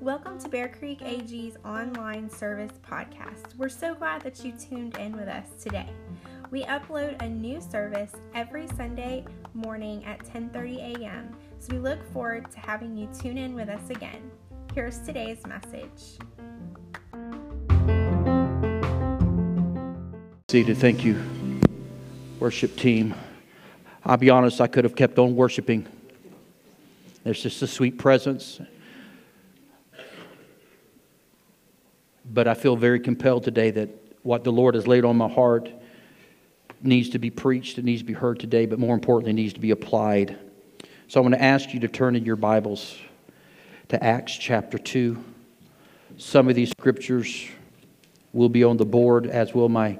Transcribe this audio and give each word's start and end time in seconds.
Welcome 0.00 0.40
to 0.40 0.48
Bear 0.48 0.66
Creek 0.76 1.02
AG's 1.02 1.56
online 1.64 2.28
service 2.28 2.72
podcast. 2.82 3.56
We're 3.56 3.68
so 3.68 3.94
glad 3.94 4.22
that 4.22 4.44
you 4.44 4.54
tuned 4.58 4.96
in 4.96 5.16
with 5.16 5.28
us 5.28 5.46
today. 5.62 5.88
We 6.50 6.64
upload 6.64 7.22
a 7.22 7.28
new 7.28 7.60
service 7.60 8.10
every 8.34 8.66
Sunday 8.76 9.24
morning 9.54 10.04
at 10.04 10.24
10:30 10.24 10.96
a.m. 10.96 11.36
So 11.60 11.74
we 11.74 11.78
look 11.78 12.04
forward 12.12 12.50
to 12.50 12.58
having 12.58 12.96
you 12.96 13.08
tune 13.16 13.38
in 13.38 13.54
with 13.54 13.68
us 13.68 13.88
again. 13.90 14.32
Here's 14.74 14.98
today's 14.98 15.46
message. 15.46 16.18
Seated, 20.48 20.76
thank 20.78 21.04
you, 21.04 21.22
worship 22.40 22.74
team. 22.74 23.14
I'll 24.08 24.16
be 24.16 24.30
honest, 24.30 24.60
I 24.60 24.68
could 24.68 24.84
have 24.84 24.94
kept 24.94 25.18
on 25.18 25.34
worshiping. 25.34 25.84
There's 27.24 27.42
just 27.42 27.60
a 27.62 27.66
sweet 27.66 27.98
presence. 27.98 28.60
But 32.24 32.46
I 32.46 32.54
feel 32.54 32.76
very 32.76 33.00
compelled 33.00 33.42
today 33.42 33.72
that 33.72 33.88
what 34.22 34.44
the 34.44 34.52
Lord 34.52 34.76
has 34.76 34.86
laid 34.86 35.04
on 35.04 35.16
my 35.16 35.28
heart 35.28 35.68
needs 36.82 37.08
to 37.10 37.18
be 37.18 37.30
preached, 37.30 37.78
it 37.78 37.84
needs 37.84 38.02
to 38.02 38.06
be 38.06 38.12
heard 38.12 38.38
today, 38.38 38.64
but 38.64 38.78
more 38.78 38.94
importantly, 38.94 39.32
needs 39.32 39.54
to 39.54 39.60
be 39.60 39.72
applied. 39.72 40.38
So 41.08 41.18
I'm 41.18 41.26
going 41.26 41.36
to 41.36 41.44
ask 41.44 41.74
you 41.74 41.80
to 41.80 41.88
turn 41.88 42.14
in 42.14 42.24
your 42.24 42.36
Bibles 42.36 42.96
to 43.88 44.02
Acts 44.04 44.36
chapter 44.36 44.78
2. 44.78 45.22
Some 46.16 46.48
of 46.48 46.54
these 46.54 46.70
scriptures 46.70 47.48
will 48.32 48.50
be 48.50 48.62
on 48.62 48.76
the 48.76 48.86
board, 48.86 49.26
as 49.26 49.52
will 49.52 49.68
my 49.68 49.98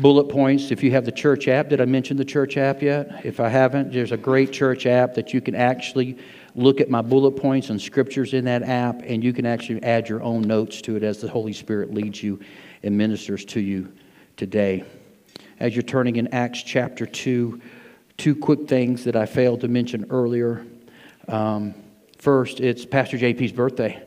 bullet 0.00 0.24
points. 0.24 0.70
If 0.70 0.82
you 0.82 0.90
have 0.92 1.04
the 1.04 1.12
church 1.12 1.48
app, 1.48 1.68
did 1.68 1.80
I 1.80 1.84
mention 1.84 2.16
the 2.16 2.24
church 2.24 2.56
app 2.56 2.82
yet? 2.82 3.24
If 3.24 3.40
I 3.40 3.48
haven't, 3.48 3.92
there's 3.92 4.12
a 4.12 4.16
great 4.16 4.52
church 4.52 4.86
app 4.86 5.14
that 5.14 5.32
you 5.34 5.40
can 5.40 5.54
actually 5.54 6.18
look 6.54 6.80
at 6.80 6.90
my 6.90 7.02
bullet 7.02 7.32
points 7.32 7.70
and 7.70 7.80
scriptures 7.80 8.34
in 8.34 8.44
that 8.46 8.62
app, 8.62 9.02
and 9.04 9.22
you 9.22 9.32
can 9.32 9.46
actually 9.46 9.82
add 9.82 10.08
your 10.08 10.22
own 10.22 10.42
notes 10.42 10.80
to 10.82 10.96
it 10.96 11.02
as 11.02 11.20
the 11.20 11.28
Holy 11.28 11.52
Spirit 11.52 11.94
leads 11.94 12.22
you 12.22 12.40
and 12.82 12.96
ministers 12.96 13.44
to 13.44 13.60
you 13.60 13.92
today 14.36 14.84
as 15.60 15.76
you're 15.76 15.82
turning 15.82 16.16
in 16.16 16.26
Acts 16.28 16.62
chapter 16.62 17.06
2, 17.06 17.60
two 18.16 18.34
quick 18.34 18.66
things 18.66 19.04
that 19.04 19.14
I 19.14 19.26
failed 19.26 19.60
to 19.60 19.68
mention 19.68 20.06
earlier. 20.10 20.66
Um, 21.28 21.74
first, 22.18 22.60
it's 22.60 22.84
Pastor 22.84 23.18
JP's 23.18 23.52
birthday. 23.52 24.02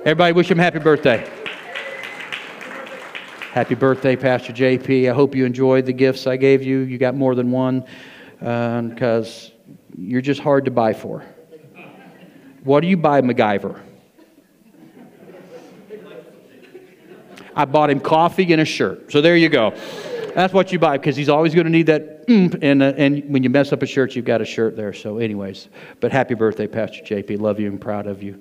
Everybody 0.00 0.32
wish 0.32 0.50
him 0.50 0.58
happy 0.58 0.80
birthday. 0.80 1.39
Happy 3.52 3.74
birthday, 3.74 4.14
Pastor 4.14 4.52
JP. 4.52 5.10
I 5.10 5.12
hope 5.12 5.34
you 5.34 5.44
enjoyed 5.44 5.84
the 5.84 5.92
gifts 5.92 6.28
I 6.28 6.36
gave 6.36 6.62
you. 6.62 6.78
You 6.78 6.98
got 6.98 7.16
more 7.16 7.34
than 7.34 7.50
one 7.50 7.84
because 8.38 9.50
uh, 9.50 9.72
you're 9.98 10.20
just 10.20 10.40
hard 10.40 10.66
to 10.66 10.70
buy 10.70 10.92
for. 10.92 11.24
What 12.62 12.82
do 12.82 12.86
you 12.86 12.96
buy 12.96 13.20
MacGyver? 13.22 13.80
I 17.56 17.64
bought 17.64 17.90
him 17.90 17.98
coffee 17.98 18.52
and 18.52 18.60
a 18.60 18.64
shirt. 18.64 19.10
So 19.10 19.20
there 19.20 19.36
you 19.36 19.48
go. 19.48 19.70
That's 20.36 20.54
what 20.54 20.70
you 20.70 20.78
buy 20.78 20.96
because 20.98 21.16
he's 21.16 21.28
always 21.28 21.52
going 21.52 21.64
to 21.64 21.72
need 21.72 21.86
that. 21.86 22.28
Mm, 22.28 22.56
and, 22.62 22.80
uh, 22.80 22.92
and 22.96 23.28
when 23.28 23.42
you 23.42 23.50
mess 23.50 23.72
up 23.72 23.82
a 23.82 23.86
shirt, 23.86 24.14
you've 24.14 24.24
got 24.24 24.40
a 24.40 24.44
shirt 24.44 24.76
there. 24.76 24.92
So, 24.92 25.18
anyways, 25.18 25.70
but 25.98 26.12
happy 26.12 26.34
birthday, 26.34 26.68
Pastor 26.68 27.02
JP. 27.02 27.40
Love 27.40 27.58
you 27.58 27.66
and 27.66 27.80
proud 27.80 28.06
of 28.06 28.22
you. 28.22 28.40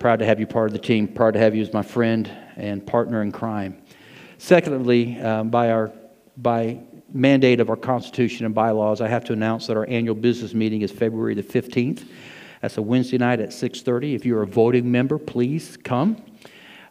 Proud 0.00 0.18
to 0.18 0.26
have 0.26 0.40
you 0.40 0.48
part 0.48 0.66
of 0.66 0.72
the 0.72 0.80
team. 0.80 1.06
Proud 1.06 1.34
to 1.34 1.38
have 1.38 1.54
you 1.54 1.62
as 1.62 1.72
my 1.72 1.82
friend 1.82 2.28
and 2.56 2.84
partner 2.84 3.22
in 3.22 3.30
crime. 3.30 3.80
Secondly, 4.38 5.20
um, 5.20 5.50
by 5.50 5.70
our 5.70 5.92
by 6.36 6.80
mandate 7.12 7.58
of 7.58 7.68
our 7.68 7.76
Constitution 7.76 8.46
and 8.46 8.54
bylaws, 8.54 9.00
I 9.00 9.08
have 9.08 9.24
to 9.24 9.32
announce 9.32 9.66
that 9.66 9.76
our 9.76 9.88
annual 9.88 10.14
business 10.14 10.54
meeting 10.54 10.82
is 10.82 10.92
February 10.92 11.34
the 11.34 11.42
15th. 11.42 12.06
That's 12.62 12.76
a 12.76 12.82
Wednesday 12.82 13.18
night 13.18 13.40
at 13.40 13.52
6:30. 13.52 14.14
If 14.14 14.24
you're 14.24 14.42
a 14.42 14.46
voting 14.46 14.90
member, 14.90 15.18
please 15.18 15.76
come 15.76 16.16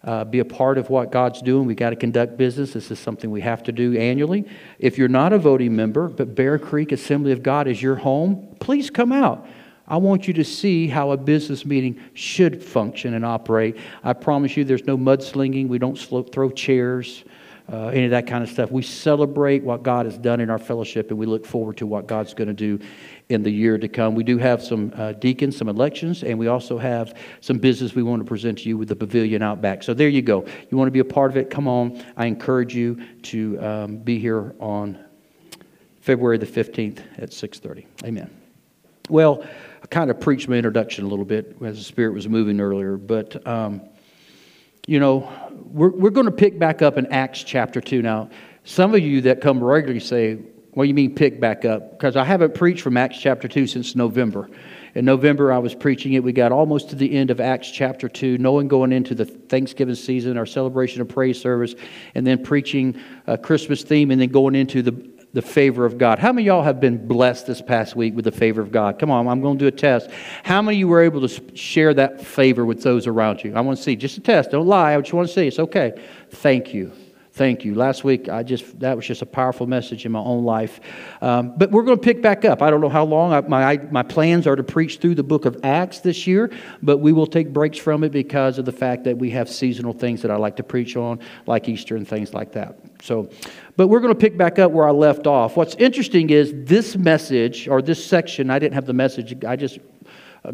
uh, 0.04 0.24
be 0.24 0.40
a 0.40 0.46
part 0.46 0.78
of 0.78 0.90
what 0.90 1.12
God's 1.12 1.42
doing. 1.42 1.66
We've 1.66 1.78
got 1.78 1.90
to 1.90 1.96
conduct 1.96 2.38
business. 2.38 2.74
This 2.74 2.92
is 2.92 3.00
something 3.00 3.30
we 3.30 3.42
have 3.42 3.64
to 3.64 3.72
do 3.72 3.98
annually. 3.98 4.46
If 4.80 4.98
you're 4.98 5.08
not 5.08 5.34
a 5.34 5.38
voting 5.38 5.76
member, 5.76 6.08
but 6.08 6.36
Bear 6.36 6.58
Creek 6.58 6.92
Assembly 6.92 7.32
of 7.32 7.44
God 7.44 7.68
is 7.68 7.82
your 7.82 7.96
home, 7.96 8.56
please 8.60 8.90
come 8.90 9.12
out. 9.12 9.46
I 9.88 9.98
want 9.98 10.28
you 10.28 10.34
to 10.34 10.44
see 10.44 10.88
how 10.88 11.12
a 11.12 11.18
business 11.18 11.66
meeting 11.66 12.02
should 12.14 12.62
function 12.62 13.14
and 13.14 13.26
operate. 13.26 13.78
I 14.04 14.14
promise 14.14 14.58
you, 14.58 14.66
there's 14.66 14.86
no 14.86 14.98
mudslinging. 14.98 15.70
We 15.70 15.80
don't 15.80 15.98
throw 15.98 16.50
chairs, 16.50 17.24
uh, 17.72 17.88
any 17.88 18.06
of 18.06 18.12
that 18.12 18.28
kind 18.28 18.44
of 18.44 18.50
stuff. 18.50 18.70
We 18.70 18.82
celebrate 18.82 19.64
what 19.64 19.84
God 19.84 20.06
has 20.06 20.18
done 20.18 20.42
in 20.42 20.50
our 20.50 20.58
fellowship, 20.58 21.10
and 21.10 21.18
we 21.18 21.26
look 21.26 21.46
forward 21.46 21.78
to 21.78 21.88
what 21.88 22.06
God's 22.06 22.34
going 22.34 22.50
to 22.50 22.54
do 22.54 22.80
in 23.30 23.44
the 23.44 23.50
year 23.50 23.78
to 23.78 23.88
come. 23.88 24.14
We 24.14 24.26
do 24.26 24.38
have 24.38 24.62
some 24.62 24.92
uh, 24.96 25.14
deacons, 25.14 25.56
some 25.56 25.70
elections, 25.70 26.24
and 26.24 26.38
we 26.38 26.48
also 26.48 26.78
have 26.78 27.18
some 27.40 27.58
business 27.58 27.96
we 27.96 28.04
want 28.04 28.22
to 28.22 28.26
present 28.26 28.60
to 28.60 28.70
you 28.70 28.78
with 28.78 28.90
the 28.90 28.96
pavilion 28.96 29.42
out 29.42 29.62
back. 29.62 29.84
So 29.84 29.94
there 29.94 30.10
you 30.10 30.22
go. 30.22 30.46
You 30.70 30.78
want 30.78 30.88
to 30.88 30.92
be 30.94 31.00
a 31.00 31.06
part 31.06 31.32
of 31.32 31.38
it? 31.38 31.50
Come 31.50 31.68
on. 31.68 32.04
I 32.18 32.26
encourage 32.26 32.76
you 32.76 33.02
to 33.24 33.60
um, 33.62 33.98
be 33.98 34.20
here 34.20 34.54
on 34.60 35.04
February 36.02 36.38
the 36.38 36.46
15th 36.46 37.00
at 37.18 37.32
6:30. 37.32 37.86
Amen. 38.06 38.30
Well, 39.10 39.46
kind 39.90 40.12
of 40.12 40.20
preached 40.20 40.48
my 40.48 40.56
introduction 40.56 41.06
a 41.06 41.08
little 41.08 41.26
bit 41.26 41.58
as 41.64 41.78
the 41.78 41.84
Spirit 41.84 42.14
was 42.14 42.28
moving 42.28 42.60
earlier, 42.60 42.98
but 42.98 43.46
um, 43.48 43.82
you 44.88 45.00
know, 45.00 45.30
we're, 45.52 45.90
we're 45.90 46.10
going 46.10 46.26
to 46.26 46.32
pick 46.32 46.58
back 46.58 46.82
up 46.82 46.98
in 46.98 47.08
Acts 47.08 47.44
chapter 47.44 47.82
2. 47.82 48.02
Now, 48.02 48.30
some 48.64 48.94
of 48.94 49.02
you 49.02 49.22
that 49.22 49.42
come 49.42 49.64
regularly 49.64 50.00
say, 50.00 50.36
what 50.72 50.84
do 50.84 50.88
you 50.88 50.94
mean 50.94 51.16
pick 51.16 51.40
back 51.40 51.66
up? 51.66 51.92
Because 51.92 52.16
I 52.16 52.24
haven't 52.24 52.54
preached 52.54 52.82
from 52.82 52.98
Acts 52.98 53.20
chapter 53.20 53.48
2 53.48 53.68
since 53.68 53.96
November. 53.96 54.50
In 54.96 55.06
November, 55.06 55.52
I 55.52 55.58
was 55.58 55.76
preaching 55.76 56.14
it. 56.14 56.24
We 56.24 56.32
got 56.32 56.52
almost 56.52 56.90
to 56.92 56.96
the 56.96 57.12
end 57.16 57.32
of 57.32 57.40
Acts 57.40 57.70
chapter 57.70 58.08
2, 58.08 58.38
knowing 58.38 58.68
going 58.68 58.92
into 58.92 59.14
the 59.14 59.26
Thanksgiving 59.26 59.96
season, 59.96 60.38
our 60.38 60.46
celebration 60.46 61.02
of 61.02 61.10
praise 61.10 61.40
service, 61.40 61.76
and 62.16 62.26
then 62.26 62.44
preaching 62.44 63.00
a 63.28 63.38
Christmas 63.38 63.84
theme, 63.84 64.12
and 64.12 64.22
then 64.22 64.30
going 64.30 64.56
into 64.56 64.82
the, 64.82 65.10
the 65.38 65.42
favor 65.44 65.86
of 65.86 66.00
God. 66.00 66.18
How 66.18 66.34
many 66.34 66.48
y'all 66.48 66.64
have 66.64 66.80
been 66.80 67.06
blessed 67.06 67.46
this 67.46 67.62
past 67.62 67.96
week 67.96 68.16
with 68.16 68.26
the 68.26 68.32
favor 68.32 68.60
of 68.60 68.72
God? 68.72 68.98
Come 68.98 69.12
on, 69.12 69.28
I'm 69.28 69.40
going 69.40 69.60
to 69.60 69.64
do 69.64 69.68
a 69.68 69.72
test. 69.72 70.10
How 70.42 70.64
many 70.64 70.78
of 70.78 70.80
you 70.80 70.88
were 70.88 71.04
able 71.04 71.28
to 71.28 71.56
share 71.56 71.94
that 71.94 72.26
favor 72.26 72.66
with 72.66 72.82
those 72.82 73.06
around 73.06 73.44
you? 73.44 73.54
I 73.54 73.62
want 73.62 73.78
to 73.78 73.84
see. 73.84 73.96
Just 73.96 74.18
a 74.18 74.22
test. 74.22 74.50
Don't 74.50 74.66
lie. 74.66 74.96
I 74.96 75.00
just 75.00 75.14
want 75.14 75.28
to 75.28 75.34
see. 75.36 75.46
It's 75.46 75.60
okay. 75.60 76.02
Thank 76.32 76.74
you. 76.74 76.92
Thank 77.38 77.64
you. 77.64 77.76
Last 77.76 78.04
week, 78.04 78.30
I 78.30 78.42
just 78.42 78.80
that 78.80 78.96
was 78.96 79.06
just 79.06 79.22
a 79.22 79.26
powerful 79.28 79.68
message 79.68 80.08
in 80.08 80.12
my 80.12 80.20
own 80.20 80.44
life. 80.44 80.80
Um, 81.22 81.54
but 81.56 81.70
we're 81.70 81.84
going 81.84 81.96
to 81.96 82.04
pick 82.04 82.20
back 82.20 82.46
up. 82.46 82.64
I 82.64 82.72
don't 82.72 82.82
know 82.82 82.90
how 82.90 83.06
long. 83.06 83.32
I, 83.32 83.42
my 83.42 83.78
my 83.92 84.02
plans 84.02 84.48
are 84.48 84.56
to 84.56 84.64
preach 84.64 84.98
through 84.98 85.14
the 85.14 85.24
book 85.24 85.46
of 85.46 85.56
Acts 85.64 86.00
this 86.00 86.26
year, 86.26 86.50
but 86.82 86.98
we 86.98 87.14
will 87.14 87.28
take 87.28 87.54
breaks 87.54 87.78
from 87.78 88.04
it 88.04 88.12
because 88.12 88.58
of 88.58 88.66
the 88.66 88.72
fact 88.72 89.04
that 89.04 89.20
we 89.20 89.30
have 89.30 89.50
seasonal 89.50 89.94
things 89.94 90.24
that 90.24 90.32
I 90.32 90.36
like 90.36 90.56
to 90.56 90.64
preach 90.64 90.96
on, 90.96 91.20
like 91.46 91.70
Easter 91.70 91.96
and 91.96 92.08
things 92.08 92.34
like 92.34 92.54
that. 92.54 92.80
So, 93.04 93.30
but 93.76 93.88
we're 93.88 94.00
going 94.00 94.16
to 94.16 94.20
pick 94.20 94.36
back 94.36 94.58
up 94.58 94.72
where 94.72 94.88
I 94.88 94.92
left 94.92 95.28
off. 95.28 95.56
What's 95.56 95.76
interesting 95.76 96.32
is 96.32 96.52
this 96.56 96.98
message 96.98 97.68
or 97.68 97.84
this 97.84 98.04
section. 98.04 98.50
I 98.50 98.58
didn't 98.58 98.74
have 98.74 98.88
the 98.88 98.94
message. 98.94 99.46
I 99.46 99.56
just 99.56 99.78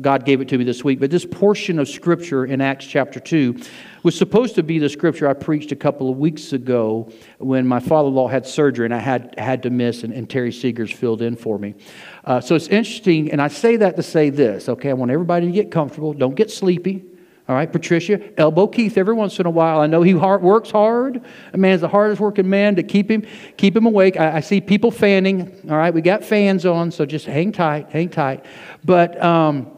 God 0.02 0.26
gave 0.26 0.42
it 0.42 0.48
to 0.50 0.58
me 0.58 0.64
this 0.64 0.84
week. 0.84 1.00
But 1.00 1.12
this 1.12 1.26
portion 1.26 1.80
of 1.80 1.88
Scripture 1.88 2.46
in 2.46 2.62
Acts 2.62 2.86
chapter 2.86 3.20
2 3.20 3.60
was 4.02 4.18
supposed 4.18 4.56
to 4.56 4.64
be 4.64 4.80
the 4.80 4.90
Scripture 4.90 5.28
I 5.28 5.34
preached 5.34 5.72
a 5.72 5.76
couple 5.76 6.10
of 6.10 6.18
weeks 6.18 6.54
ago 6.54 7.12
when 7.38 7.68
my 7.68 7.80
father 7.80 8.08
in 8.08 8.16
law 8.16 8.28
had 8.28 8.46
surgery 8.46 8.86
and 8.86 8.94
I 8.94 9.00
had, 9.00 9.36
had 9.38 9.64
to 9.64 9.70
miss, 9.70 10.04
and, 10.04 10.14
and 10.14 10.30
Terry 10.30 10.52
Seegers 10.52 10.94
filled 10.94 11.22
in 11.22 11.36
for 11.36 11.60
me. 11.60 11.76
Uh, 12.24 12.42
so 12.42 12.56
it's 12.56 12.68
interesting, 12.68 13.32
and 13.32 13.42
I 13.42 13.48
say 13.48 13.76
that 13.78 13.96
to 13.96 14.04
say 14.04 14.30
this, 14.30 14.68
okay? 14.68 14.90
I 14.90 14.94
want 14.94 15.12
everybody 15.12 15.46
to 15.46 15.52
get 15.52 15.72
comfortable. 15.72 16.14
Don't 16.14 16.36
get 16.36 16.50
sleepy. 16.50 17.06
All 17.48 17.56
right, 17.56 17.70
Patricia, 17.70 18.22
elbow 18.40 18.68
Keith 18.68 18.98
every 18.98 19.14
once 19.14 19.38
in 19.38 19.46
a 19.46 19.50
while. 19.50 19.82
I 19.82 19.88
know 19.88 20.02
he 20.02 20.14
hard, 20.14 20.42
works 20.42 20.72
hard. 20.72 21.22
A 21.52 21.58
man's 21.58 21.82
the 21.82 21.90
hardest 21.90 22.22
working 22.22 22.50
man 22.50 22.78
to 22.78 22.84
keep 22.84 23.12
him 23.12 23.26
keep 23.58 23.76
him 23.76 23.86
awake. 23.86 24.18
I, 24.18 24.38
I, 24.38 24.40
see 24.40 24.62
people 24.62 24.92
fanning. 24.92 25.54
All 25.70 25.76
right, 25.76 25.94
we 25.94 26.02
got 26.02 26.24
fans 26.24 26.66
on, 26.66 26.90
so 26.90 27.06
just 27.06 27.26
hang 27.26 27.52
tight, 27.52 27.90
hang 27.90 28.08
tight. 28.08 28.46
But 28.86 29.22
um, 29.22 29.73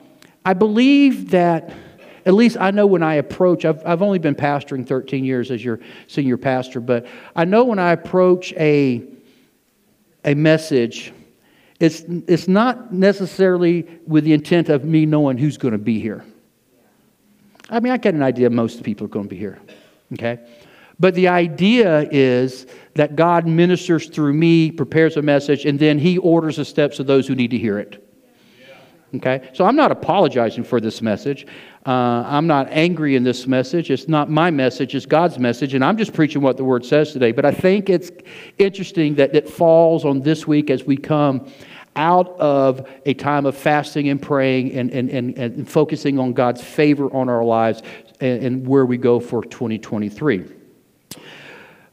I 0.45 0.53
believe 0.53 1.31
that, 1.31 1.73
at 2.25 2.35
least 2.35 2.55
I 2.59 2.69
know 2.69 2.85
when 2.85 3.01
I 3.01 3.15
approach, 3.15 3.65
I've, 3.65 3.85
I've 3.85 4.03
only 4.03 4.19
been 4.19 4.35
pastoring 4.35 4.85
13 4.85 5.25
years 5.25 5.49
as 5.49 5.65
your 5.65 5.79
senior 6.07 6.37
pastor, 6.37 6.79
but 6.79 7.07
I 7.35 7.45
know 7.45 7.63
when 7.63 7.79
I 7.79 7.91
approach 7.91 8.53
a, 8.53 9.03
a 10.23 10.35
message, 10.35 11.11
it's, 11.79 12.01
it's 12.27 12.47
not 12.47 12.93
necessarily 12.93 13.87
with 14.05 14.23
the 14.23 14.33
intent 14.33 14.69
of 14.69 14.85
me 14.85 15.07
knowing 15.07 15.39
who's 15.39 15.57
going 15.57 15.71
to 15.71 15.79
be 15.79 15.99
here. 15.99 16.23
I 17.69 17.79
mean, 17.79 17.91
I 17.91 17.97
get 17.97 18.13
an 18.13 18.21
idea 18.21 18.49
most 18.51 18.83
people 18.83 19.05
are 19.05 19.09
going 19.09 19.25
to 19.25 19.29
be 19.29 19.37
here, 19.37 19.59
okay? 20.13 20.39
But 20.99 21.15
the 21.15 21.27
idea 21.27 22.07
is 22.11 22.67
that 22.93 23.15
God 23.15 23.47
ministers 23.47 24.07
through 24.07 24.33
me, 24.33 24.71
prepares 24.71 25.17
a 25.17 25.23
message, 25.23 25.65
and 25.65 25.79
then 25.79 25.97
He 25.97 26.19
orders 26.19 26.57
the 26.57 26.65
steps 26.65 26.99
of 26.99 27.07
those 27.07 27.27
who 27.27 27.33
need 27.33 27.51
to 27.51 27.57
hear 27.57 27.79
it. 27.79 28.04
Okay? 29.13 29.49
So 29.53 29.65
I'm 29.65 29.75
not 29.75 29.91
apologizing 29.91 30.63
for 30.63 30.81
this 30.81 31.01
message. 31.01 31.45
Uh, 31.85 32.23
I'm 32.25 32.47
not 32.47 32.67
angry 32.69 33.15
in 33.15 33.23
this 33.23 33.47
message. 33.47 33.91
It's 33.91 34.07
not 34.07 34.29
my 34.29 34.49
message, 34.51 34.95
it's 34.95 35.05
God's 35.05 35.37
message. 35.37 35.73
And 35.73 35.85
I'm 35.85 35.97
just 35.97 36.13
preaching 36.13 36.41
what 36.41 36.57
the 36.57 36.63
Word 36.63 36.83
says 36.83 37.13
today. 37.13 37.31
But 37.31 37.45
I 37.45 37.51
think 37.51 37.89
it's 37.89 38.11
interesting 38.57 39.15
that 39.15 39.35
it 39.35 39.47
falls 39.47 40.03
on 40.03 40.21
this 40.21 40.47
week 40.47 40.69
as 40.69 40.83
we 40.83 40.97
come 40.97 41.47
out 41.95 42.37
of 42.39 42.89
a 43.05 43.13
time 43.13 43.45
of 43.45 43.55
fasting 43.55 44.09
and 44.09 44.21
praying 44.21 44.73
and, 44.73 44.91
and, 44.91 45.09
and, 45.09 45.37
and 45.37 45.69
focusing 45.69 46.19
on 46.19 46.33
God's 46.33 46.61
favor 46.61 47.13
on 47.15 47.29
our 47.29 47.43
lives 47.43 47.83
and, 48.19 48.43
and 48.43 48.67
where 48.67 48.85
we 48.85 48.97
go 48.97 49.19
for 49.19 49.43
2023. 49.43 50.45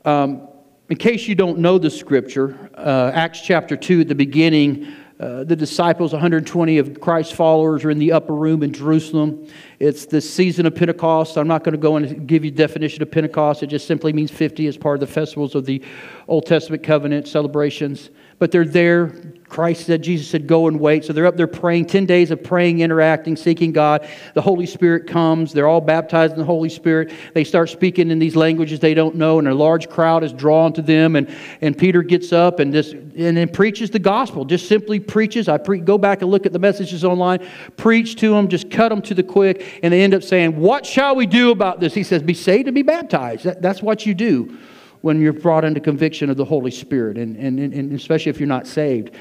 Um, 0.04 0.48
in 0.88 0.96
case 0.96 1.28
you 1.28 1.34
don't 1.34 1.58
know 1.58 1.78
the 1.78 1.90
scripture, 1.90 2.70
uh, 2.74 3.12
Acts 3.14 3.40
chapter 3.40 3.76
2 3.76 4.02
at 4.02 4.08
the 4.08 4.14
beginning, 4.14 4.92
uh, 5.22 5.44
the 5.44 5.54
disciples, 5.54 6.10
120 6.12 6.78
of 6.78 7.00
Christ's 7.00 7.32
followers, 7.32 7.84
are 7.84 7.90
in 7.90 8.00
the 8.00 8.10
upper 8.10 8.34
room 8.34 8.64
in 8.64 8.72
Jerusalem. 8.72 9.46
It's 9.78 10.04
the 10.04 10.20
season 10.20 10.66
of 10.66 10.74
Pentecost. 10.74 11.36
I'm 11.36 11.46
not 11.46 11.62
going 11.62 11.74
to 11.74 11.78
go 11.78 11.94
and 11.94 12.26
give 12.26 12.44
you 12.44 12.50
definition 12.50 13.02
of 13.02 13.10
Pentecost. 13.12 13.62
It 13.62 13.68
just 13.68 13.86
simply 13.86 14.12
means 14.12 14.32
50 14.32 14.66
as 14.66 14.76
part 14.76 15.00
of 15.00 15.00
the 15.08 15.12
festivals 15.14 15.54
of 15.54 15.64
the 15.64 15.80
Old 16.26 16.46
Testament 16.46 16.82
covenant 16.82 17.28
celebrations. 17.28 18.10
But 18.40 18.50
they're 18.50 18.64
there 18.64 19.14
Christ 19.52 19.84
said, 19.84 20.00
Jesus 20.00 20.28
said, 20.28 20.46
go 20.46 20.66
and 20.66 20.80
wait. 20.80 21.04
So 21.04 21.12
they're 21.12 21.26
up 21.26 21.36
there 21.36 21.46
praying, 21.46 21.84
10 21.84 22.06
days 22.06 22.30
of 22.30 22.42
praying, 22.42 22.80
interacting, 22.80 23.36
seeking 23.36 23.70
God. 23.70 24.08
The 24.32 24.40
Holy 24.40 24.64
Spirit 24.64 25.06
comes. 25.06 25.52
They're 25.52 25.68
all 25.68 25.82
baptized 25.82 26.32
in 26.32 26.38
the 26.38 26.46
Holy 26.46 26.70
Spirit. 26.70 27.12
They 27.34 27.44
start 27.44 27.68
speaking 27.68 28.10
in 28.10 28.18
these 28.18 28.34
languages 28.34 28.80
they 28.80 28.94
don't 28.94 29.14
know, 29.14 29.38
and 29.38 29.46
a 29.46 29.52
large 29.54 29.90
crowd 29.90 30.24
is 30.24 30.32
drawn 30.32 30.72
to 30.72 30.80
them. 30.80 31.16
And, 31.16 31.28
and 31.60 31.76
Peter 31.76 32.02
gets 32.02 32.32
up 32.32 32.60
and, 32.60 32.72
just, 32.72 32.94
and 32.94 33.36
then 33.36 33.46
preaches 33.46 33.90
the 33.90 33.98
gospel, 33.98 34.46
just 34.46 34.68
simply 34.68 34.98
preaches. 34.98 35.50
I 35.50 35.58
pre- 35.58 35.80
go 35.80 35.98
back 35.98 36.22
and 36.22 36.30
look 36.30 36.46
at 36.46 36.54
the 36.54 36.58
messages 36.58 37.04
online, 37.04 37.46
preach 37.76 38.16
to 38.20 38.30
them, 38.30 38.48
just 38.48 38.70
cut 38.70 38.88
them 38.88 39.02
to 39.02 39.12
the 39.12 39.22
quick, 39.22 39.80
and 39.82 39.92
they 39.92 40.00
end 40.00 40.14
up 40.14 40.22
saying, 40.22 40.56
What 40.56 40.86
shall 40.86 41.14
we 41.14 41.26
do 41.26 41.50
about 41.50 41.78
this? 41.78 41.92
He 41.92 42.04
says, 42.04 42.22
Be 42.22 42.32
saved 42.32 42.68
and 42.68 42.74
be 42.74 42.80
baptized. 42.80 43.44
That, 43.44 43.60
that's 43.60 43.82
what 43.82 44.06
you 44.06 44.14
do 44.14 44.56
when 45.02 45.20
you're 45.20 45.34
brought 45.34 45.64
into 45.66 45.80
conviction 45.80 46.30
of 46.30 46.38
the 46.38 46.44
Holy 46.46 46.70
Spirit, 46.70 47.18
and, 47.18 47.36
and, 47.36 47.58
and 47.58 47.92
especially 47.92 48.30
if 48.30 48.40
you're 48.40 48.48
not 48.48 48.66
saved. 48.66 49.14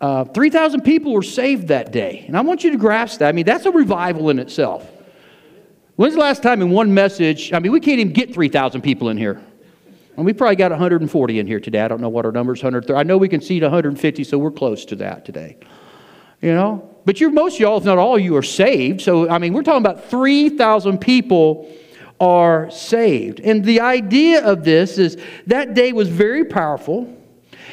Uh, 0.00 0.24
3,000 0.24 0.82
people 0.82 1.12
were 1.12 1.22
saved 1.22 1.68
that 1.68 1.90
day. 1.90 2.24
And 2.26 2.36
I 2.36 2.42
want 2.42 2.64
you 2.64 2.70
to 2.70 2.76
grasp 2.76 3.20
that. 3.20 3.28
I 3.28 3.32
mean, 3.32 3.46
that's 3.46 3.64
a 3.64 3.70
revival 3.70 4.30
in 4.30 4.38
itself. 4.38 4.90
When's 5.96 6.14
the 6.14 6.20
last 6.20 6.42
time 6.42 6.60
in 6.60 6.70
one 6.70 6.92
message? 6.92 7.52
I 7.52 7.58
mean, 7.58 7.72
we 7.72 7.80
can't 7.80 8.00
even 8.00 8.12
get 8.12 8.34
3,000 8.34 8.82
people 8.82 9.08
in 9.08 9.16
here. 9.16 9.42
And 10.16 10.24
we 10.24 10.32
probably 10.32 10.56
got 10.56 10.70
140 10.70 11.38
in 11.38 11.46
here 11.46 11.60
today. 11.60 11.80
I 11.80 11.88
don't 11.88 12.00
know 12.00 12.08
what 12.08 12.26
our 12.26 12.32
number's 12.32 12.62
130. 12.62 12.98
I 12.98 13.02
know 13.02 13.16
we 13.16 13.28
can 13.28 13.40
seat 13.40 13.62
150, 13.62 14.24
so 14.24 14.38
we're 14.38 14.50
close 14.50 14.84
to 14.86 14.96
that 14.96 15.24
today. 15.24 15.56
You 16.42 16.52
know? 16.52 16.96
But 17.06 17.20
you're, 17.20 17.30
most 17.30 17.54
of 17.54 17.60
y'all, 17.60 17.78
if 17.78 17.84
not 17.84 17.98
all 17.98 18.16
of 18.16 18.22
you, 18.22 18.36
are 18.36 18.42
saved. 18.42 19.00
So, 19.00 19.28
I 19.28 19.38
mean, 19.38 19.54
we're 19.54 19.62
talking 19.62 19.84
about 19.84 20.10
3,000 20.10 20.98
people 20.98 21.70
are 22.20 22.70
saved. 22.70 23.40
And 23.40 23.64
the 23.64 23.80
idea 23.80 24.44
of 24.44 24.64
this 24.64 24.98
is 24.98 25.16
that 25.46 25.74
day 25.74 25.92
was 25.92 26.08
very 26.08 26.44
powerful. 26.44 27.14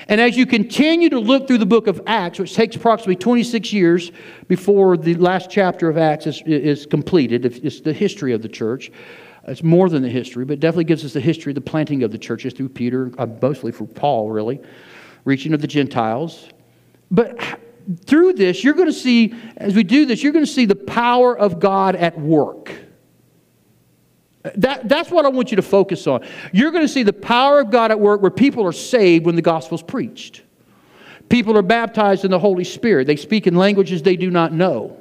And 0.07 0.19
as 0.19 0.35
you 0.35 0.45
continue 0.45 1.09
to 1.09 1.19
look 1.19 1.47
through 1.47 1.59
the 1.59 1.65
book 1.65 1.87
of 1.87 2.01
Acts, 2.07 2.39
which 2.39 2.53
takes 2.53 2.75
approximately 2.75 3.15
26 3.15 3.71
years 3.71 4.11
before 4.47 4.97
the 4.97 5.15
last 5.15 5.49
chapter 5.49 5.89
of 5.89 5.97
Acts 5.97 6.27
is, 6.27 6.41
is 6.45 6.85
completed, 6.85 7.45
it's 7.45 7.81
the 7.81 7.93
history 7.93 8.33
of 8.33 8.41
the 8.41 8.49
church. 8.49 8.91
It's 9.45 9.63
more 9.63 9.89
than 9.89 10.03
the 10.03 10.09
history, 10.09 10.45
but 10.45 10.59
definitely 10.59 10.85
gives 10.85 11.03
us 11.03 11.13
the 11.13 11.19
history 11.19 11.51
of 11.51 11.55
the 11.55 11.61
planting 11.61 12.03
of 12.03 12.11
the 12.11 12.17
churches 12.17 12.53
through 12.53 12.69
Peter, 12.69 13.11
uh, 13.17 13.27
mostly 13.41 13.71
through 13.71 13.87
Paul, 13.87 14.29
really, 14.29 14.61
reaching 15.25 15.53
of 15.53 15.59
the 15.59 15.67
Gentiles. 15.67 16.47
But 17.11 17.59
through 18.05 18.33
this, 18.33 18.63
you're 18.63 18.73
going 18.73 18.87
to 18.87 18.93
see, 18.93 19.33
as 19.57 19.75
we 19.75 19.83
do 19.83 20.05
this, 20.05 20.23
you're 20.23 20.31
going 20.31 20.45
to 20.45 20.51
see 20.51 20.65
the 20.65 20.75
power 20.75 21.37
of 21.37 21.59
God 21.59 21.95
at 21.95 22.17
work. 22.17 22.71
That, 24.55 24.89
that's 24.89 25.09
what 25.09 25.25
I 25.25 25.29
want 25.29 25.51
you 25.51 25.55
to 25.55 25.61
focus 25.61 26.05
on. 26.05 26.25
You're 26.51 26.71
going 26.71 26.83
to 26.83 26.89
see 26.89 27.03
the 27.03 27.13
power 27.13 27.61
of 27.61 27.71
God 27.71 27.91
at 27.91 27.99
work 27.99 28.21
where 28.21 28.31
people 28.31 28.65
are 28.65 28.73
saved 28.73 29.25
when 29.25 29.35
the 29.35 29.41
gospel 29.41 29.75
is 29.75 29.81
preached. 29.81 30.43
People 31.29 31.57
are 31.57 31.61
baptized 31.61 32.25
in 32.25 32.31
the 32.31 32.39
Holy 32.39 32.65
Spirit. 32.65 33.07
They 33.07 33.15
speak 33.15 33.47
in 33.47 33.55
languages 33.55 34.01
they 34.01 34.17
do 34.17 34.29
not 34.29 34.51
know. 34.51 34.99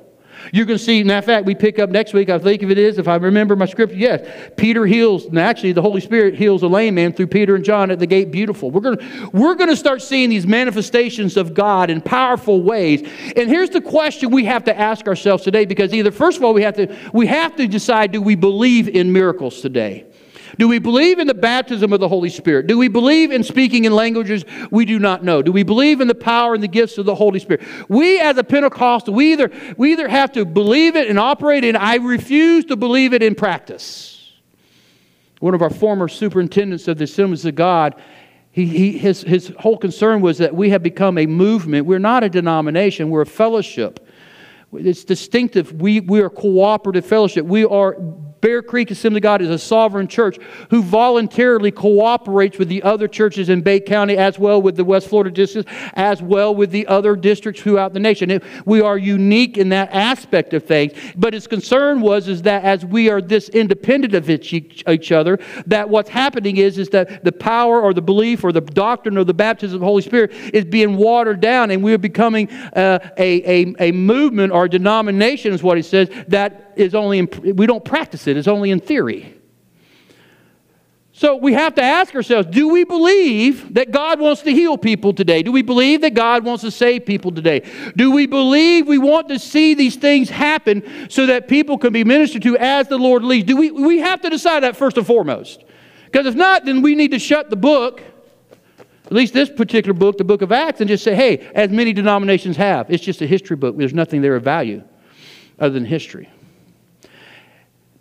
You're 0.52 0.66
going 0.66 0.78
to 0.78 0.84
see, 0.84 1.00
in 1.00 1.08
fact, 1.08 1.46
we 1.46 1.54
pick 1.54 1.78
up 1.78 1.90
next 1.90 2.12
week, 2.12 2.28
I 2.28 2.38
think 2.38 2.62
if 2.62 2.70
it 2.70 2.78
is, 2.78 2.98
if 2.98 3.08
I 3.08 3.16
remember 3.16 3.54
my 3.54 3.66
scripture, 3.66 3.96
yes, 3.96 4.50
Peter 4.56 4.86
heals, 4.86 5.26
and 5.26 5.38
actually 5.38 5.72
the 5.72 5.82
Holy 5.82 6.00
Spirit 6.00 6.34
heals 6.34 6.62
a 6.62 6.66
lame 6.66 6.94
man 6.96 7.12
through 7.12 7.28
Peter 7.28 7.54
and 7.54 7.64
John 7.64 7.90
at 7.90 7.98
the 7.98 8.06
gate 8.06 8.30
beautiful. 8.30 8.70
We're 8.70 8.80
going 8.80 8.98
to, 8.98 9.30
we're 9.32 9.54
to 9.68 9.76
start 9.76 10.02
seeing 10.02 10.30
these 10.30 10.46
manifestations 10.46 11.36
of 11.36 11.54
God 11.54 11.90
in 11.90 12.00
powerful 12.00 12.62
ways. 12.62 13.00
And 13.36 13.48
here's 13.48 13.70
the 13.70 13.80
question 13.80 14.30
we 14.30 14.44
have 14.46 14.64
to 14.64 14.78
ask 14.78 15.06
ourselves 15.06 15.44
today, 15.44 15.64
because 15.64 15.94
either, 15.94 16.10
first 16.10 16.38
of 16.38 16.44
all, 16.44 16.54
we 16.54 16.62
have 16.62 16.74
to, 16.76 16.96
we 17.12 17.26
have 17.26 17.54
to 17.56 17.66
decide, 17.68 18.12
do 18.12 18.20
we 18.20 18.34
believe 18.34 18.88
in 18.88 19.12
miracles 19.12 19.60
today? 19.60 20.06
Do 20.62 20.68
we 20.68 20.78
believe 20.78 21.18
in 21.18 21.26
the 21.26 21.34
baptism 21.34 21.92
of 21.92 21.98
the 21.98 22.06
Holy 22.06 22.28
Spirit? 22.28 22.68
Do 22.68 22.78
we 22.78 22.86
believe 22.86 23.32
in 23.32 23.42
speaking 23.42 23.84
in 23.84 23.92
languages 23.92 24.44
we 24.70 24.84
do 24.84 25.00
not 25.00 25.24
know? 25.24 25.42
Do 25.42 25.50
we 25.50 25.64
believe 25.64 26.00
in 26.00 26.06
the 26.06 26.14
power 26.14 26.54
and 26.54 26.62
the 26.62 26.68
gifts 26.68 26.98
of 26.98 27.04
the 27.04 27.16
Holy 27.16 27.40
Spirit? 27.40 27.64
We 27.88 28.20
as 28.20 28.38
a 28.38 28.44
Pentecostal, 28.44 29.12
we 29.12 29.32
either, 29.32 29.50
we 29.76 29.90
either 29.90 30.06
have 30.06 30.30
to 30.34 30.44
believe 30.44 30.94
it 30.94 31.10
and 31.10 31.18
operate 31.18 31.64
it, 31.64 31.74
I 31.74 31.96
refuse 31.96 32.64
to 32.66 32.76
believe 32.76 33.12
it 33.12 33.24
in 33.24 33.34
practice. 33.34 34.34
One 35.40 35.52
of 35.52 35.62
our 35.62 35.70
former 35.70 36.06
superintendents 36.06 36.86
of 36.86 36.96
the 36.96 37.04
Assemblies 37.04 37.44
of 37.44 37.56
God, 37.56 38.00
he, 38.52 38.64
he, 38.64 38.96
his, 38.96 39.22
his 39.22 39.52
whole 39.58 39.76
concern 39.76 40.20
was 40.20 40.38
that 40.38 40.54
we 40.54 40.70
have 40.70 40.84
become 40.84 41.18
a 41.18 41.26
movement. 41.26 41.86
We're 41.86 41.98
not 41.98 42.22
a 42.22 42.28
denomination, 42.28 43.10
we're 43.10 43.22
a 43.22 43.26
fellowship. 43.26 44.06
It's 44.72 45.02
distinctive. 45.02 45.72
We, 45.72 45.98
we 45.98 46.20
are 46.20 46.30
cooperative 46.30 47.04
fellowship. 47.04 47.46
We 47.46 47.64
are 47.64 47.96
Bear 48.42 48.60
Creek 48.60 48.90
Assembly 48.90 49.18
of 49.18 49.22
God 49.22 49.40
is 49.40 49.50
a 49.50 49.58
sovereign 49.58 50.08
church 50.08 50.36
who 50.70 50.82
voluntarily 50.82 51.70
cooperates 51.70 52.58
with 52.58 52.68
the 52.68 52.82
other 52.82 53.06
churches 53.06 53.48
in 53.48 53.62
Bay 53.62 53.78
County 53.78 54.16
as 54.16 54.36
well 54.36 54.60
with 54.60 54.76
the 54.76 54.84
West 54.84 55.08
Florida 55.08 55.30
district, 55.30 55.70
as 55.94 56.20
well 56.20 56.52
with 56.52 56.72
the 56.72 56.84
other 56.88 57.14
districts 57.14 57.62
throughout 57.62 57.94
the 57.94 58.00
nation. 58.00 58.42
We 58.66 58.80
are 58.80 58.98
unique 58.98 59.56
in 59.58 59.68
that 59.68 59.92
aspect 59.92 60.54
of 60.54 60.64
things. 60.64 60.92
But 61.16 61.34
his 61.34 61.46
concern 61.46 62.00
was 62.00 62.26
is 62.26 62.42
that 62.42 62.64
as 62.64 62.84
we 62.84 63.08
are 63.08 63.22
this 63.22 63.48
independent 63.48 64.12
of 64.14 64.28
each, 64.28 65.12
other, 65.12 65.38
that 65.66 65.88
what's 65.88 66.10
happening 66.10 66.56
is, 66.56 66.78
is 66.78 66.88
that 66.88 67.22
the 67.22 67.32
power 67.32 67.80
or 67.80 67.94
the 67.94 68.02
belief 68.02 68.42
or 68.42 68.50
the 68.50 68.60
doctrine 68.60 69.16
of 69.18 69.28
the 69.28 69.34
baptism 69.34 69.76
of 69.76 69.80
the 69.80 69.86
Holy 69.86 70.02
Spirit 70.02 70.32
is 70.52 70.64
being 70.64 70.96
watered 70.96 71.40
down 71.40 71.70
and 71.70 71.80
we're 71.80 71.96
becoming 71.96 72.50
uh, 72.50 72.98
a, 73.18 73.62
a, 73.62 73.74
a 73.78 73.92
movement 73.92 74.52
or 74.52 74.66
denomination, 74.66 75.52
is 75.52 75.62
what 75.62 75.76
he 75.76 75.82
says, 75.82 76.10
that 76.26 76.71
is 76.76 76.94
only, 76.94 77.19
in, 77.19 77.28
we 77.56 77.66
don't 77.66 77.84
practice 77.84 78.26
it, 78.26 78.36
it's 78.36 78.48
only 78.48 78.70
in 78.70 78.80
theory. 78.80 79.38
So 81.14 81.36
we 81.36 81.52
have 81.52 81.74
to 81.76 81.82
ask 81.82 82.14
ourselves 82.14 82.48
do 82.48 82.70
we 82.70 82.84
believe 82.84 83.74
that 83.74 83.92
God 83.92 84.19
wants 84.19 84.42
to 84.42 84.50
heal 84.50 84.78
people 84.78 85.12
today? 85.12 85.42
Do 85.42 85.52
we 85.52 85.62
believe 85.62 86.00
that 86.00 86.14
God 86.14 86.44
wants 86.44 86.64
to 86.64 86.70
save 86.70 87.06
people 87.06 87.30
today? 87.30 87.62
Do 87.94 88.10
we 88.10 88.26
believe 88.26 88.88
we 88.88 88.98
want 88.98 89.28
to 89.28 89.38
see 89.38 89.74
these 89.74 89.94
things 89.94 90.31
happen 90.31 91.08
so 91.10 91.26
that 91.26 91.48
people 91.48 91.79
can 91.79 91.93
be 91.93 92.02
ministered 92.02 92.43
to 92.43 92.56
as 92.56 92.88
the 92.88 92.98
Lord 92.98 93.22
leads? 93.22 93.46
Do 93.46 93.56
we, 93.56 93.70
we 93.70 93.98
have 93.98 94.20
to 94.22 94.31
decide 94.31 94.62
that 94.62 94.76
first 94.76 94.96
and 94.96 95.06
foremost. 95.06 95.62
Because 96.06 96.26
if 96.26 96.34
not, 96.34 96.64
then 96.64 96.82
we 96.82 96.94
need 96.94 97.12
to 97.12 97.19
shut 97.19 97.50
the 97.50 97.56
book, 97.56 98.02
at 99.05 99.12
least 99.12 99.32
this 99.32 99.48
particular 99.48 99.94
book, 99.94 100.19
the 100.19 100.24
book 100.24 100.43
of 100.43 100.50
Acts, 100.50 100.81
and 100.81 100.88
just 100.88 101.05
say, 101.05 101.14
hey, 101.14 101.50
as 101.55 101.70
many 101.70 101.93
denominations 101.93 102.56
have, 102.56 102.91
it's 102.91 103.05
just 103.05 103.22
a 103.22 103.26
history 103.26 103.56
book. 103.56 103.76
There's 103.76 103.94
nothing 103.94 104.22
there 104.22 104.34
of 104.34 104.43
value 104.43 104.82
other 105.58 105.74
than 105.74 105.84
history. 105.84 106.29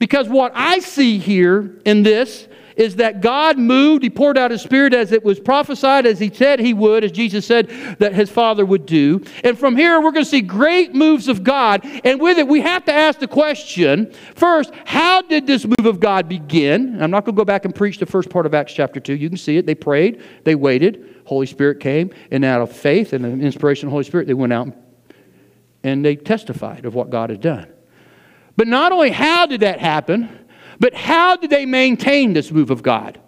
Because 0.02 0.28
what 0.28 0.52
I 0.56 0.80
see 0.80 1.20
here 1.20 1.80
in 1.86 2.02
this 2.02 2.48
is 2.76 2.96
that 2.96 3.22
God 3.22 3.60
moved, 3.60 4.02
He 4.02 4.10
poured 4.10 4.36
out 4.36 4.50
His 4.50 4.64
Spirit 4.64 4.96
as 4.96 5.12
it 5.12 5.24
was 5.24 5.40
prophesied, 5.40 6.08
as 6.08 6.18
He 6.18 6.34
said 6.34 6.60
He 6.60 6.74
would, 6.74 7.04
as 7.04 7.12
Jesus 7.12 7.46
said 7.46 7.70
that 8.00 8.16
His 8.16 8.28
Father 8.28 8.66
would 8.66 8.88
do. 8.88 9.24
And 9.44 9.60
from 9.60 9.76
here, 9.76 10.02
we're 10.02 10.12
going 10.12 10.26
to 10.26 10.30
see 10.30 10.42
great 10.42 10.96
moves 10.96 11.28
of 11.28 11.44
God. 11.44 11.86
And 12.04 12.20
with 12.20 12.40
it, 12.40 12.48
we 12.48 12.62
have 12.62 12.84
to 12.86 12.92
ask 12.92 13.20
the 13.20 13.28
question 13.28 14.12
first, 14.34 14.74
how 14.86 15.22
did 15.22 15.46
this 15.46 15.66
move 15.66 15.86
of 15.86 16.00
God 16.00 16.28
begin? 16.28 17.00
I'm 17.00 17.12
not 17.12 17.24
going 17.24 17.36
to 17.36 17.40
go 17.40 17.46
back 17.46 17.66
and 17.66 17.76
preach 17.76 18.00
the 18.00 18.08
first 18.08 18.32
part 18.32 18.48
of 18.48 18.56
Acts 18.56 18.74
chapter 18.74 19.00
2. 19.00 19.14
You 19.14 19.30
can 19.30 19.38
see 19.38 19.58
it. 19.58 19.68
They 19.68 19.76
prayed, 19.76 20.24
they 20.46 20.56
waited, 20.56 21.22
Holy 21.26 21.46
Spirit 21.46 21.80
came, 21.80 22.10
and 22.32 22.44
out 22.44 22.62
of 22.62 22.72
faith 22.72 23.14
and 23.14 23.24
the 23.24 23.30
inspiration 23.30 23.86
of 23.86 23.92
the 23.92 23.94
Holy 23.94 24.06
Spirit, 24.06 24.26
they 24.26 24.34
went 24.34 24.52
out 24.52 24.70
and 25.84 26.04
they 26.04 26.16
testified 26.16 26.86
of 26.86 26.96
what 26.96 27.12
God 27.12 27.30
had 27.30 27.42
done. 27.42 27.72
But 28.62 28.68
not 28.68 28.92
only 28.92 29.10
how 29.10 29.48
did 29.48 29.62
that 29.62 29.80
happen, 29.80 30.30
but 30.80 30.94
how 30.94 31.36
did 31.36 31.50
they 31.50 31.66
maintain 31.66 32.34
this 32.34 32.52
move 32.52 32.70
of 32.70 32.84
God? 32.84 33.20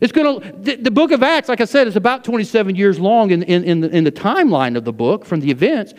It's 0.00 0.12
going 0.12 0.40
to, 0.40 0.52
the, 0.52 0.76
the, 0.76 0.90
book 0.90 1.10
of 1.10 1.22
Acts, 1.22 1.50
like 1.50 1.60
I 1.60 1.66
said, 1.66 1.86
is 1.86 1.94
about 1.94 2.24
27 2.24 2.74
years 2.74 2.98
long 2.98 3.32
in, 3.32 3.42
in, 3.42 3.64
in, 3.64 3.80
the, 3.80 3.90
in 3.90 4.04
the 4.04 4.12
timeline 4.12 4.76
of 4.76 4.84
the 4.84 4.94
book 4.94 5.26
from 5.26 5.40
the 5.40 5.50
events. 5.50 5.92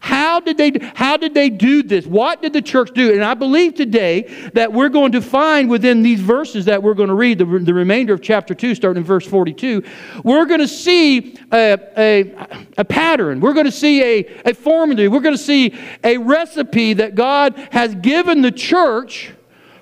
How 0.00 0.38
did, 0.38 0.56
they, 0.56 0.72
how 0.94 1.16
did 1.16 1.34
they 1.34 1.50
do 1.50 1.82
this? 1.82 2.06
What 2.06 2.40
did 2.40 2.52
the 2.52 2.62
church 2.62 2.90
do? 2.94 3.12
And 3.12 3.24
I 3.24 3.34
believe 3.34 3.74
today 3.74 4.50
that 4.54 4.72
we're 4.72 4.88
going 4.88 5.10
to 5.10 5.20
find 5.20 5.68
within 5.68 6.04
these 6.04 6.20
verses 6.20 6.66
that 6.66 6.80
we're 6.80 6.94
going 6.94 7.08
to 7.08 7.16
read, 7.16 7.38
the, 7.38 7.44
the 7.46 7.74
remainder 7.74 8.14
of 8.14 8.22
chapter 8.22 8.54
2, 8.54 8.76
starting 8.76 9.00
in 9.00 9.04
verse 9.04 9.26
42, 9.26 9.82
we're 10.22 10.46
going 10.46 10.60
to 10.60 10.68
see 10.68 11.36
a, 11.50 11.78
a, 11.96 12.46
a 12.78 12.84
pattern. 12.84 13.40
We're 13.40 13.54
going 13.54 13.66
to 13.66 13.72
see 13.72 14.02
a, 14.02 14.50
a 14.50 14.54
formula. 14.54 15.10
We're 15.10 15.18
going 15.18 15.36
to 15.36 15.42
see 15.42 15.76
a 16.04 16.16
recipe 16.16 16.92
that 16.92 17.16
God 17.16 17.56
has 17.72 17.96
given 17.96 18.42
the 18.42 18.52
church 18.52 19.32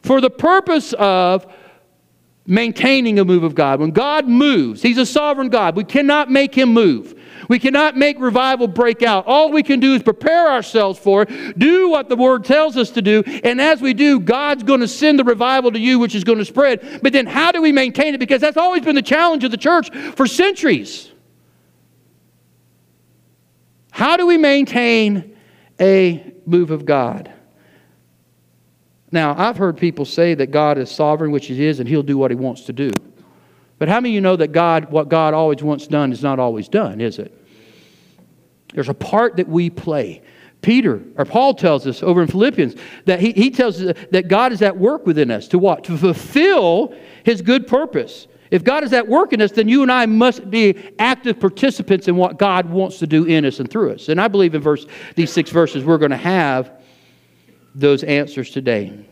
for 0.03 0.23
the 0.23 0.31
purpose 0.31 0.95
of 0.95 1.47
maintaining 2.47 3.19
a 3.19 3.25
move 3.25 3.43
of 3.43 3.55
God. 3.55 3.81
When 3.81 3.91
God 3.91 4.29
moves, 4.29 4.83
He's 4.83 4.99
a 4.99 5.07
sovereign 5.07 5.49
God. 5.49 5.77
We 5.77 5.85
cannot 5.85 6.31
make 6.31 6.55
Him 6.55 6.73
move. 6.73 7.15
We 7.49 7.59
cannot 7.59 7.97
make 7.97 8.19
revival 8.19 8.67
break 8.69 9.03
out. 9.03 9.27
All 9.27 9.51
we 9.51 9.63
can 9.63 9.81
do 9.81 9.95
is 9.95 10.03
prepare 10.03 10.49
ourselves 10.51 10.99
for 10.99 11.23
it, 11.23 11.59
do 11.59 11.89
what 11.91 12.09
the 12.09 12.17
Word 12.17 12.45
tells 12.45 12.77
us 12.77 12.91
to 12.91 13.03
do, 13.03 13.23
and 13.45 13.61
as 13.61 13.81
we 13.81 13.95
do, 13.95 14.19
God's 14.21 14.63
going 14.63 14.81
to 14.81 14.89
send 14.89 15.19
the 15.19 15.25
revival 15.25 15.71
to 15.73 15.79
you, 15.79 15.99
which 15.99 16.15
is 16.15 16.25
going 16.25 16.39
to 16.39 16.45
spread. 16.45 17.01
But 17.03 17.13
then, 17.13 17.27
how 17.27 17.53
do 17.53 17.63
we 17.63 17.73
maintain 17.73 18.15
it? 18.15 18.19
Because 18.19 18.41
that's 18.41 18.57
always 18.57 18.83
been 18.83 18.97
the 18.97 19.03
challenge 19.03 19.45
of 19.45 19.51
the 19.51 19.57
church 19.57 19.95
for 20.15 20.27
centuries. 20.27 21.11
How 23.91 24.17
do 24.17 24.27
we 24.27 24.37
maintain 24.37 25.37
a 25.81 26.35
move 26.45 26.71
of 26.71 26.85
God? 26.85 27.33
Now, 29.17 29.35
I've 29.39 29.57
heard 29.57 29.79
people 29.79 30.05
say 30.05 30.35
that 30.35 30.51
God 30.51 30.77
is 30.77 30.91
sovereign, 30.91 31.31
which 31.31 31.47
He 31.47 31.65
is, 31.65 31.81
and 31.81 31.89
He'll 31.89 32.03
do 32.03 32.19
what 32.19 32.31
He 32.31 32.35
wants 32.35 32.65
to 32.65 32.75
do. 32.75 32.91
But 33.79 33.89
how 33.89 33.95
many 33.95 34.11
of 34.11 34.15
you 34.17 34.21
know 34.21 34.37
that 34.37 34.53
God, 34.53 34.91
what 34.91 35.09
God 35.09 35.33
always 35.33 35.63
wants 35.63 35.87
done, 35.87 36.13
is 36.13 36.23
not 36.23 36.39
always 36.39 36.69
done, 36.69 37.01
is 37.01 37.19
it? 37.19 37.33
There's 38.75 38.91
a 38.91 38.95
part 38.95 39.37
that 39.37 39.49
we 39.49 39.71
play. 39.71 40.21
Peter, 40.61 41.01
or 41.17 41.25
Paul 41.25 41.55
tells 41.55 41.87
us 41.87 42.03
over 42.03 42.21
in 42.21 42.29
Philippians 42.29 42.75
that 43.07 43.19
he, 43.19 43.33
he 43.33 43.51
tells 43.51 43.81
us 43.81 43.97
that 44.11 44.29
God 44.29 44.53
is 44.53 44.61
at 44.61 44.77
work 44.77 45.07
within 45.07 45.31
us 45.31 45.49
to 45.49 45.59
what? 45.59 45.85
To 45.85 45.97
fulfill 45.97 46.95
his 47.25 47.41
good 47.41 47.67
purpose. 47.67 48.27
If 48.51 48.65
God 48.65 48.85
is 48.85 48.93
at 48.93 49.09
work 49.09 49.33
in 49.33 49.41
us, 49.41 49.51
then 49.51 49.67
you 49.67 49.83
and 49.83 49.91
I 49.91 50.05
must 50.05 50.51
be 50.51 50.77
active 50.99 51.41
participants 51.41 52.07
in 52.07 52.17
what 52.17 52.39
God 52.39 52.69
wants 52.69 52.99
to 52.99 53.07
do 53.07 53.25
in 53.25 53.47
us 53.47 53.61
and 53.61 53.71
through 53.71 53.95
us. 53.95 54.11
And 54.11 54.21
I 54.21 54.29
believe 54.29 54.55
in 54.55 54.61
verse, 54.61 54.85
these 55.15 55.33
six 55.33 55.49
verses, 55.49 55.87
we're 55.87 55.97
going 55.97 56.11
to 56.11 56.19
have 56.19 56.76
those 57.77 58.03
answers 58.03 58.51
today. 58.51 59.07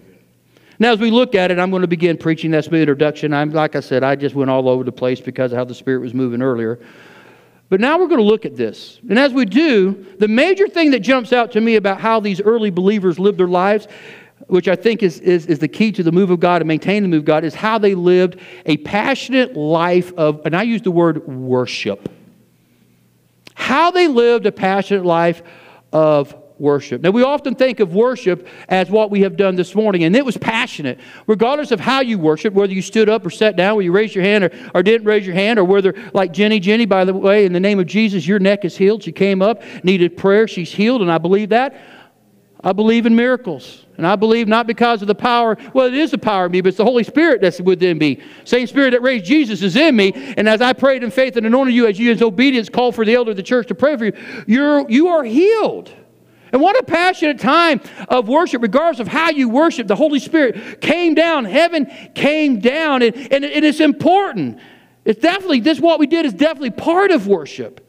Now, 0.78 0.92
as 0.92 0.98
we 0.98 1.10
look 1.10 1.34
at 1.34 1.50
it, 1.50 1.58
I'm 1.58 1.70
going 1.70 1.82
to 1.82 1.88
begin 1.88 2.16
preaching. 2.16 2.50
That's 2.50 2.70
my 2.70 2.78
introduction. 2.78 3.32
I'm, 3.32 3.50
like 3.50 3.76
I 3.76 3.80
said, 3.80 4.02
I 4.02 4.16
just 4.16 4.34
went 4.34 4.50
all 4.50 4.68
over 4.68 4.82
the 4.82 4.90
place 4.90 5.20
because 5.20 5.52
of 5.52 5.58
how 5.58 5.64
the 5.64 5.74
Spirit 5.74 6.00
was 6.00 6.14
moving 6.14 6.42
earlier. 6.42 6.80
But 7.68 7.80
now 7.80 7.98
we're 7.98 8.08
going 8.08 8.20
to 8.20 8.26
look 8.26 8.44
at 8.44 8.56
this. 8.56 8.98
And 9.08 9.18
as 9.18 9.32
we 9.32 9.44
do, 9.44 10.06
the 10.18 10.28
major 10.28 10.66
thing 10.66 10.90
that 10.90 11.00
jumps 11.00 11.32
out 11.32 11.52
to 11.52 11.60
me 11.60 11.76
about 11.76 12.00
how 12.00 12.20
these 12.20 12.40
early 12.40 12.70
believers 12.70 13.18
lived 13.18 13.38
their 13.38 13.46
lives, 13.46 13.86
which 14.48 14.66
I 14.66 14.76
think 14.76 15.02
is, 15.02 15.20
is, 15.20 15.46
is 15.46 15.58
the 15.58 15.68
key 15.68 15.92
to 15.92 16.02
the 16.02 16.12
move 16.12 16.30
of 16.30 16.40
God 16.40 16.60
and 16.60 16.68
maintain 16.68 17.02
the 17.02 17.08
move 17.08 17.20
of 17.20 17.26
God, 17.26 17.44
is 17.44 17.54
how 17.54 17.78
they 17.78 17.94
lived 17.94 18.40
a 18.66 18.76
passionate 18.78 19.56
life 19.56 20.12
of, 20.14 20.44
and 20.44 20.56
I 20.56 20.62
use 20.62 20.82
the 20.82 20.90
word 20.90 21.26
worship. 21.28 22.10
How 23.54 23.90
they 23.90 24.08
lived 24.08 24.46
a 24.46 24.52
passionate 24.52 25.04
life 25.04 25.42
of 25.92 26.34
worship. 26.58 27.02
Now, 27.02 27.10
we 27.10 27.22
often 27.22 27.54
think 27.54 27.80
of 27.80 27.94
worship 27.94 28.46
as 28.68 28.90
what 28.90 29.10
we 29.10 29.22
have 29.22 29.36
done 29.36 29.56
this 29.56 29.74
morning, 29.74 30.04
and 30.04 30.14
it 30.14 30.24
was 30.24 30.36
passionate. 30.36 31.00
Regardless 31.26 31.70
of 31.70 31.80
how 31.80 32.00
you 32.00 32.18
worship, 32.18 32.54
whether 32.54 32.72
you 32.72 32.82
stood 32.82 33.08
up 33.08 33.26
or 33.26 33.30
sat 33.30 33.56
down, 33.56 33.76
whether 33.76 33.84
you 33.84 33.92
raised 33.92 34.14
your 34.14 34.24
hand 34.24 34.44
or, 34.44 34.50
or 34.74 34.82
didn't 34.82 35.06
raise 35.06 35.26
your 35.26 35.34
hand, 35.34 35.58
or 35.58 35.64
whether, 35.64 35.94
like 36.12 36.32
Jenny, 36.32 36.60
Jenny, 36.60 36.86
by 36.86 37.04
the 37.04 37.12
way, 37.12 37.44
in 37.44 37.52
the 37.52 37.60
name 37.60 37.80
of 37.80 37.86
Jesus, 37.86 38.26
your 38.26 38.38
neck 38.38 38.64
is 38.64 38.76
healed. 38.76 39.02
She 39.02 39.12
came 39.12 39.42
up, 39.42 39.62
needed 39.84 40.16
prayer, 40.16 40.46
she's 40.46 40.72
healed, 40.72 41.02
and 41.02 41.10
I 41.10 41.18
believe 41.18 41.48
that. 41.50 41.76
I 42.62 42.72
believe 42.72 43.04
in 43.04 43.14
miracles. 43.14 43.84
And 43.98 44.06
I 44.06 44.16
believe 44.16 44.48
not 44.48 44.66
because 44.66 45.02
of 45.02 45.08
the 45.08 45.14
power, 45.14 45.56
well, 45.72 45.86
it 45.86 45.94
is 45.94 46.10
the 46.10 46.18
power 46.18 46.46
of 46.46 46.52
me, 46.52 46.62
but 46.62 46.68
it's 46.68 46.78
the 46.78 46.84
Holy 46.84 47.04
Spirit 47.04 47.40
that's 47.40 47.60
within 47.60 47.98
me. 47.98 48.20
Same 48.44 48.66
Spirit 48.66 48.92
that 48.92 49.02
raised 49.02 49.24
Jesus 49.24 49.62
is 49.62 49.76
in 49.76 49.94
me. 49.94 50.12
And 50.36 50.48
as 50.48 50.62
I 50.62 50.72
prayed 50.72 51.04
in 51.04 51.10
faith 51.10 51.36
and 51.36 51.46
anointed 51.46 51.74
you, 51.74 51.86
as 51.86 51.98
you 51.98 52.10
in 52.10 52.22
obedience 52.22 52.68
called 52.68 52.94
for 52.94 53.04
the 53.04 53.14
elder 53.14 53.32
of 53.32 53.36
the 53.36 53.42
church 53.42 53.68
to 53.68 53.74
pray 53.74 53.96
for 53.96 54.06
you, 54.06 54.12
you're, 54.46 54.88
you 54.90 55.08
are 55.08 55.22
healed. 55.22 55.92
And 56.54 56.62
what 56.62 56.78
a 56.78 56.84
passionate 56.84 57.40
time 57.40 57.80
of 58.08 58.28
worship, 58.28 58.62
regardless 58.62 59.00
of 59.00 59.08
how 59.08 59.30
you 59.30 59.48
worship. 59.48 59.88
The 59.88 59.96
Holy 59.96 60.20
Spirit 60.20 60.80
came 60.80 61.16
down, 61.16 61.46
heaven 61.46 61.90
came 62.14 62.60
down, 62.60 63.02
and, 63.02 63.12
and, 63.16 63.44
and 63.44 63.64
it's 63.64 63.80
important. 63.80 64.60
It's 65.04 65.20
definitely, 65.20 65.58
this 65.58 65.80
what 65.80 65.98
we 65.98 66.06
did 66.06 66.24
is 66.24 66.32
definitely 66.32 66.70
part 66.70 67.10
of 67.10 67.26
worship. 67.26 67.83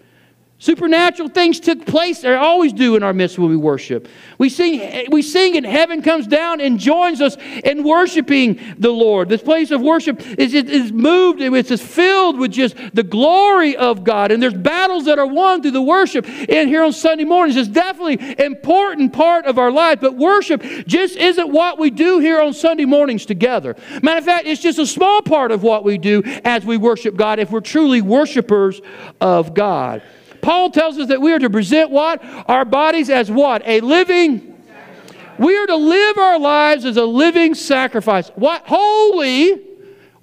Supernatural 0.66 1.30
things 1.30 1.60
took 1.60 1.86
place, 1.86 2.22
they 2.22 2.34
always 2.34 2.74
do 2.74 2.96
in 2.96 3.04
our 3.04 3.14
midst 3.14 3.38
when 3.38 3.52
we 3.52 3.56
worship. 3.56 4.08
We 4.40 4.50
sing, 4.50 5.12
we 5.12 5.22
sing 5.22 5.58
and 5.58 5.64
heaven 5.64 6.02
comes 6.02 6.26
down 6.26 6.60
and 6.60 6.80
joins 6.80 7.22
us 7.22 7.38
in 7.64 7.84
worshiping 7.84 8.60
the 8.80 8.90
Lord. 8.90 9.30
This 9.30 9.44
place 9.44 9.70
of 9.70 9.82
worship 9.82 10.26
is, 10.40 10.56
is 10.56 10.92
moved, 10.92 11.40
and 11.40 11.56
it's 11.56 11.70
just 11.70 11.84
filled 11.84 12.40
with 12.40 12.52
just 12.52 12.76
the 12.96 13.04
glory 13.04 13.78
of 13.78 14.04
God. 14.04 14.32
And 14.32 14.42
there's 14.42 14.56
battles 14.56 15.06
that 15.06 15.20
are 15.20 15.28
won 15.28 15.62
through 15.62 15.70
the 15.70 15.84
worship. 15.84 16.28
And 16.28 16.68
here 16.68 16.82
on 16.82 16.94
Sunday 16.94 17.26
mornings, 17.26 17.58
it's 17.58 17.70
definitely 17.70 18.18
an 18.18 18.42
important 18.42 19.14
part 19.14 19.46
of 19.46 19.60
our 19.60 19.70
life. 19.70 20.02
But 20.02 20.16
worship 20.18 20.64
just 20.88 21.16
isn't 21.16 21.52
what 21.52 21.78
we 21.78 21.92
do 21.92 22.18
here 22.18 22.42
on 22.42 22.56
Sunday 22.56 22.86
mornings 22.86 23.28
together. 23.28 23.76
Matter 24.02 24.18
of 24.18 24.26
fact, 24.26 24.48
it's 24.48 24.64
just 24.64 24.80
a 24.80 24.88
small 24.88 25.22
part 25.22 25.52
of 25.52 25.62
what 25.62 25.84
we 25.84 26.00
do 26.00 26.24
as 26.44 26.66
we 26.66 26.78
worship 26.78 27.16
God 27.16 27.38
if 27.38 27.52
we're 27.52 27.62
truly 27.62 28.02
worshipers 28.02 28.82
of 29.22 29.54
God. 29.54 30.02
Paul 30.46 30.70
tells 30.70 31.00
us 31.00 31.08
that 31.08 31.20
we 31.20 31.34
are 31.34 31.40
to 31.40 31.50
present 31.50 31.90
what? 31.90 32.24
Our 32.48 32.66
bodies 32.66 33.10
as 33.10 33.32
what? 33.32 33.64
A 33.66 33.82
living. 33.82 34.56
We 35.40 35.58
are 35.58 35.66
to 35.66 35.76
live 35.76 36.20
our 36.20 36.38
lives 36.38 36.86
as 36.86 36.98
a 36.98 37.04
living 37.04 37.56
sacrifice. 37.56 38.30
What? 38.36 38.62
Holy. 38.68 39.65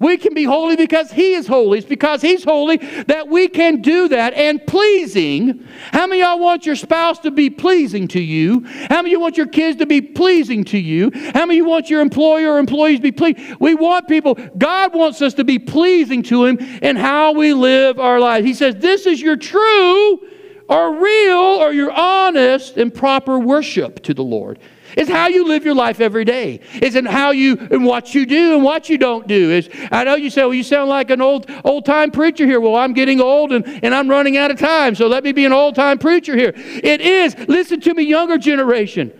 We 0.03 0.17
can 0.17 0.33
be 0.33 0.43
holy 0.43 0.75
because 0.75 1.13
He 1.13 1.33
is 1.33 1.47
holy. 1.47 1.77
It's 1.77 1.87
because 1.87 2.21
He's 2.21 2.43
holy 2.43 2.75
that 3.07 3.29
we 3.29 3.47
can 3.47 3.81
do 3.81 4.09
that 4.09 4.33
and 4.33 4.65
pleasing. 4.67 5.65
How 5.93 6.07
many 6.07 6.19
y'all 6.19 6.39
want 6.39 6.65
your 6.65 6.75
spouse 6.75 7.19
to 7.19 7.31
be 7.31 7.49
pleasing 7.49 8.09
to 8.09 8.19
you? 8.19 8.65
How 8.89 8.97
many 8.97 9.11
you 9.11 9.21
want 9.21 9.37
your 9.37 9.47
kids 9.47 9.77
to 9.77 9.85
be 9.85 10.01
pleasing 10.01 10.65
to 10.65 10.77
you? 10.77 11.09
How 11.33 11.45
many 11.45 11.55
you 11.55 11.65
want 11.65 11.89
your 11.89 12.01
employer 12.01 12.51
or 12.51 12.59
employees 12.59 12.99
to 12.99 13.03
be 13.03 13.13
pleased? 13.13 13.39
We 13.61 13.75
want 13.75 14.09
people, 14.09 14.35
God 14.57 14.93
wants 14.93 15.21
us 15.21 15.35
to 15.35 15.45
be 15.45 15.57
pleasing 15.57 16.21
to 16.23 16.43
Him 16.43 16.57
in 16.81 16.97
how 16.97 17.31
we 17.31 17.53
live 17.53 17.97
our 17.97 18.19
lives. 18.19 18.45
He 18.45 18.53
says, 18.53 18.75
This 18.75 19.05
is 19.05 19.21
your 19.21 19.37
true 19.37 20.19
or 20.67 20.95
real 20.95 21.37
or 21.37 21.71
your 21.71 21.93
honest 21.93 22.75
and 22.75 22.93
proper 22.93 23.39
worship 23.39 24.03
to 24.03 24.13
the 24.13 24.23
Lord. 24.23 24.59
It's 24.97 25.09
how 25.09 25.27
you 25.27 25.47
live 25.47 25.65
your 25.65 25.75
life 25.75 25.99
every 25.99 26.25
day. 26.25 26.59
It's 26.73 26.95
in 26.95 27.05
how 27.05 27.31
you 27.31 27.57
and 27.71 27.85
what 27.85 28.13
you 28.13 28.25
do 28.25 28.55
and 28.55 28.63
what 28.63 28.89
you 28.89 28.97
don't 28.97 29.27
do. 29.27 29.51
It's, 29.51 29.69
I 29.91 30.03
know 30.03 30.15
you 30.15 30.29
say, 30.29 30.41
well, 30.41 30.53
you 30.53 30.63
sound 30.63 30.89
like 30.89 31.09
an 31.09 31.21
old 31.21 31.49
old 31.63 31.85
time 31.85 32.11
preacher 32.11 32.45
here. 32.45 32.59
Well, 32.59 32.75
I'm 32.75 32.93
getting 32.93 33.21
old 33.21 33.51
and, 33.51 33.65
and 33.83 33.93
I'm 33.93 34.09
running 34.09 34.37
out 34.37 34.51
of 34.51 34.59
time, 34.59 34.95
so 34.95 35.07
let 35.07 35.23
me 35.23 35.31
be 35.31 35.45
an 35.45 35.53
old 35.53 35.75
time 35.75 35.97
preacher 35.97 36.35
here. 36.35 36.53
It 36.55 37.01
is, 37.01 37.35
listen 37.47 37.81
to 37.81 37.93
me, 37.93 38.03
younger 38.03 38.37
generation. 38.37 39.11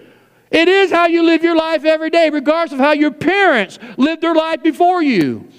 It 0.51 0.67
is 0.67 0.91
how 0.91 1.07
you 1.07 1.23
live 1.23 1.43
your 1.43 1.55
life 1.55 1.83
every 1.83 2.11
day, 2.11 2.29
regardless 2.29 2.73
of 2.73 2.79
how 2.79 2.91
your 2.91 3.11
parents 3.11 3.79
lived 3.97 4.21
their 4.21 4.35
life 4.35 4.61
before 4.61 5.01
you. 5.01 5.49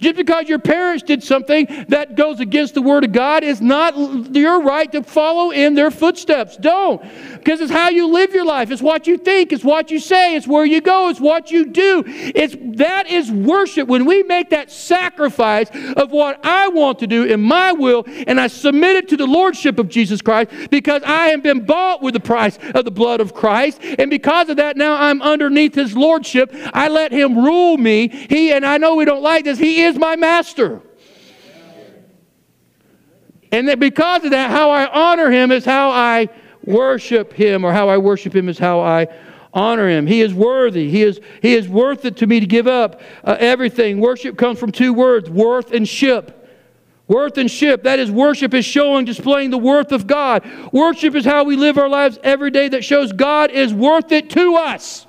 Just 0.00 0.16
because 0.16 0.48
your 0.48 0.58
parents 0.58 1.02
did 1.02 1.22
something 1.22 1.66
that 1.88 2.16
goes 2.16 2.40
against 2.40 2.74
the 2.74 2.82
Word 2.82 3.04
of 3.04 3.12
God 3.12 3.44
is 3.44 3.60
not 3.60 4.34
your 4.34 4.62
right 4.62 4.90
to 4.92 5.02
follow 5.02 5.50
in 5.50 5.74
their 5.74 5.90
footsteps. 5.90 6.56
Don't. 6.56 7.02
Because 7.34 7.60
it's 7.60 7.72
how 7.72 7.90
you 7.90 8.08
live 8.08 8.32
your 8.32 8.46
life. 8.46 8.70
It's 8.70 8.82
what 8.82 9.06
you 9.06 9.18
think. 9.18 9.52
It's 9.52 9.64
what 9.64 9.90
you 9.90 9.98
say. 9.98 10.36
It's 10.36 10.46
where 10.46 10.64
you 10.64 10.80
go. 10.80 11.08
It's 11.08 11.20
what 11.20 11.50
you 11.50 11.66
do. 11.66 12.02
It's, 12.06 12.56
that 12.78 13.08
is 13.08 13.30
worship. 13.30 13.88
When 13.88 14.06
we 14.06 14.22
make 14.22 14.50
that 14.50 14.70
sacrifice 14.70 15.68
of 15.96 16.10
what 16.10 16.44
I 16.44 16.68
want 16.68 16.98
to 17.00 17.06
do 17.06 17.24
in 17.24 17.40
my 17.42 17.72
will 17.72 18.04
and 18.26 18.40
I 18.40 18.46
submit 18.46 18.96
it 18.96 19.08
to 19.10 19.16
the 19.16 19.26
Lordship 19.26 19.78
of 19.78 19.88
Jesus 19.88 20.22
Christ 20.22 20.50
because 20.70 21.02
I 21.04 21.28
have 21.28 21.42
been 21.42 21.64
bought 21.64 22.02
with 22.02 22.14
the 22.14 22.20
price 22.20 22.58
of 22.74 22.84
the 22.84 22.90
blood 22.90 23.20
of 23.20 23.34
Christ. 23.34 23.80
And 23.82 24.10
because 24.10 24.48
of 24.48 24.56
that, 24.56 24.76
now 24.76 24.94
I'm 24.94 25.20
underneath 25.20 25.74
His 25.74 25.96
Lordship. 25.96 26.50
I 26.72 26.88
let 26.88 27.12
Him 27.12 27.36
rule 27.36 27.76
me. 27.76 28.08
He, 28.08 28.52
and 28.52 28.64
I 28.64 28.78
know 28.78 28.94
we 28.94 29.04
don't 29.04 29.22
like 29.22 29.44
this, 29.44 29.58
He 29.58 29.82
is 29.82 29.89
is 29.90 29.98
my 29.98 30.16
master. 30.16 30.80
And 33.52 33.68
that 33.68 33.78
because 33.78 34.24
of 34.24 34.30
that, 34.30 34.50
how 34.50 34.70
I 34.70 34.86
honor 34.86 35.30
him 35.30 35.50
is 35.50 35.64
how 35.64 35.90
I 35.90 36.28
worship 36.64 37.32
him, 37.32 37.64
or 37.64 37.72
how 37.72 37.88
I 37.88 37.98
worship 37.98 38.34
him 38.34 38.48
is 38.48 38.58
how 38.58 38.80
I 38.80 39.08
honor 39.52 39.88
him. 39.88 40.06
He 40.06 40.20
is 40.20 40.32
worthy. 40.32 40.88
He 40.88 41.02
is, 41.02 41.20
he 41.42 41.54
is 41.54 41.68
worth 41.68 42.04
it 42.04 42.16
to 42.18 42.26
me 42.26 42.40
to 42.40 42.46
give 42.46 42.66
up 42.66 43.00
uh, 43.24 43.36
everything. 43.40 44.00
Worship 44.00 44.38
comes 44.38 44.58
from 44.58 44.70
two 44.70 44.92
words 44.94 45.28
worth 45.28 45.72
and 45.72 45.88
ship. 45.88 46.36
Worth 47.08 47.38
and 47.38 47.50
ship. 47.50 47.82
That 47.82 47.98
is, 47.98 48.08
worship 48.08 48.54
is 48.54 48.64
showing, 48.64 49.04
displaying 49.04 49.50
the 49.50 49.58
worth 49.58 49.90
of 49.90 50.06
God. 50.06 50.48
Worship 50.72 51.16
is 51.16 51.24
how 51.24 51.42
we 51.42 51.56
live 51.56 51.76
our 51.76 51.88
lives 51.88 52.20
every 52.22 52.52
day 52.52 52.68
that 52.68 52.84
shows 52.84 53.12
God 53.12 53.50
is 53.50 53.74
worth 53.74 54.12
it 54.12 54.30
to 54.30 54.54
us. 54.54 55.08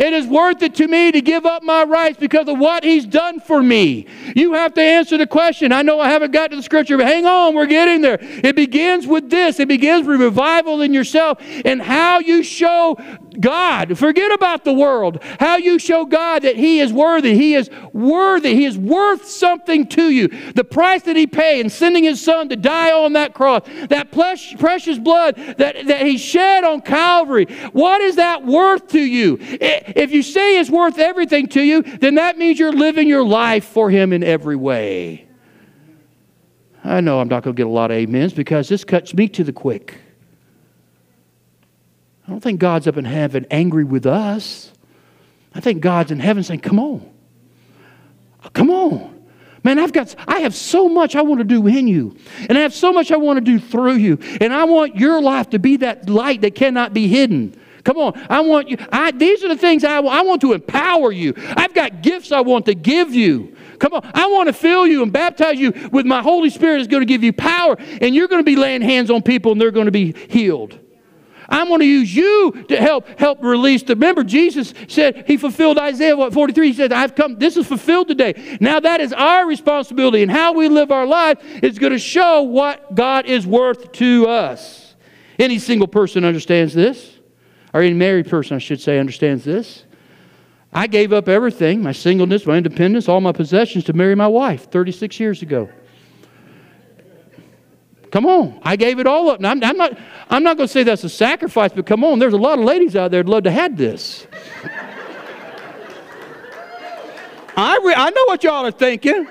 It 0.00 0.14
is 0.14 0.26
worth 0.26 0.62
it 0.62 0.74
to 0.76 0.88
me 0.88 1.12
to 1.12 1.20
give 1.20 1.44
up 1.44 1.62
my 1.62 1.84
rights 1.84 2.18
because 2.18 2.48
of 2.48 2.58
what 2.58 2.84
he's 2.84 3.04
done 3.04 3.38
for 3.38 3.62
me. 3.62 4.06
You 4.34 4.54
have 4.54 4.72
to 4.74 4.80
answer 4.80 5.18
the 5.18 5.26
question. 5.26 5.72
I 5.72 5.82
know 5.82 6.00
I 6.00 6.08
haven't 6.08 6.32
got 6.32 6.50
to 6.52 6.56
the 6.56 6.62
scripture, 6.62 6.96
but 6.96 7.06
hang 7.06 7.26
on, 7.26 7.54
we're 7.54 7.66
getting 7.66 8.00
there. 8.00 8.16
It 8.20 8.56
begins 8.56 9.06
with 9.06 9.28
this. 9.28 9.60
It 9.60 9.68
begins 9.68 10.06
with 10.06 10.18
revival 10.18 10.80
in 10.80 10.94
yourself 10.94 11.38
and 11.66 11.82
how 11.82 12.20
you 12.20 12.42
show 12.42 12.96
God. 13.38 13.98
Forget 13.98 14.32
about 14.32 14.64
the 14.64 14.72
world. 14.72 15.22
How 15.38 15.56
you 15.56 15.78
show 15.78 16.04
God 16.04 16.42
that 16.42 16.56
He 16.56 16.80
is 16.80 16.92
worthy. 16.92 17.34
He 17.34 17.54
is 17.54 17.70
worthy. 17.92 18.54
He 18.54 18.64
is 18.64 18.78
worth 18.78 19.26
something 19.26 19.86
to 19.88 20.10
you. 20.10 20.28
The 20.52 20.64
price 20.64 21.02
that 21.02 21.16
He 21.16 21.26
paid 21.26 21.60
in 21.60 21.70
sending 21.70 22.04
His 22.04 22.22
Son 22.22 22.48
to 22.48 22.56
die 22.56 22.92
on 22.92 23.12
that 23.12 23.34
cross, 23.34 23.62
that 23.88 24.10
precious 24.10 24.98
blood 24.98 25.36
that, 25.58 25.86
that 25.86 26.06
He 26.06 26.18
shed 26.18 26.64
on 26.64 26.80
Calvary, 26.80 27.44
what 27.72 28.00
is 28.00 28.16
that 28.16 28.44
worth 28.44 28.88
to 28.88 29.00
you? 29.00 29.38
If 29.40 30.10
you 30.10 30.22
say 30.22 30.58
it's 30.58 30.70
worth 30.70 30.98
everything 30.98 31.46
to 31.48 31.62
you, 31.62 31.82
then 31.82 32.16
that 32.16 32.38
means 32.38 32.58
you're 32.58 32.72
living 32.72 33.06
your 33.06 33.24
life 33.24 33.64
for 33.64 33.90
Him 33.90 34.12
in 34.12 34.24
every 34.24 34.56
way. 34.56 35.26
I 36.82 37.00
know 37.00 37.20
I'm 37.20 37.28
not 37.28 37.42
going 37.42 37.54
to 37.54 37.60
get 37.60 37.66
a 37.66 37.70
lot 37.70 37.90
of 37.90 38.02
amens 38.02 38.32
because 38.32 38.68
this 38.68 38.84
cuts 38.84 39.12
me 39.12 39.28
to 39.28 39.44
the 39.44 39.52
quick. 39.52 39.98
I 42.30 42.32
don't 42.32 42.40
think 42.40 42.60
God's 42.60 42.86
up 42.86 42.96
in 42.96 43.04
heaven 43.04 43.44
angry 43.50 43.82
with 43.82 44.06
us. 44.06 44.70
I 45.52 45.58
think 45.58 45.80
God's 45.80 46.12
in 46.12 46.20
heaven 46.20 46.44
saying, 46.44 46.60
Come 46.60 46.78
on. 46.78 47.10
Come 48.52 48.70
on. 48.70 49.26
Man, 49.64 49.80
I've 49.80 49.92
got, 49.92 50.14
I 50.28 50.38
have 50.38 50.54
so 50.54 50.88
much 50.88 51.16
I 51.16 51.22
want 51.22 51.40
to 51.40 51.44
do 51.44 51.66
in 51.66 51.88
you. 51.88 52.16
And 52.48 52.56
I 52.56 52.60
have 52.60 52.72
so 52.72 52.92
much 52.92 53.10
I 53.10 53.16
want 53.16 53.38
to 53.38 53.40
do 53.40 53.58
through 53.58 53.94
you. 53.94 54.16
And 54.40 54.54
I 54.54 54.62
want 54.62 54.94
your 54.94 55.20
life 55.20 55.50
to 55.50 55.58
be 55.58 55.78
that 55.78 56.08
light 56.08 56.42
that 56.42 56.54
cannot 56.54 56.94
be 56.94 57.08
hidden. 57.08 57.60
Come 57.82 57.96
on. 57.96 58.12
I 58.30 58.42
want 58.42 58.68
you, 58.68 58.76
I, 58.92 59.10
these 59.10 59.42
are 59.42 59.48
the 59.48 59.56
things 59.56 59.82
I, 59.82 59.96
I 59.96 60.22
want 60.22 60.40
to 60.42 60.52
empower 60.52 61.10
you. 61.10 61.34
I've 61.36 61.74
got 61.74 62.00
gifts 62.00 62.30
I 62.30 62.42
want 62.42 62.64
to 62.66 62.76
give 62.76 63.12
you. 63.12 63.56
Come 63.80 63.92
on. 63.92 64.08
I 64.14 64.28
want 64.28 64.46
to 64.46 64.52
fill 64.52 64.86
you 64.86 65.02
and 65.02 65.12
baptize 65.12 65.58
you 65.58 65.72
with 65.90 66.06
my 66.06 66.22
Holy 66.22 66.50
Spirit 66.50 66.80
is 66.80 66.86
going 66.86 67.02
to 67.02 67.06
give 67.06 67.24
you 67.24 67.32
power. 67.32 67.74
And 68.00 68.14
you're 68.14 68.28
going 68.28 68.40
to 68.40 68.48
be 68.48 68.54
laying 68.54 68.82
hands 68.82 69.10
on 69.10 69.20
people 69.20 69.50
and 69.50 69.60
they're 69.60 69.72
going 69.72 69.86
to 69.86 69.90
be 69.90 70.12
healed. 70.28 70.78
I'm 71.50 71.68
going 71.68 71.80
to 71.80 71.86
use 71.86 72.14
you 72.14 72.64
to 72.68 72.76
help 72.76 73.06
help 73.18 73.42
release 73.42 73.82
the. 73.82 73.94
Remember, 73.94 74.22
Jesus 74.22 74.72
said 74.88 75.24
he 75.26 75.36
fulfilled 75.36 75.78
Isaiah 75.78 76.16
what 76.16 76.32
43. 76.32 76.68
He 76.68 76.72
said, 76.74 76.92
"I've 76.92 77.14
come. 77.14 77.38
This 77.38 77.56
is 77.56 77.66
fulfilled 77.66 78.08
today." 78.08 78.58
Now 78.60 78.80
that 78.80 79.00
is 79.00 79.12
our 79.12 79.46
responsibility, 79.46 80.22
and 80.22 80.30
how 80.30 80.52
we 80.52 80.68
live 80.68 80.92
our 80.92 81.06
life 81.06 81.38
is 81.62 81.78
going 81.78 81.92
to 81.92 81.98
show 81.98 82.42
what 82.42 82.94
God 82.94 83.26
is 83.26 83.46
worth 83.46 83.92
to 83.92 84.28
us. 84.28 84.94
Any 85.38 85.58
single 85.58 85.88
person 85.88 86.24
understands 86.24 86.74
this, 86.74 87.18
or 87.74 87.80
any 87.80 87.94
married 87.94 88.28
person, 88.28 88.56
I 88.56 88.58
should 88.58 88.80
say, 88.80 88.98
understands 88.98 89.44
this. 89.44 89.84
I 90.72 90.86
gave 90.86 91.12
up 91.12 91.28
everything, 91.28 91.82
my 91.82 91.92
singleness, 91.92 92.46
my 92.46 92.56
independence, 92.56 93.08
all 93.08 93.20
my 93.20 93.32
possessions 93.32 93.84
to 93.84 93.92
marry 93.92 94.14
my 94.14 94.28
wife 94.28 94.70
36 94.70 95.18
years 95.18 95.42
ago. 95.42 95.68
Come 98.10 98.26
on. 98.26 98.60
I 98.62 98.76
gave 98.76 98.98
it 98.98 99.06
all 99.06 99.30
up. 99.30 99.40
Now, 99.40 99.50
I'm, 99.50 99.62
I'm 99.62 99.76
not, 99.76 99.98
I'm 100.28 100.42
not 100.42 100.56
going 100.56 100.66
to 100.66 100.72
say 100.72 100.82
that's 100.82 101.04
a 101.04 101.08
sacrifice, 101.08 101.72
but 101.72 101.86
come 101.86 102.02
on. 102.04 102.18
There's 102.18 102.32
a 102.32 102.38
lot 102.38 102.58
of 102.58 102.64
ladies 102.64 102.96
out 102.96 103.10
there 103.10 103.22
that 103.22 103.30
love 103.30 103.44
to 103.44 103.50
have 103.50 103.76
this. 103.76 104.26
I, 107.56 107.78
re- 107.84 107.94
I 107.96 108.10
know 108.10 108.24
what 108.26 108.42
y'all 108.42 108.66
are 108.66 108.72
thinking. 108.72 109.28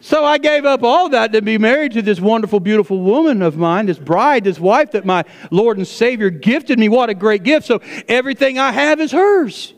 So 0.00 0.24
I 0.24 0.38
gave 0.38 0.64
up 0.64 0.82
all 0.84 1.10
that 1.10 1.32
to 1.32 1.42
be 1.42 1.58
married 1.58 1.92
to 1.92 2.00
this 2.00 2.18
wonderful, 2.18 2.60
beautiful 2.60 2.98
woman 2.98 3.42
of 3.42 3.58
mine, 3.58 3.84
this 3.84 3.98
bride, 3.98 4.44
this 4.44 4.58
wife 4.58 4.92
that 4.92 5.04
my 5.04 5.24
Lord 5.50 5.76
and 5.76 5.86
Savior 5.86 6.30
gifted 6.30 6.78
me. 6.78 6.88
What 6.88 7.10
a 7.10 7.14
great 7.14 7.42
gift. 7.42 7.66
So 7.66 7.82
everything 8.08 8.58
I 8.58 8.72
have 8.72 9.00
is 9.00 9.12
hers. 9.12 9.74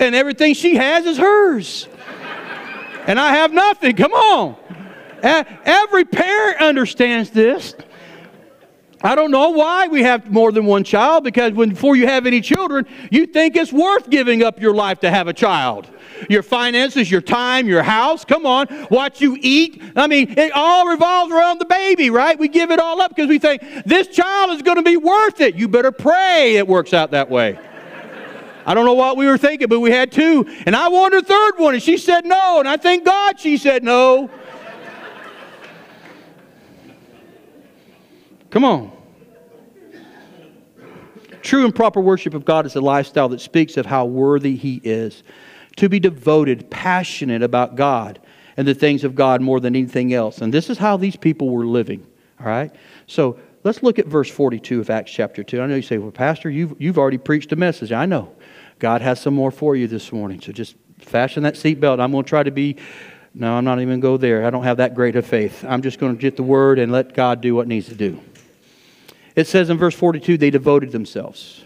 And 0.00 0.16
everything 0.16 0.54
she 0.54 0.74
has 0.74 1.06
is 1.06 1.16
hers. 1.16 1.86
And 3.06 3.20
I 3.20 3.34
have 3.34 3.52
nothing. 3.52 3.94
Come 3.94 4.12
on. 4.12 4.56
Every 5.26 6.04
parent 6.04 6.60
understands 6.60 7.30
this. 7.30 7.74
I 9.02 9.14
don't 9.14 9.30
know 9.30 9.50
why 9.50 9.88
we 9.88 10.02
have 10.02 10.32
more 10.32 10.50
than 10.50 10.64
one 10.64 10.82
child 10.82 11.22
because 11.22 11.52
when, 11.52 11.70
before 11.70 11.96
you 11.96 12.06
have 12.06 12.26
any 12.26 12.40
children, 12.40 12.86
you 13.10 13.26
think 13.26 13.54
it's 13.54 13.72
worth 13.72 14.08
giving 14.08 14.42
up 14.42 14.58
your 14.58 14.74
life 14.74 15.00
to 15.00 15.10
have 15.10 15.28
a 15.28 15.34
child. 15.34 15.86
Your 16.30 16.42
finances, 16.42 17.10
your 17.10 17.20
time, 17.20 17.68
your 17.68 17.82
house, 17.82 18.24
come 18.24 18.46
on, 18.46 18.68
what 18.88 19.20
you 19.20 19.36
eat. 19.40 19.82
I 19.94 20.06
mean, 20.06 20.38
it 20.38 20.50
all 20.52 20.86
revolves 20.88 21.30
around 21.30 21.58
the 21.58 21.66
baby, 21.66 22.08
right? 22.08 22.38
We 22.38 22.48
give 22.48 22.70
it 22.70 22.80
all 22.80 23.02
up 23.02 23.14
because 23.14 23.28
we 23.28 23.38
think 23.38 23.62
this 23.84 24.08
child 24.08 24.56
is 24.56 24.62
going 24.62 24.78
to 24.78 24.82
be 24.82 24.96
worth 24.96 25.42
it. 25.42 25.56
You 25.56 25.68
better 25.68 25.92
pray 25.92 26.56
it 26.56 26.66
works 26.66 26.94
out 26.94 27.10
that 27.10 27.28
way. 27.28 27.58
I 28.64 28.74
don't 28.74 28.86
know 28.86 28.94
what 28.94 29.16
we 29.16 29.26
were 29.26 29.38
thinking, 29.38 29.68
but 29.68 29.78
we 29.78 29.92
had 29.92 30.10
two. 30.10 30.46
And 30.64 30.74
I 30.74 30.88
wanted 30.88 31.22
a 31.22 31.26
third 31.26 31.52
one, 31.58 31.74
and 31.74 31.82
she 31.82 31.98
said 31.98 32.24
no. 32.24 32.58
And 32.58 32.66
I 32.66 32.76
thank 32.76 33.04
God 33.04 33.38
she 33.38 33.58
said 33.58 33.84
no. 33.84 34.30
Come 38.56 38.64
on. 38.64 38.90
True 41.42 41.66
and 41.66 41.74
proper 41.74 42.00
worship 42.00 42.32
of 42.32 42.46
God 42.46 42.64
is 42.64 42.74
a 42.74 42.80
lifestyle 42.80 43.28
that 43.28 43.42
speaks 43.42 43.76
of 43.76 43.84
how 43.84 44.06
worthy 44.06 44.56
He 44.56 44.80
is. 44.82 45.22
To 45.76 45.90
be 45.90 46.00
devoted, 46.00 46.70
passionate 46.70 47.42
about 47.42 47.76
God 47.76 48.18
and 48.56 48.66
the 48.66 48.72
things 48.72 49.04
of 49.04 49.14
God 49.14 49.42
more 49.42 49.60
than 49.60 49.76
anything 49.76 50.14
else. 50.14 50.38
And 50.38 50.54
this 50.54 50.70
is 50.70 50.78
how 50.78 50.96
these 50.96 51.16
people 51.16 51.50
were 51.50 51.66
living. 51.66 52.06
All 52.40 52.46
right? 52.46 52.74
So 53.06 53.38
let's 53.62 53.82
look 53.82 53.98
at 53.98 54.06
verse 54.06 54.30
42 54.30 54.80
of 54.80 54.88
Acts 54.88 55.12
chapter 55.12 55.44
2. 55.44 55.60
I 55.60 55.66
know 55.66 55.74
you 55.74 55.82
say, 55.82 55.98
well, 55.98 56.10
Pastor, 56.10 56.48
you've, 56.48 56.80
you've 56.80 56.96
already 56.96 57.18
preached 57.18 57.52
a 57.52 57.56
message. 57.56 57.92
I 57.92 58.06
know. 58.06 58.32
God 58.78 59.02
has 59.02 59.20
some 59.20 59.34
more 59.34 59.50
for 59.50 59.76
you 59.76 59.86
this 59.86 60.12
morning. 60.12 60.40
So 60.40 60.52
just 60.52 60.76
fasten 61.00 61.42
that 61.42 61.56
seatbelt. 61.56 62.00
I'm 62.00 62.10
going 62.10 62.24
to 62.24 62.28
try 62.30 62.42
to 62.42 62.50
be 62.50 62.78
no, 63.34 63.52
I'm 63.52 63.66
not 63.66 63.80
even 63.80 64.00
going 64.00 64.00
to 64.00 64.06
go 64.06 64.16
there. 64.16 64.46
I 64.46 64.48
don't 64.50 64.64
have 64.64 64.78
that 64.78 64.94
great 64.94 65.14
of 65.14 65.26
faith. 65.26 65.62
I'm 65.62 65.82
just 65.82 65.98
going 65.98 66.16
to 66.16 66.18
get 66.18 66.36
the 66.36 66.42
word 66.42 66.78
and 66.78 66.90
let 66.90 67.12
God 67.12 67.42
do 67.42 67.54
what 67.54 67.68
needs 67.68 67.88
to 67.88 67.94
do. 67.94 68.18
It 69.36 69.46
says 69.46 69.70
in 69.70 69.76
verse 69.76 69.94
42 69.94 70.38
they 70.38 70.50
devoted 70.50 70.90
themselves. 70.90 71.62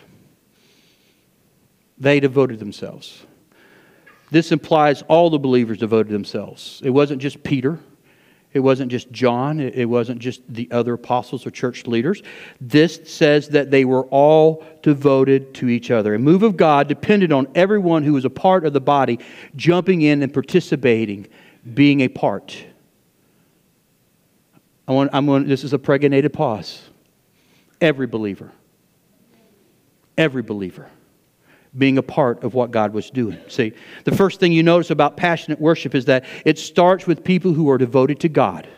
They 1.97 2.19
devoted 2.19 2.59
themselves. 2.59 3.25
This 4.31 4.53
implies 4.53 5.03
all 5.03 5.31
the 5.31 5.39
believers 5.39 5.79
devoted 5.79 6.13
themselves. 6.13 6.81
It 6.85 6.91
wasn't 6.91 7.23
just 7.23 7.43
Peter. 7.43 7.79
It 8.53 8.61
wasn't 8.61 8.91
just 8.91 9.13
John. 9.13 9.61
It 9.61 9.85
wasn't 9.85 10.19
just 10.19 10.43
the 10.53 10.69
other 10.73 10.95
apostles 10.95 11.47
or 11.47 11.51
church 11.51 11.87
leaders. 11.87 12.23
This 12.61 13.01
says 13.05 13.49
that 13.51 13.71
they 13.71 13.85
were 13.85 14.05
all 14.07 14.65
devoted 14.83 15.55
to 15.55 15.69
each 15.69 15.91
other. 15.91 16.15
A 16.15 16.19
move 16.19 16.43
of 16.43 16.57
God 16.57 16.89
depended 16.89 17.33
on 17.33 17.47
everyone 17.55 18.03
who 18.03 18.15
was 18.15 18.25
a 18.25 18.31
part 18.31 18.65
of 18.65 18.73
the 18.73 18.81
body 18.81 19.21
jumping 19.55 20.03
in 20.03 20.23
and 20.23 20.33
participating, 20.33 21.29
being 21.75 22.01
a 22.01 22.09
part. 22.09 22.65
I 24.89 24.93
want, 24.93 25.11
I'm 25.13 25.27
going, 25.27 25.47
this 25.47 25.63
is 25.63 25.73
a 25.73 25.79
pregnated 25.79 26.33
pause. 26.33 26.90
Every 27.81 28.07
believer, 28.07 28.53
every 30.19 30.43
believer 30.43 30.89
being 31.77 31.99
a 31.99 32.03
part 32.03 32.43
of 32.43 32.55
what 32.55 32.71
God 32.71 32.93
was 32.93 33.11
doing. 33.11 33.39
See, 33.49 33.73
the 34.05 34.15
first 34.15 34.41
thing 34.41 34.53
you 34.53 34.63
notice 34.63 34.91
about 34.91 35.17
passionate 35.17 35.61
worship 35.61 35.95
is 35.95 36.07
that 36.07 36.25
it 36.45 36.59
starts 36.59 37.07
with 37.07 37.23
people 37.23 37.53
who 37.53 37.71
are 37.71 37.79
devoted 37.79 38.21
to 38.21 38.29
God 38.29 38.69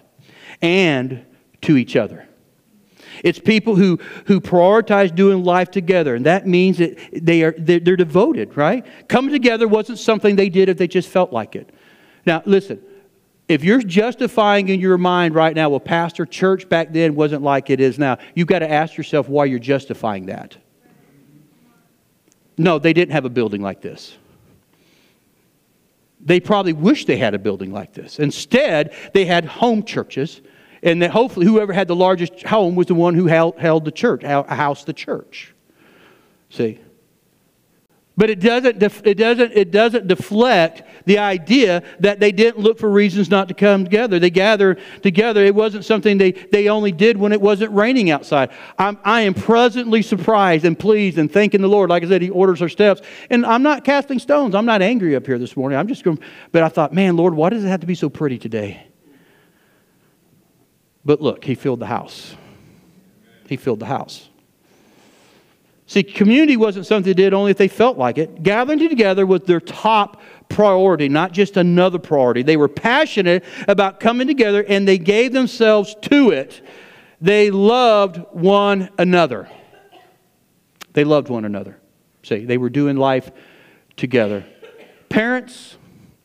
and 0.61 1.25
to 1.63 1.77
each 1.77 1.97
other. 1.97 2.29
It's 3.25 3.39
people 3.39 3.77
who, 3.77 3.99
who 4.27 4.41
prioritize 4.41 5.15
doing 5.15 5.45
life 5.45 5.71
together, 5.71 6.15
and 6.15 6.27
that 6.27 6.47
means 6.47 6.79
that 6.79 6.99
they 7.13 7.43
are, 7.43 7.55
they're, 7.57 7.81
they're 7.81 7.97
devoted, 7.97 8.57
right? 8.57 8.85
Coming 9.09 9.33
together 9.33 9.69
wasn't 9.69 9.99
something 9.99 10.37
they 10.37 10.49
did 10.49 10.69
if 10.69 10.79
they 10.79 10.89
just 10.89 11.09
felt 11.09 11.33
like 11.33 11.55
it. 11.55 11.71
Now, 12.27 12.43
listen, 12.47 12.83
if 13.49 13.65
you're 13.65 13.83
justifying 13.83 14.69
in 14.69 14.81
your 14.81 14.99
mind 14.99 15.35
right 15.35 15.55
now, 15.55 15.69
well, 15.69 15.81
Pastor, 15.81 16.25
church 16.25 16.69
back 16.69 16.93
then 16.93 17.15
wasn't 17.15 17.43
like 17.43 17.71
it 17.71 17.81
is 17.81 17.99
now, 17.99 18.19
you've 18.35 18.49
got 18.49 18.61
to 18.61 18.71
ask 18.71 18.97
yourself 18.97 19.29
why 19.29 19.45
you're 19.45 19.59
justifying 19.59 20.27
that. 20.27 20.57
No, 22.57 22.79
they 22.79 22.93
didn't 22.93 23.13
have 23.13 23.25
a 23.25 23.31
building 23.31 23.63
like 23.63 23.81
this. 23.81 24.17
They 26.25 26.39
probably 26.39 26.73
wish 26.73 27.07
they 27.07 27.17
had 27.17 27.35
a 27.35 27.39
building 27.39 27.73
like 27.73 27.95
this. 27.95 28.19
Instead, 28.19 28.95
they 29.13 29.25
had 29.25 29.45
home 29.45 29.83
churches, 29.83 30.41
and 30.83 31.03
that 31.03 31.11
hopefully 31.11 31.47
whoever 31.47 31.73
had 31.73 31.89
the 31.89 31.97
largest 31.97 32.43
home 32.45 32.77
was 32.77 32.87
the 32.87 32.95
one 32.95 33.15
who 33.15 33.27
held, 33.27 33.59
held 33.59 33.85
the 33.85 33.91
church, 33.91 34.23
housed 34.23 34.87
the 34.87 34.93
church. 34.93 35.53
See? 36.51 36.79
But 38.15 38.29
it 38.29 38.41
doesn't, 38.41 38.79
def- 38.79 39.07
it, 39.07 39.15
doesn't, 39.15 39.53
it 39.53 39.71
doesn't 39.71 40.07
deflect 40.07 40.83
the 41.07 41.19
idea 41.19 41.83
that 42.01 42.21
they 42.21 42.31
didn't 42.31 42.59
look 42.59 42.79
for 42.79 42.91
reasons 42.91 43.31
not 43.31 43.49
to 43.49 43.55
come 43.55 43.85
together. 43.85 44.19
They 44.19 44.29
gathered 44.29 44.81
together. 45.03 45.43
It 45.43 45.55
wasn't 45.55 45.87
something 45.87 46.19
they, 46.19 46.33
they 46.33 46.69
only 46.69 46.93
did 46.93 47.17
when 47.17 47.33
it 47.33 47.41
wasn't 47.41 47.73
raining 47.73 48.11
outside. 48.11 48.51
I'm, 48.79 48.99
I 49.03 49.23
am 49.23 49.33
presently 49.33 50.03
surprised 50.03 50.67
and 50.67 50.79
pleased 50.79 51.17
and 51.17 51.33
thanking 51.33 51.63
the 51.63 51.69
Lord. 51.69 51.89
Like 51.89 52.03
I 52.03 52.09
said, 52.09 52.21
He 52.21 52.29
orders 52.29 52.61
our 52.61 52.69
steps. 52.69 53.01
And 53.31 53.47
I'm 53.47 53.63
not 53.63 53.83
casting 53.83 54.19
stones. 54.19 54.55
I'm 54.55 54.67
not 54.67 54.83
angry 54.83 55.17
up 55.17 55.27
here 55.27 55.39
this 55.39 55.57
morning. 55.57 55.79
I'm 55.79 55.89
just 55.89 56.05
going, 56.05 56.19
but 56.53 56.63
I 56.63 56.69
thought, 56.69 56.93
man, 56.93 57.17
Lord, 57.17 57.33
why 57.33 57.49
does 57.49 57.65
it 57.65 57.69
have 57.69 57.81
to 57.81 57.87
be 57.87 57.95
so 57.95 58.11
pretty 58.11 58.39
today? 58.39 58.87
But 61.03 61.23
look, 61.23 61.45
He 61.45 61.55
filled 61.55 61.81
the 61.81 61.87
house. 61.87 62.37
He 63.49 63.57
filled 63.57 63.81
the 63.81 63.87
house. 63.87 64.29
See, 65.93 66.03
community 66.03 66.57
wasn't 66.57 66.87
something 66.87 67.05
they 67.05 67.13
did 67.13 67.35
only 67.35 67.51
if 67.51 67.59
they 67.59 67.69
felt 67.69 67.99
like 67.99 68.17
it. 68.17 68.43
Gathering 68.43 68.79
together 68.79 69.27
was 69.27 69.43
their 69.43 69.61
top 69.61 70.23
priority, 70.49 71.07
not 71.11 71.33
just 71.33 71.59
another 71.59 71.99
priority. 71.99 72.41
They 72.41 72.57
were 72.57 72.67
passionate 72.67 73.45
about 73.69 74.01
coming 74.01 74.27
together 74.27 74.65
and 74.67 74.89
they 74.89 74.97
gave 74.97 75.35
themselves 75.35 75.95
to 76.01 76.31
it. 76.31 76.63
They 77.21 77.51
loved 77.51 78.17
one 78.31 78.89
another. 78.97 79.51
They 80.95 81.05
loved 81.05 81.29
one 81.29 81.45
another. 81.45 81.79
See, 82.23 82.47
they 82.47 82.57
were 82.57 82.71
doing 82.71 82.97
life 82.97 83.31
together. 83.99 84.47
Parents, 85.11 85.77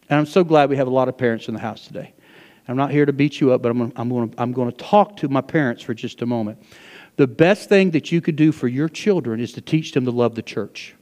and 0.10 0.18
I'm 0.18 0.26
so 0.26 0.46
glad 0.46 0.70
we 0.70 0.78
have 0.78 0.88
a 0.88 0.92
lot 0.92 1.10
of 1.10 1.18
parents 1.18 1.50
in 1.50 1.54
the 1.54 1.60
house 1.60 1.86
today. 1.86 2.14
I'm 2.70 2.78
not 2.78 2.92
here 2.92 3.06
to 3.06 3.12
beat 3.12 3.42
you 3.42 3.52
up, 3.52 3.64
but 3.64 3.72
I'm 3.72 3.92
I'm 4.38 4.54
going 4.54 4.72
to 4.72 4.78
talk 4.78 5.18
to 5.18 5.28
my 5.28 5.42
parents 5.42 5.84
for 5.84 5.94
just 5.94 6.22
a 6.22 6.26
moment. 6.26 6.58
The 7.18 7.28
best 7.28 7.68
thing 7.68 7.92
that 7.92 8.12
you 8.12 8.22
could 8.22 8.36
do 8.36 8.52
for 8.52 8.68
your 8.68 8.88
children 8.88 9.40
is 9.40 9.52
to 9.54 9.62
teach 9.62 9.92
them 9.92 10.06
to 10.06 10.12
love 10.12 10.36
the 10.36 10.44
church. 10.44 10.96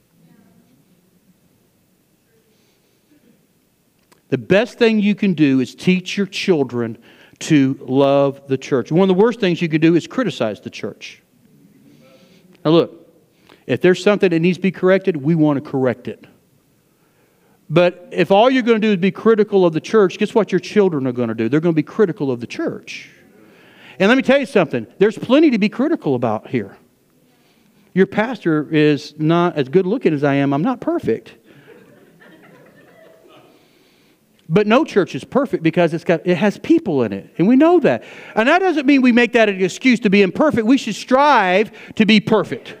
The 4.28 4.38
best 4.38 4.78
thing 4.78 4.98
you 4.98 5.14
can 5.14 5.34
do 5.34 5.60
is 5.60 5.74
teach 5.74 6.16
your 6.16 6.26
children 6.26 6.98
to 7.40 7.78
love 7.82 8.48
the 8.48 8.56
church. 8.56 8.90
One 8.90 9.08
of 9.08 9.16
the 9.16 9.22
worst 9.22 9.40
things 9.40 9.60
you 9.62 9.68
can 9.68 9.80
do 9.80 9.94
is 9.94 10.06
criticize 10.06 10.60
the 10.60 10.70
church. 10.70 11.22
Now, 12.64 12.72
look, 12.72 13.08
if 13.66 13.82
there's 13.82 14.02
something 14.02 14.30
that 14.30 14.40
needs 14.40 14.58
to 14.58 14.62
be 14.62 14.72
corrected, 14.72 15.16
we 15.16 15.34
want 15.34 15.62
to 15.62 15.70
correct 15.70 16.08
it. 16.08 16.26
But 17.68 18.08
if 18.10 18.30
all 18.30 18.48
you're 18.48 18.62
going 18.62 18.80
to 18.80 18.86
do 18.86 18.92
is 18.92 18.96
be 18.96 19.10
critical 19.10 19.66
of 19.66 19.74
the 19.74 19.80
church, 19.80 20.18
guess 20.18 20.34
what 20.34 20.50
your 20.50 20.60
children 20.60 21.06
are 21.06 21.12
going 21.12 21.28
to 21.28 21.34
do? 21.34 21.48
They're 21.48 21.60
going 21.60 21.74
to 21.74 21.76
be 21.76 21.82
critical 21.82 22.30
of 22.30 22.40
the 22.40 22.46
church. 22.46 23.10
And 23.98 24.08
let 24.08 24.16
me 24.16 24.22
tell 24.22 24.38
you 24.38 24.46
something 24.46 24.86
there's 24.98 25.18
plenty 25.18 25.50
to 25.50 25.58
be 25.58 25.68
critical 25.68 26.14
about 26.14 26.48
here. 26.48 26.76
Your 27.94 28.06
pastor 28.06 28.72
is 28.72 29.14
not 29.18 29.56
as 29.56 29.68
good 29.68 29.86
looking 29.86 30.12
as 30.12 30.22
I 30.22 30.34
am, 30.34 30.52
I'm 30.52 30.62
not 30.62 30.80
perfect. 30.80 31.34
But 34.48 34.66
no 34.66 34.84
church 34.84 35.14
is 35.14 35.24
perfect 35.24 35.62
because 35.62 35.92
it's 35.92 36.04
got, 36.04 36.24
it 36.24 36.36
has 36.36 36.56
people 36.58 37.02
in 37.02 37.12
it. 37.12 37.34
And 37.38 37.48
we 37.48 37.56
know 37.56 37.80
that. 37.80 38.04
And 38.36 38.48
that 38.48 38.60
doesn't 38.60 38.86
mean 38.86 39.02
we 39.02 39.10
make 39.10 39.32
that 39.32 39.48
an 39.48 39.60
excuse 39.62 39.98
to 40.00 40.10
be 40.10 40.22
imperfect. 40.22 40.66
We 40.66 40.78
should 40.78 40.94
strive 40.94 41.72
to 41.96 42.06
be 42.06 42.20
perfect. 42.20 42.76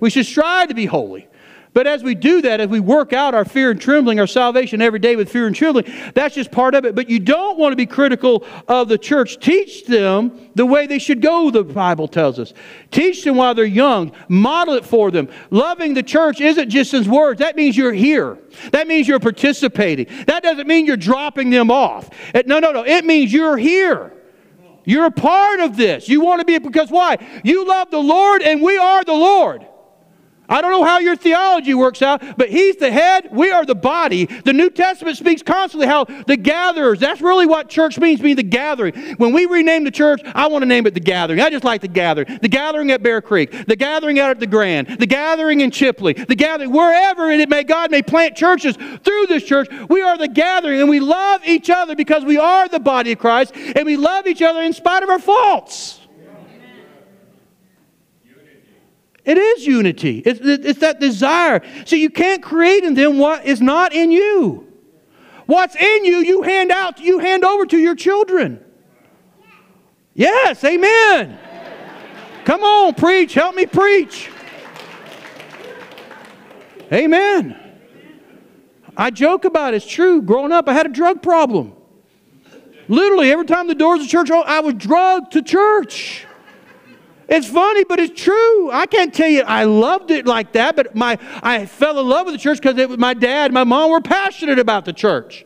We 0.00 0.10
should 0.10 0.26
strive 0.26 0.68
to 0.68 0.74
be 0.74 0.86
holy. 0.86 1.26
But 1.74 1.86
as 1.86 2.02
we 2.02 2.14
do 2.14 2.42
that, 2.42 2.60
as 2.60 2.68
we 2.68 2.80
work 2.80 3.14
out 3.14 3.34
our 3.34 3.46
fear 3.46 3.70
and 3.70 3.80
trembling, 3.80 4.20
our 4.20 4.26
salvation 4.26 4.82
every 4.82 4.98
day 4.98 5.16
with 5.16 5.30
fear 5.30 5.46
and 5.46 5.56
trembling, 5.56 5.86
that's 6.14 6.34
just 6.34 6.52
part 6.52 6.74
of 6.74 6.84
it. 6.84 6.94
But 6.94 7.08
you 7.08 7.18
don't 7.18 7.58
want 7.58 7.72
to 7.72 7.76
be 7.76 7.86
critical 7.86 8.44
of 8.68 8.88
the 8.88 8.98
church. 8.98 9.40
Teach 9.40 9.86
them 9.86 10.50
the 10.54 10.66
way 10.66 10.86
they 10.86 10.98
should 10.98 11.22
go, 11.22 11.50
the 11.50 11.64
Bible 11.64 12.08
tells 12.08 12.38
us. 12.38 12.52
Teach 12.90 13.24
them 13.24 13.36
while 13.36 13.54
they're 13.54 13.64
young. 13.64 14.12
Model 14.28 14.74
it 14.74 14.84
for 14.84 15.10
them. 15.10 15.28
Loving 15.50 15.94
the 15.94 16.02
church 16.02 16.42
isn't 16.42 16.68
just 16.68 16.92
in 16.92 17.10
words, 17.10 17.38
that 17.38 17.56
means 17.56 17.74
you're 17.74 17.92
here. 17.92 18.38
That 18.72 18.86
means 18.86 19.08
you're 19.08 19.18
participating. 19.18 20.06
That 20.26 20.42
doesn't 20.42 20.66
mean 20.66 20.84
you're 20.84 20.98
dropping 20.98 21.48
them 21.48 21.70
off. 21.70 22.10
No, 22.44 22.58
no, 22.58 22.72
no. 22.72 22.84
It 22.84 23.06
means 23.06 23.32
you're 23.32 23.56
here. 23.56 24.12
You're 24.84 25.06
a 25.06 25.10
part 25.10 25.60
of 25.60 25.76
this. 25.76 26.08
You 26.08 26.20
want 26.20 26.40
to 26.40 26.44
be, 26.44 26.58
because 26.58 26.90
why? 26.90 27.16
You 27.44 27.66
love 27.66 27.90
the 27.90 28.00
Lord 28.00 28.42
and 28.42 28.60
we 28.60 28.76
are 28.76 29.04
the 29.04 29.14
Lord. 29.14 29.66
I 30.48 30.60
don't 30.60 30.70
know 30.70 30.84
how 30.84 30.98
your 30.98 31.16
theology 31.16 31.72
works 31.72 32.02
out, 32.02 32.36
but 32.36 32.50
he's 32.50 32.76
the 32.76 32.90
head, 32.90 33.28
we 33.30 33.50
are 33.50 33.64
the 33.64 33.74
body. 33.74 34.26
The 34.26 34.52
New 34.52 34.70
Testament 34.70 35.16
speaks 35.16 35.40
constantly 35.40 35.86
how 35.86 36.04
the 36.04 36.36
gatherers, 36.36 36.98
that's 36.98 37.20
really 37.20 37.46
what 37.46 37.68
church 37.68 37.98
means, 37.98 38.20
being 38.20 38.36
the 38.36 38.42
gathering. 38.42 39.14
When 39.16 39.32
we 39.32 39.46
rename 39.46 39.84
the 39.84 39.90
church, 39.90 40.20
I 40.34 40.48
want 40.48 40.62
to 40.62 40.66
name 40.66 40.86
it 40.86 40.94
the 40.94 41.00
gathering. 41.00 41.40
I 41.40 41.48
just 41.48 41.64
like 41.64 41.80
the 41.80 41.88
gathering. 41.88 42.38
The 42.42 42.48
gathering 42.48 42.90
at 42.90 43.02
Bear 43.02 43.22
Creek, 43.22 43.66
the 43.66 43.76
gathering 43.76 44.18
out 44.18 44.30
at 44.30 44.40
the 44.40 44.46
Grand, 44.46 44.98
the 44.98 45.06
gathering 45.06 45.60
in 45.60 45.70
Chipley, 45.70 46.26
the 46.26 46.36
gathering 46.36 46.72
wherever 46.72 47.30
it 47.30 47.48
may 47.48 47.64
God 47.64 47.90
may 47.90 48.02
plant 48.02 48.36
churches 48.36 48.76
through 48.76 49.26
this 49.28 49.44
church. 49.44 49.68
We 49.88 50.02
are 50.02 50.18
the 50.18 50.28
gathering 50.28 50.80
and 50.80 50.90
we 50.90 51.00
love 51.00 51.42
each 51.46 51.70
other 51.70 51.96
because 51.96 52.24
we 52.24 52.36
are 52.36 52.68
the 52.68 52.80
body 52.80 53.12
of 53.12 53.18
Christ 53.18 53.54
and 53.54 53.86
we 53.86 53.96
love 53.96 54.26
each 54.26 54.42
other 54.42 54.62
in 54.62 54.72
spite 54.72 55.02
of 55.02 55.08
our 55.08 55.18
faults. 55.18 56.01
It 59.24 59.38
is 59.38 59.66
unity. 59.66 60.18
It's, 60.18 60.40
it's 60.42 60.80
that 60.80 60.98
desire. 60.98 61.62
So 61.84 61.96
you 61.96 62.10
can't 62.10 62.42
create 62.42 62.82
in 62.84 62.94
them 62.94 63.18
what 63.18 63.44
is 63.44 63.60
not 63.60 63.92
in 63.92 64.10
you. 64.10 64.66
What's 65.46 65.76
in 65.76 66.04
you, 66.04 66.18
you 66.18 66.42
hand 66.42 66.70
out, 66.70 67.00
you 67.00 67.18
hand 67.18 67.44
over 67.44 67.66
to 67.66 67.78
your 67.78 67.94
children. 67.94 68.64
Yes, 70.14 70.62
amen. 70.64 71.38
Come 72.44 72.62
on, 72.62 72.94
preach. 72.94 73.34
Help 73.34 73.54
me 73.54 73.66
preach. 73.66 74.30
Amen. 76.92 77.58
I 78.96 79.10
joke 79.10 79.44
about 79.44 79.72
it. 79.72 79.78
It's 79.78 79.86
true. 79.86 80.20
Growing 80.20 80.52
up, 80.52 80.68
I 80.68 80.74
had 80.74 80.86
a 80.86 80.90
drug 80.90 81.22
problem. 81.22 81.72
Literally, 82.88 83.30
every 83.30 83.46
time 83.46 83.68
the 83.68 83.74
doors 83.74 84.02
of 84.02 84.08
church 84.08 84.30
opened, 84.30 84.50
I 84.50 84.60
was 84.60 84.74
drugged 84.74 85.32
to 85.32 85.42
church. 85.42 86.26
It's 87.28 87.46
funny, 87.48 87.84
but 87.84 88.00
it's 88.00 88.20
true. 88.20 88.70
I 88.70 88.86
can't 88.86 89.14
tell 89.14 89.28
you 89.28 89.42
I 89.42 89.64
loved 89.64 90.10
it 90.10 90.26
like 90.26 90.52
that, 90.52 90.76
but 90.76 90.94
my 90.94 91.18
I 91.42 91.66
fell 91.66 91.98
in 91.98 92.08
love 92.08 92.26
with 92.26 92.34
the 92.34 92.38
church 92.38 92.60
because 92.60 92.98
my 92.98 93.14
dad 93.14 93.46
and 93.46 93.54
my 93.54 93.64
mom 93.64 93.90
were 93.90 94.00
passionate 94.00 94.58
about 94.58 94.84
the 94.84 94.92
church. 94.92 95.44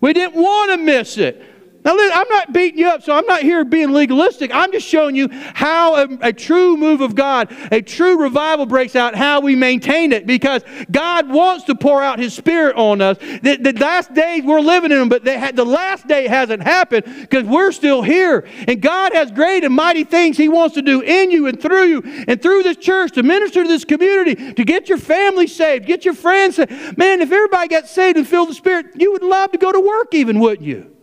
We 0.00 0.12
didn't 0.12 0.40
want 0.40 0.70
to 0.72 0.76
miss 0.76 1.16
it. 1.16 1.53
Now, 1.84 1.96
I'm 1.98 2.28
not 2.30 2.52
beating 2.54 2.78
you 2.78 2.88
up, 2.88 3.02
so 3.02 3.12
I'm 3.12 3.26
not 3.26 3.42
here 3.42 3.62
being 3.62 3.92
legalistic. 3.92 4.50
I'm 4.54 4.72
just 4.72 4.86
showing 4.86 5.14
you 5.14 5.28
how 5.30 5.96
a, 5.96 6.18
a, 6.22 6.32
true 6.32 6.78
move 6.78 7.02
of 7.02 7.14
God, 7.14 7.54
a 7.70 7.82
true 7.82 8.18
revival 8.22 8.64
breaks 8.64 8.96
out, 8.96 9.14
how 9.14 9.40
we 9.40 9.54
maintain 9.54 10.12
it, 10.12 10.26
because 10.26 10.62
God 10.90 11.28
wants 11.28 11.64
to 11.64 11.74
pour 11.74 12.02
out 12.02 12.18
His 12.18 12.32
Spirit 12.32 12.76
on 12.76 13.02
us. 13.02 13.18
The, 13.18 13.58
the 13.60 13.74
last 13.78 14.14
days 14.14 14.44
we're 14.44 14.60
living 14.60 14.92
in 14.92 14.98
them, 14.98 15.08
but 15.10 15.24
the 15.24 15.64
last 15.64 16.08
day 16.08 16.26
hasn't 16.26 16.62
happened 16.62 17.04
because 17.04 17.44
we're 17.44 17.70
still 17.70 18.00
here. 18.00 18.48
And 18.66 18.80
God 18.80 19.12
has 19.12 19.30
great 19.30 19.62
and 19.62 19.74
mighty 19.74 20.04
things 20.04 20.38
He 20.38 20.48
wants 20.48 20.76
to 20.76 20.82
do 20.82 21.02
in 21.02 21.30
you 21.30 21.46
and 21.48 21.60
through 21.60 21.84
you 21.84 22.24
and 22.26 22.40
through 22.40 22.62
this 22.62 22.78
church 22.78 23.12
to 23.12 23.22
minister 23.22 23.62
to 23.62 23.68
this 23.68 23.84
community, 23.84 24.54
to 24.54 24.64
get 24.64 24.88
your 24.88 24.98
family 24.98 25.46
saved, 25.46 25.84
get 25.84 26.06
your 26.06 26.14
friends 26.14 26.56
saved. 26.56 26.96
Man, 26.96 27.20
if 27.20 27.30
everybody 27.30 27.68
got 27.68 27.88
saved 27.88 28.16
and 28.16 28.26
filled 28.26 28.48
with 28.48 28.56
the 28.56 28.62
Spirit, 28.62 28.86
you 28.94 29.12
would 29.12 29.22
love 29.22 29.52
to 29.52 29.58
go 29.58 29.70
to 29.70 29.80
work, 29.80 30.14
even, 30.14 30.40
wouldn't 30.40 30.66
you? 30.66 30.93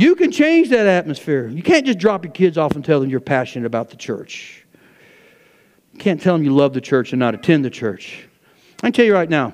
You 0.00 0.14
can 0.14 0.32
change 0.32 0.70
that 0.70 0.86
atmosphere. 0.86 1.46
You 1.48 1.62
can't 1.62 1.84
just 1.84 1.98
drop 1.98 2.24
your 2.24 2.32
kids 2.32 2.56
off 2.56 2.74
and 2.74 2.82
tell 2.82 3.00
them 3.00 3.10
you're 3.10 3.20
passionate 3.20 3.66
about 3.66 3.90
the 3.90 3.96
church. 3.96 4.64
You 5.92 5.98
can't 5.98 6.18
tell 6.18 6.34
them 6.34 6.42
you 6.42 6.54
love 6.54 6.72
the 6.72 6.80
church 6.80 7.12
and 7.12 7.20
not 7.20 7.34
attend 7.34 7.66
the 7.66 7.70
church. 7.70 8.26
I 8.78 8.86
can 8.86 8.92
tell 8.94 9.04
you 9.04 9.12
right 9.12 9.28
now, 9.28 9.52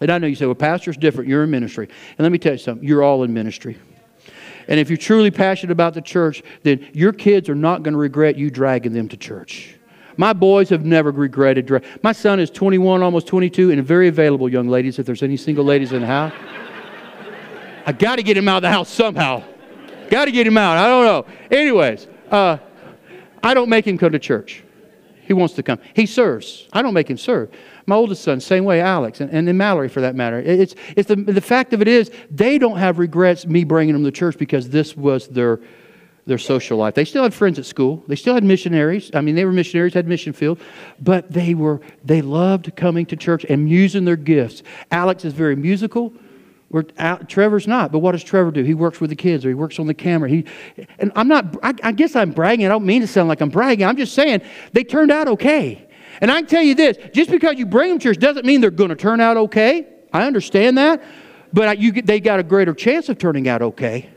and 0.00 0.10
I 0.10 0.16
know 0.16 0.26
you 0.26 0.36
say, 0.36 0.46
well, 0.46 0.54
pastor's 0.54 0.96
different, 0.96 1.28
you're 1.28 1.44
in 1.44 1.50
ministry. 1.50 1.86
And 2.16 2.24
let 2.24 2.32
me 2.32 2.38
tell 2.38 2.52
you 2.52 2.58
something, 2.58 2.88
you're 2.88 3.02
all 3.02 3.24
in 3.24 3.34
ministry. 3.34 3.76
And 4.68 4.80
if 4.80 4.88
you're 4.88 4.96
truly 4.96 5.30
passionate 5.30 5.72
about 5.72 5.92
the 5.92 6.00
church, 6.00 6.42
then 6.62 6.88
your 6.94 7.12
kids 7.12 7.50
are 7.50 7.54
not 7.54 7.82
going 7.82 7.92
to 7.92 7.98
regret 7.98 8.38
you 8.38 8.50
dragging 8.50 8.94
them 8.94 9.06
to 9.10 9.18
church. 9.18 9.76
My 10.16 10.32
boys 10.32 10.70
have 10.70 10.86
never 10.86 11.10
regretted. 11.10 11.66
Dra- 11.66 11.82
My 12.02 12.12
son 12.12 12.40
is 12.40 12.48
21, 12.48 13.02
almost 13.02 13.26
22, 13.26 13.70
and 13.70 13.84
very 13.84 14.08
available, 14.08 14.48
young 14.48 14.68
ladies, 14.68 14.98
if 14.98 15.04
there's 15.04 15.22
any 15.22 15.36
single 15.36 15.66
ladies 15.66 15.92
in 15.92 16.00
the 16.00 16.06
house. 16.06 16.32
I 17.84 17.92
got 17.92 18.16
to 18.16 18.22
get 18.22 18.34
him 18.34 18.48
out 18.48 18.56
of 18.56 18.62
the 18.62 18.70
house 18.70 18.88
somehow. 18.88 19.44
Got 20.10 20.26
to 20.26 20.32
get 20.32 20.46
him 20.46 20.56
out. 20.58 20.76
I 20.76 20.86
don't 20.88 21.04
know. 21.04 21.34
Anyways, 21.50 22.06
uh, 22.30 22.58
I 23.42 23.54
don't 23.54 23.68
make 23.68 23.86
him 23.86 23.98
come 23.98 24.12
to 24.12 24.18
church. 24.18 24.62
He 25.22 25.32
wants 25.32 25.54
to 25.54 25.62
come. 25.62 25.78
He 25.94 26.06
serves. 26.06 26.68
I 26.72 26.82
don't 26.82 26.94
make 26.94 27.08
him 27.08 27.16
serve. 27.16 27.50
My 27.86 27.96
oldest 27.96 28.22
son, 28.22 28.40
same 28.40 28.64
way, 28.64 28.80
Alex, 28.80 29.20
and, 29.20 29.30
and 29.30 29.48
then 29.48 29.56
Mallory 29.56 29.88
for 29.88 30.00
that 30.00 30.14
matter. 30.14 30.38
It's, 30.38 30.74
it's 30.96 31.08
the, 31.08 31.16
the 31.16 31.40
fact 31.40 31.72
of 31.72 31.82
it 31.82 31.88
is, 31.88 32.10
they 32.30 32.58
don't 32.58 32.78
have 32.78 32.98
regrets 32.98 33.46
me 33.46 33.64
bringing 33.64 33.94
them 33.94 34.04
to 34.04 34.10
church 34.10 34.38
because 34.38 34.68
this 34.68 34.96
was 34.96 35.28
their, 35.28 35.60
their 36.26 36.38
social 36.38 36.78
life. 36.78 36.94
They 36.94 37.04
still 37.04 37.22
had 37.22 37.34
friends 37.34 37.58
at 37.58 37.66
school. 37.66 38.02
They 38.06 38.16
still 38.16 38.34
had 38.34 38.44
missionaries. 38.44 39.10
I 39.14 39.20
mean, 39.20 39.34
they 39.34 39.44
were 39.44 39.52
missionaries, 39.52 39.94
had 39.94 40.06
mission 40.06 40.32
field, 40.32 40.60
but 41.00 41.30
they 41.30 41.54
were 41.54 41.80
they 42.04 42.22
loved 42.22 42.74
coming 42.76 43.04
to 43.06 43.16
church 43.16 43.44
and 43.44 43.68
using 43.68 44.04
their 44.04 44.16
gifts. 44.16 44.62
Alex 44.90 45.24
is 45.24 45.32
very 45.34 45.56
musical. 45.56 46.12
We're 46.74 46.82
out, 46.98 47.28
Trevor's 47.28 47.68
not, 47.68 47.92
but 47.92 48.00
what 48.00 48.12
does 48.12 48.24
Trevor 48.24 48.50
do? 48.50 48.64
He 48.64 48.74
works 48.74 49.00
with 49.00 49.10
the 49.10 49.14
kids 49.14 49.44
or 49.44 49.48
he 49.48 49.54
works 49.54 49.78
on 49.78 49.86
the 49.86 49.94
camera. 49.94 50.28
He, 50.28 50.44
and 50.98 51.12
I'm 51.14 51.28
not, 51.28 51.56
I, 51.62 51.72
I 51.84 51.92
guess 51.92 52.16
I'm 52.16 52.32
bragging. 52.32 52.66
I 52.66 52.68
don't 52.68 52.84
mean 52.84 53.00
to 53.02 53.06
sound 53.06 53.28
like 53.28 53.40
I'm 53.40 53.48
bragging. 53.48 53.86
I'm 53.86 53.96
just 53.96 54.12
saying 54.12 54.42
they 54.72 54.82
turned 54.82 55.12
out 55.12 55.28
okay. 55.28 55.86
And 56.20 56.32
I 56.32 56.40
can 56.40 56.48
tell 56.48 56.64
you 56.64 56.74
this 56.74 56.96
just 57.12 57.30
because 57.30 57.60
you 57.60 57.64
bring 57.64 57.90
them 57.90 58.00
church 58.00 58.18
doesn't 58.18 58.44
mean 58.44 58.60
they're 58.60 58.72
going 58.72 58.88
to 58.88 58.96
turn 58.96 59.20
out 59.20 59.36
okay. 59.36 59.86
I 60.12 60.26
understand 60.26 60.76
that. 60.78 61.00
But 61.52 61.68
I, 61.68 61.72
you, 61.74 61.92
they 61.92 62.18
got 62.18 62.40
a 62.40 62.42
greater 62.42 62.74
chance 62.74 63.08
of 63.08 63.18
turning 63.18 63.46
out 63.46 63.62
okay 63.62 64.10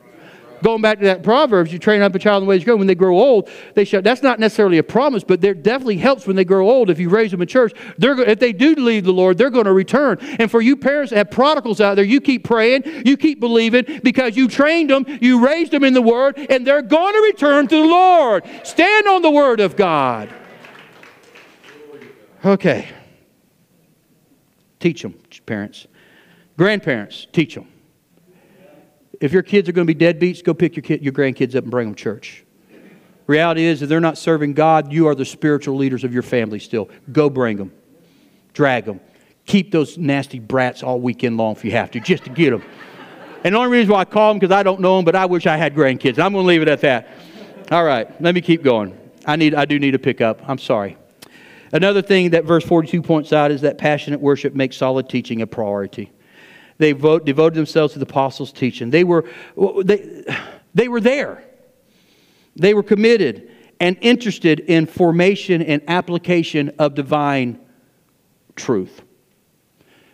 going 0.61 0.81
back 0.81 0.99
to 0.99 1.05
that 1.05 1.23
Proverbs, 1.23 1.71
you 1.71 1.79
train 1.79 2.01
up 2.01 2.13
a 2.15 2.19
child 2.19 2.43
in 2.43 2.47
the 2.47 2.49
way 2.49 2.59
to 2.59 2.65
go. 2.65 2.75
When 2.75 2.87
they 2.87 2.95
grow 2.95 3.17
old, 3.17 3.49
they 3.73 3.85
shall. 3.85 4.01
That's 4.01 4.21
not 4.21 4.39
necessarily 4.39 4.77
a 4.77 4.83
promise, 4.83 5.23
but 5.23 5.41
there 5.41 5.53
definitely 5.53 5.97
helps 5.97 6.27
when 6.27 6.35
they 6.35 6.45
grow 6.45 6.69
old. 6.69 6.89
If 6.89 6.99
you 6.99 7.09
raise 7.09 7.31
them 7.31 7.41
in 7.41 7.47
church, 7.47 7.73
they're, 7.97 8.19
if 8.21 8.39
they 8.39 8.53
do 8.53 8.75
leave 8.75 9.03
the 9.03 9.13
Lord, 9.13 9.37
they're 9.37 9.49
going 9.49 9.65
to 9.65 9.73
return. 9.73 10.17
And 10.39 10.49
for 10.49 10.61
you 10.61 10.75
parents 10.75 11.11
that 11.11 11.17
have 11.17 11.31
prodigals 11.31 11.81
out 11.81 11.95
there, 11.95 12.05
you 12.05 12.21
keep 12.21 12.43
praying, 12.43 12.83
you 13.05 13.17
keep 13.17 13.39
believing 13.39 14.01
because 14.03 14.35
you 14.35 14.47
trained 14.47 14.89
them, 14.89 15.05
you 15.21 15.45
raised 15.45 15.71
them 15.71 15.83
in 15.83 15.93
the 15.93 16.01
Word, 16.01 16.37
and 16.49 16.65
they're 16.65 16.81
going 16.81 17.13
to 17.13 17.21
return 17.21 17.67
to 17.67 17.75
the 17.75 17.87
Lord. 17.87 18.43
Stand 18.63 19.07
on 19.07 19.21
the 19.21 19.31
Word 19.31 19.59
of 19.59 19.75
God. 19.75 20.33
Okay. 22.45 22.87
Teach 24.79 25.01
them, 25.01 25.15
parents. 25.45 25.87
Grandparents, 26.57 27.27
teach 27.31 27.55
them. 27.55 27.67
If 29.19 29.31
your 29.31 29.43
kids 29.43 29.67
are 29.67 29.71
going 29.71 29.87
to 29.87 29.93
be 29.93 30.05
deadbeats, 30.05 30.43
go 30.43 30.53
pick 30.53 30.75
your, 30.75 30.83
kid, 30.83 31.01
your 31.01 31.13
grandkids 31.13 31.55
up 31.55 31.63
and 31.63 31.71
bring 31.71 31.87
them 31.87 31.95
to 31.95 32.03
church. 32.03 32.43
Reality 33.25 33.65
is, 33.65 33.81
if 33.81 33.89
they're 33.89 33.99
not 33.99 34.17
serving 34.17 34.53
God, 34.53 34.93
you 34.93 35.07
are 35.07 35.15
the 35.15 35.25
spiritual 35.25 35.75
leaders 35.75 36.03
of 36.03 36.13
your 36.13 36.23
family 36.23 36.59
still. 36.59 36.89
Go 37.11 37.29
bring 37.29 37.57
them, 37.57 37.73
drag 38.53 38.85
them. 38.85 39.01
Keep 39.45 39.71
those 39.71 39.97
nasty 39.97 40.39
brats 40.39 40.83
all 40.83 40.99
weekend 40.99 41.37
long 41.37 41.53
if 41.53 41.65
you 41.65 41.71
have 41.71 41.91
to, 41.91 41.99
just 41.99 42.23
to 42.25 42.29
get 42.29 42.51
them. 42.51 42.63
And 43.43 43.53
the 43.53 43.59
only 43.59 43.71
reason 43.71 43.93
why 43.93 44.01
I 44.01 44.05
call 44.05 44.31
them 44.31 44.39
because 44.39 44.53
I 44.53 44.63
don't 44.63 44.79
know 44.79 44.97
them, 44.97 45.05
but 45.05 45.15
I 45.15 45.25
wish 45.25 45.45
I 45.45 45.57
had 45.57 45.73
grandkids. 45.75 46.19
I'm 46.19 46.33
going 46.33 46.43
to 46.43 46.47
leave 46.47 46.61
it 46.61 46.67
at 46.67 46.81
that. 46.81 47.09
All 47.71 47.83
right, 47.83 48.09
let 48.21 48.33
me 48.33 48.41
keep 48.41 48.63
going. 48.63 48.97
I 49.25 49.35
need, 49.35 49.55
I 49.55 49.65
do 49.65 49.77
need 49.77 49.91
to 49.91 49.99
pick 49.99 50.21
up. 50.21 50.41
I'm 50.47 50.57
sorry. 50.57 50.97
Another 51.73 52.01
thing 52.01 52.29
that 52.29 52.45
verse 52.45 52.63
42 52.63 53.01
points 53.01 53.33
out 53.33 53.51
is 53.51 53.61
that 53.61 53.77
passionate 53.77 54.21
worship 54.21 54.55
makes 54.55 54.77
solid 54.77 55.09
teaching 55.09 55.41
a 55.41 55.47
priority. 55.47 56.11
They 56.77 56.91
vote, 56.91 57.25
devoted 57.25 57.55
themselves 57.55 57.93
to 57.93 57.99
the 57.99 58.05
apostles' 58.05 58.51
teaching. 58.51 58.89
They 58.89 59.03
were, 59.03 59.25
they, 59.83 60.23
they 60.73 60.87
were 60.87 61.01
there. 61.01 61.43
They 62.55 62.73
were 62.73 62.83
committed 62.83 63.51
and 63.79 63.97
interested 64.01 64.59
in 64.61 64.85
formation 64.85 65.61
and 65.61 65.81
application 65.87 66.71
of 66.79 66.95
divine 66.95 67.59
truth. 68.55 69.01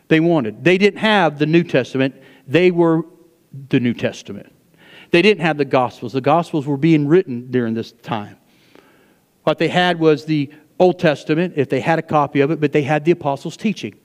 They 0.07 0.19
wanted. 0.19 0.63
They 0.63 0.77
didn't 0.77 0.99
have 0.99 1.39
the 1.39 1.45
New 1.45 1.63
Testament, 1.63 2.15
they 2.47 2.71
were 2.71 3.03
the 3.69 3.79
New 3.79 3.93
Testament. 3.93 4.51
They 5.11 5.21
didn't 5.21 5.41
have 5.41 5.57
the 5.57 5.65
Gospels. 5.65 6.13
The 6.13 6.21
Gospels 6.21 6.65
were 6.65 6.77
being 6.77 7.07
written 7.07 7.51
during 7.51 7.73
this 7.73 7.91
time. 7.91 8.37
What 9.43 9.59
they 9.59 9.67
had 9.67 9.99
was 9.99 10.25
the 10.25 10.51
Old 10.79 10.99
Testament, 10.99 11.53
if 11.55 11.69
they 11.69 11.79
had 11.79 11.99
a 11.99 12.01
copy 12.01 12.41
of 12.41 12.51
it, 12.51 12.59
but 12.59 12.71
they 12.71 12.81
had 12.81 13.05
the 13.05 13.11
apostles' 13.11 13.55
teaching. 13.55 13.95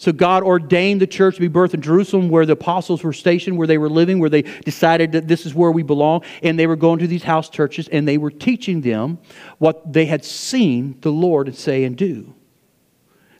So 0.00 0.12
God 0.12 0.42
ordained 0.42 1.02
the 1.02 1.06
church 1.06 1.34
to 1.34 1.42
be 1.42 1.48
birthed 1.50 1.74
in 1.74 1.82
Jerusalem 1.82 2.30
where 2.30 2.46
the 2.46 2.54
apostles 2.54 3.04
were 3.04 3.12
stationed, 3.12 3.58
where 3.58 3.66
they 3.66 3.76
were 3.76 3.90
living, 3.90 4.18
where 4.18 4.30
they 4.30 4.40
decided 4.40 5.12
that 5.12 5.28
this 5.28 5.44
is 5.44 5.54
where 5.54 5.70
we 5.70 5.82
belong. 5.82 6.22
And 6.42 6.58
they 6.58 6.66
were 6.66 6.74
going 6.74 7.00
to 7.00 7.06
these 7.06 7.22
house 7.22 7.50
churches 7.50 7.86
and 7.86 8.08
they 8.08 8.16
were 8.16 8.30
teaching 8.30 8.80
them 8.80 9.18
what 9.58 9.92
they 9.92 10.06
had 10.06 10.24
seen 10.24 10.96
the 11.02 11.10
Lord 11.10 11.54
say 11.54 11.84
and 11.84 11.98
do. 11.98 12.34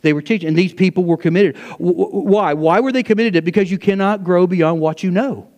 They 0.03 0.13
were 0.13 0.21
teaching, 0.21 0.49
and 0.49 0.57
these 0.57 0.75
people 0.75 1.05
were 1.05 1.17
committed. 1.17 1.57
Why? 1.79 2.53
Why 2.53 2.81
were 2.81 2.93
they 2.93 3.03
committed? 3.03 3.33
To 3.35 3.39
it? 3.39 3.45
Because 3.45 3.71
you 3.71 3.79
cannot 3.79 4.23
grow 4.23 4.47
beyond 4.47 4.81
what 4.81 5.03
you 5.03 5.11
know. 5.11 5.50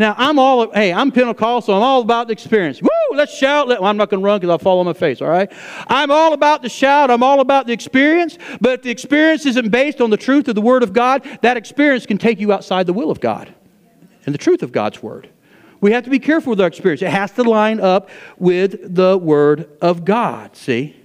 Now, 0.00 0.14
I'm 0.16 0.38
all, 0.38 0.72
hey, 0.72 0.94
I'm 0.94 1.12
Pentecostal. 1.12 1.74
I'm 1.74 1.82
all 1.82 2.00
about 2.00 2.28
the 2.28 2.32
experience. 2.32 2.80
Woo, 2.80 2.88
let's 3.12 3.36
shout. 3.36 3.68
Let, 3.68 3.82
well, 3.82 3.90
I'm 3.90 3.98
not 3.98 4.08
going 4.08 4.22
to 4.22 4.24
run 4.24 4.40
because 4.40 4.48
I'll 4.48 4.58
fall 4.58 4.80
on 4.80 4.86
my 4.86 4.94
face, 4.94 5.20
all 5.20 5.28
right? 5.28 5.52
I'm 5.88 6.10
all 6.10 6.32
about 6.32 6.62
the 6.62 6.70
shout. 6.70 7.10
I'm 7.10 7.22
all 7.22 7.40
about 7.40 7.66
the 7.66 7.74
experience. 7.74 8.38
But 8.62 8.72
if 8.72 8.82
the 8.82 8.90
experience 8.90 9.44
isn't 9.44 9.68
based 9.68 10.00
on 10.00 10.08
the 10.08 10.16
truth 10.16 10.48
of 10.48 10.54
the 10.54 10.62
Word 10.62 10.82
of 10.82 10.94
God, 10.94 11.22
that 11.42 11.58
experience 11.58 12.06
can 12.06 12.16
take 12.16 12.40
you 12.40 12.50
outside 12.50 12.86
the 12.86 12.94
will 12.94 13.10
of 13.10 13.20
God 13.20 13.54
and 14.24 14.34
the 14.34 14.38
truth 14.38 14.62
of 14.62 14.72
God's 14.72 15.02
Word. 15.02 15.28
We 15.82 15.92
have 15.92 16.04
to 16.04 16.10
be 16.10 16.18
careful 16.18 16.48
with 16.48 16.62
our 16.62 16.68
experience. 16.68 17.02
It 17.02 17.10
has 17.10 17.32
to 17.32 17.42
line 17.42 17.78
up 17.78 18.08
with 18.38 18.94
the 18.94 19.18
Word 19.18 19.68
of 19.82 20.06
God, 20.06 20.56
see? 20.56 20.96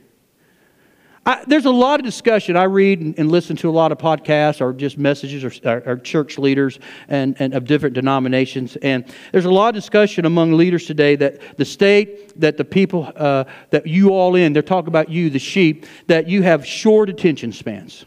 I, 1.28 1.44
there's 1.48 1.66
a 1.66 1.72
lot 1.72 2.00
of 2.00 2.06
discussion. 2.06 2.56
I 2.56 2.66
read 2.66 3.02
and, 3.02 3.18
and, 3.18 3.32
listen 3.32 3.56
to 3.58 3.70
a 3.70 3.72
lot 3.72 3.92
of 3.92 3.98
podcasts 3.98 4.62
or 4.62 4.74
just 4.74 5.00
messages 5.00 5.44
or, 5.44 5.52
or, 5.68 5.84
or 5.86 5.98
church 5.98 6.38
leaders 6.38 6.80
and, 7.08 7.36
and 7.40 7.56
of 7.56 7.66
different 7.66 7.96
denominations. 7.96 8.76
And 8.78 9.12
there's 9.32 9.46
a 9.46 9.52
lot 9.52 9.70
of 9.70 9.76
discussion 9.76 10.26
among 10.26 10.54
leaders 10.54 10.86
today 10.86 11.16
that 11.16 11.58
the 11.58 11.66
state, 11.66 12.40
that 12.40 12.58
the 12.58 12.66
people 12.66 13.12
uh, 13.16 13.46
that 13.72 13.88
you 13.88 14.10
all 14.12 14.36
in, 14.36 14.54
they're 14.54 14.62
talking 14.62 14.90
about 14.90 15.10
you, 15.10 15.32
the 15.32 15.40
sheep, 15.40 15.88
that 16.06 16.28
you 16.28 16.44
have 16.44 16.64
short 16.64 17.10
attention 17.10 17.52
spans 17.52 18.06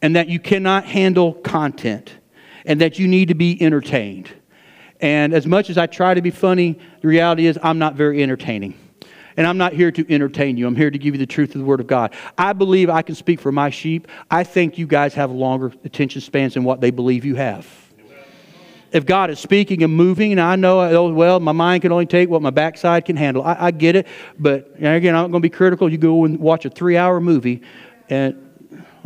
and 0.00 0.14
that 0.14 0.28
you 0.28 0.38
cannot 0.38 0.84
handle 0.84 1.32
content 1.32 2.12
and 2.64 2.80
that 2.80 2.96
you 2.96 3.08
need 3.08 3.26
to 3.28 3.34
be 3.34 3.60
entertained. 3.60 4.30
And 5.00 5.34
as 5.34 5.46
much 5.46 5.68
as 5.68 5.76
I 5.76 5.86
try 5.86 6.14
to 6.14 6.22
be 6.22 6.30
funny, 6.30 6.78
the 7.00 7.08
reality 7.08 7.46
is 7.46 7.58
I'm 7.60 7.80
not 7.80 7.96
very 7.96 8.22
entertaining. 8.22 8.78
And 9.36 9.46
I'm 9.46 9.58
not 9.58 9.72
here 9.72 9.90
to 9.90 10.12
entertain 10.12 10.56
you. 10.56 10.66
I'm 10.66 10.76
here 10.76 10.90
to 10.90 10.98
give 10.98 11.14
you 11.14 11.18
the 11.18 11.26
truth 11.26 11.54
of 11.54 11.60
the 11.60 11.64
Word 11.64 11.80
of 11.80 11.86
God. 11.86 12.14
I 12.38 12.52
believe 12.52 12.88
I 12.90 13.02
can 13.02 13.14
speak 13.14 13.40
for 13.40 13.52
my 13.52 13.70
sheep. 13.70 14.08
I 14.30 14.44
think 14.44 14.78
you 14.78 14.86
guys 14.86 15.14
have 15.14 15.30
longer 15.30 15.72
attention 15.84 16.20
spans 16.20 16.54
than 16.54 16.64
what 16.64 16.80
they 16.80 16.90
believe 16.90 17.24
you 17.24 17.34
have. 17.34 17.66
If 18.92 19.06
God 19.06 19.28
is 19.30 19.40
speaking 19.40 19.82
and 19.82 19.92
moving, 19.92 20.30
and 20.30 20.40
I 20.40 20.54
know, 20.54 20.80
oh, 20.80 21.12
well, 21.12 21.40
my 21.40 21.50
mind 21.50 21.82
can 21.82 21.90
only 21.90 22.06
take 22.06 22.28
what 22.28 22.42
my 22.42 22.50
backside 22.50 23.04
can 23.04 23.16
handle. 23.16 23.42
I, 23.42 23.56
I 23.58 23.70
get 23.72 23.96
it. 23.96 24.06
But 24.38 24.72
again, 24.76 25.16
I'm 25.16 25.22
not 25.22 25.30
going 25.32 25.42
to 25.42 25.48
be 25.48 25.50
critical. 25.50 25.90
You 25.90 25.98
go 25.98 26.24
and 26.24 26.38
watch 26.38 26.64
a 26.64 26.70
three 26.70 26.96
hour 26.96 27.20
movie, 27.20 27.62
and 28.08 28.43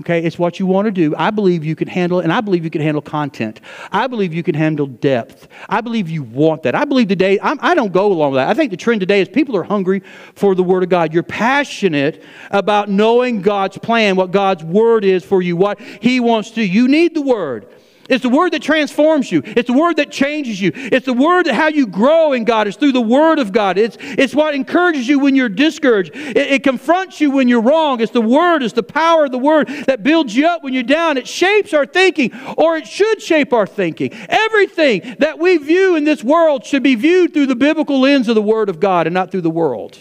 Okay, 0.01 0.23
it's 0.23 0.39
what 0.39 0.61
you 0.61 0.67
want 0.67 0.87
to 0.87 0.93
do. 0.93 1.13
I 1.17 1.31
believe 1.31 1.65
you 1.65 1.75
can 1.75 1.89
handle 1.89 2.21
it, 2.21 2.23
and 2.23 2.33
I 2.33 2.41
believe 2.41 2.63
you 2.63 2.71
can 2.71 2.81
handle 2.81 3.03
content. 3.03 3.61
I 3.91 4.07
believe 4.07 4.33
you 4.33 4.45
can 4.45 4.55
handle 4.55 4.87
depth. 4.87 5.49
I 5.69 5.81
believe 5.81 6.09
you 6.09 6.23
want 6.23 6.63
that. 6.63 6.77
I 6.77 6.85
believe 6.85 7.09
today, 7.09 7.41
I'm, 7.43 7.59
I 7.61 7.75
do 7.75 7.81
not 7.83 7.93
go 7.93 8.13
along 8.13 8.33
with 8.33 8.39
that. 8.39 8.49
I 8.49 8.55
think 8.55 8.71
the 8.71 8.77
trend 8.77 9.01
today 9.01 9.21
is 9.21 9.29
people 9.29 9.57
are 9.57 9.65
hungry 9.65 10.03
for 10.37 10.55
the 10.55 10.63
Word 10.63 10.85
of 10.85 10.89
God. 10.89 11.13
You're 11.13 11.25
passionate 11.25 12.23
about 12.53 12.89
knowing 12.89 13.43
God's 13.43 13.77
plan, 13.79 14.15
what 14.15 14.31
God's 14.31 14.63
Word 14.63 15.05
is 15.05 15.25
for 15.25 15.43
you, 15.43 15.57
what 15.57 15.81
He 15.81 16.21
wants 16.21 16.53
to. 16.53 16.63
You 16.63 16.87
need 16.87 17.15
the 17.15 17.23
Word. 17.23 17.67
It's 18.09 18.23
the 18.23 18.29
word 18.29 18.53
that 18.53 18.63
transforms 18.63 19.31
you. 19.31 19.43
It's 19.45 19.67
the 19.67 19.75
word 19.75 19.97
that 19.97 20.11
changes 20.11 20.61
you. 20.61 20.73
It's 20.75 21.07
the 21.07 21.13
word 21.13 21.47
that 21.47 21.55
how 21.55 21.69
you 21.69 21.87
grow 21.87 22.33
in 22.33 22.45
God. 22.45 22.67
It's 22.67 22.77
through 22.77 22.93
the 22.93 23.01
word 23.01 23.39
of 23.39 23.53
God. 23.53 23.77
It's, 23.77 23.99
it's 24.01 24.35
what 24.35 24.55
encourages 24.55 25.07
you 25.07 25.19
when 25.19 25.37
you're 25.37 25.49
discouraged. 25.49 26.13
It, 26.15 26.37
it 26.37 26.63
confronts 26.63 27.21
you 27.21 27.31
when 27.31 27.49
you're 27.49 27.61
wrong. 27.61 28.01
It's 28.01 28.13
the 28.13 28.23
word, 28.23 28.63
it's 28.63 28.73
the 28.73 28.83
power 28.83 29.27
of 29.27 29.33
the 29.33 29.39
word 29.39 29.69
that 29.87 30.03
builds 30.03 30.35
you 30.35 30.47
up 30.47 30.63
when 30.63 30.73
you're 30.73 30.83
down. 30.83 31.19
It 31.19 31.29
shapes 31.29 31.75
our 31.75 31.85
thinking, 31.85 32.33
or 32.57 32.77
it 32.77 32.87
should 32.87 33.21
shape 33.21 33.53
our 33.53 33.67
thinking. 33.67 34.13
Everything 34.29 35.17
that 35.19 35.39
we 35.39 35.59
view 35.59 35.97
in 35.97 36.05
this 36.05 36.25
world 36.25 36.65
should 36.65 36.83
be 36.83 36.95
viewed 36.95 37.35
through 37.35 37.47
the 37.47 37.57
biblical 37.57 38.01
lens 38.01 38.29
of 38.29 38.35
the 38.35 38.43
word 38.43 38.69
of 38.69 38.81
God 38.81 39.07
and 39.07 39.15
not 39.15 39.31
through 39.31 39.43
the 39.43 39.51
world. 39.51 39.99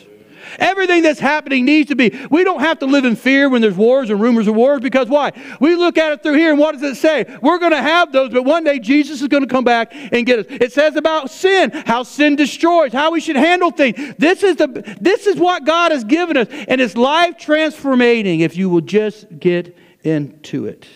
Everything 0.57 1.03
that's 1.03 1.19
happening 1.19 1.65
needs 1.65 1.89
to 1.89 1.95
be. 1.95 2.17
We 2.29 2.43
don't 2.43 2.59
have 2.59 2.79
to 2.79 2.85
live 2.85 3.05
in 3.05 3.15
fear 3.15 3.49
when 3.49 3.61
there's 3.61 3.75
wars 3.75 4.09
and 4.09 4.19
rumors 4.19 4.47
of 4.47 4.55
wars 4.55 4.81
because 4.81 5.07
why? 5.07 5.31
We 5.59 5.75
look 5.75 5.97
at 5.97 6.11
it 6.11 6.23
through 6.23 6.35
here 6.35 6.49
and 6.51 6.59
what 6.59 6.73
does 6.73 6.83
it 6.83 6.95
say? 6.95 7.37
We're 7.41 7.59
going 7.59 7.71
to 7.71 7.81
have 7.81 8.11
those, 8.11 8.31
but 8.31 8.43
one 8.43 8.63
day 8.63 8.79
Jesus 8.79 9.21
is 9.21 9.27
going 9.27 9.43
to 9.43 9.49
come 9.49 9.63
back 9.63 9.91
and 9.93 10.25
get 10.25 10.39
us. 10.39 10.45
It 10.49 10.73
says 10.73 10.95
about 10.95 11.29
sin, 11.29 11.71
how 11.71 12.03
sin 12.03 12.35
destroys, 12.35 12.93
how 12.93 13.11
we 13.11 13.19
should 13.19 13.35
handle 13.35 13.71
things. 13.71 14.15
This 14.17 14.43
is 14.43 14.55
the 14.55 14.67
this 14.99 15.27
is 15.27 15.37
what 15.37 15.65
God 15.65 15.91
has 15.91 16.03
given 16.03 16.37
us, 16.37 16.47
and 16.49 16.81
it's 16.81 16.95
life 16.95 17.37
transforming 17.37 18.41
if 18.41 18.57
you 18.57 18.69
will 18.69 18.81
just 18.81 19.25
get 19.39 19.75
into 20.03 20.65
it. 20.65 20.87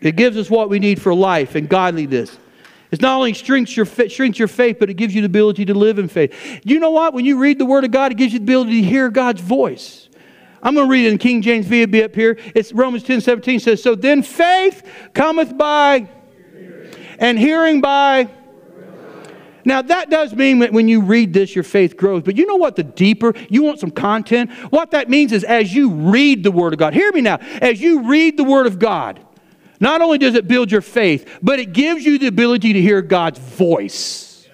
It 0.00 0.16
gives 0.16 0.36
us 0.36 0.50
what 0.50 0.68
we 0.68 0.78
need 0.78 1.00
for 1.00 1.14
life 1.14 1.54
and 1.54 1.68
godliness. 1.68 2.36
It 2.92 3.00
not 3.00 3.16
only 3.16 3.32
shrinks 3.32 3.74
your, 3.74 3.86
shrinks 3.86 4.38
your 4.38 4.48
faith, 4.48 4.76
but 4.78 4.90
it 4.90 4.94
gives 4.94 5.14
you 5.14 5.22
the 5.22 5.26
ability 5.26 5.64
to 5.64 5.74
live 5.74 5.98
in 5.98 6.08
faith. 6.08 6.60
You 6.62 6.78
know 6.78 6.90
what? 6.90 7.14
When 7.14 7.24
you 7.24 7.38
read 7.38 7.58
the 7.58 7.64
Word 7.64 7.84
of 7.84 7.90
God, 7.90 8.12
it 8.12 8.18
gives 8.18 8.34
you 8.34 8.38
the 8.38 8.44
ability 8.44 8.82
to 8.82 8.86
hear 8.86 9.08
God's 9.08 9.40
voice. 9.40 10.10
I'm 10.62 10.74
going 10.74 10.86
to 10.86 10.90
read 10.90 11.06
it 11.06 11.12
in 11.12 11.18
King 11.18 11.40
James 11.40 11.66
V. 11.66 11.86
be 11.86 12.04
up 12.04 12.14
here. 12.14 12.38
It's 12.54 12.70
Romans 12.72 13.02
10 13.02 13.22
17 13.22 13.60
says, 13.60 13.82
So 13.82 13.94
then 13.94 14.22
faith 14.22 14.86
cometh 15.14 15.56
by 15.56 16.08
and 17.18 17.38
hearing 17.38 17.80
by. 17.80 18.28
Now, 19.64 19.80
that 19.80 20.10
does 20.10 20.34
mean 20.34 20.58
that 20.58 20.72
when 20.72 20.88
you 20.88 21.00
read 21.00 21.32
this, 21.32 21.54
your 21.54 21.64
faith 21.64 21.96
grows. 21.96 22.22
But 22.22 22.36
you 22.36 22.46
know 22.46 22.56
what? 22.56 22.76
The 22.76 22.82
deeper, 22.82 23.32
you 23.48 23.62
want 23.62 23.80
some 23.80 23.92
content? 23.92 24.50
What 24.70 24.90
that 24.90 25.08
means 25.08 25.32
is 25.32 25.44
as 25.44 25.72
you 25.72 25.90
read 25.90 26.42
the 26.42 26.50
Word 26.50 26.72
of 26.72 26.78
God, 26.78 26.94
hear 26.94 27.10
me 27.12 27.22
now, 27.22 27.38
as 27.60 27.80
you 27.80 28.02
read 28.08 28.36
the 28.36 28.44
Word 28.44 28.66
of 28.66 28.78
God, 28.78 29.24
not 29.82 30.00
only 30.00 30.16
does 30.16 30.36
it 30.36 30.46
build 30.46 30.70
your 30.70 30.80
faith, 30.80 31.28
but 31.42 31.58
it 31.58 31.72
gives 31.72 32.06
you 32.06 32.16
the 32.16 32.28
ability 32.28 32.72
to 32.72 32.80
hear 32.80 33.02
God's 33.02 33.40
voice. 33.40 34.48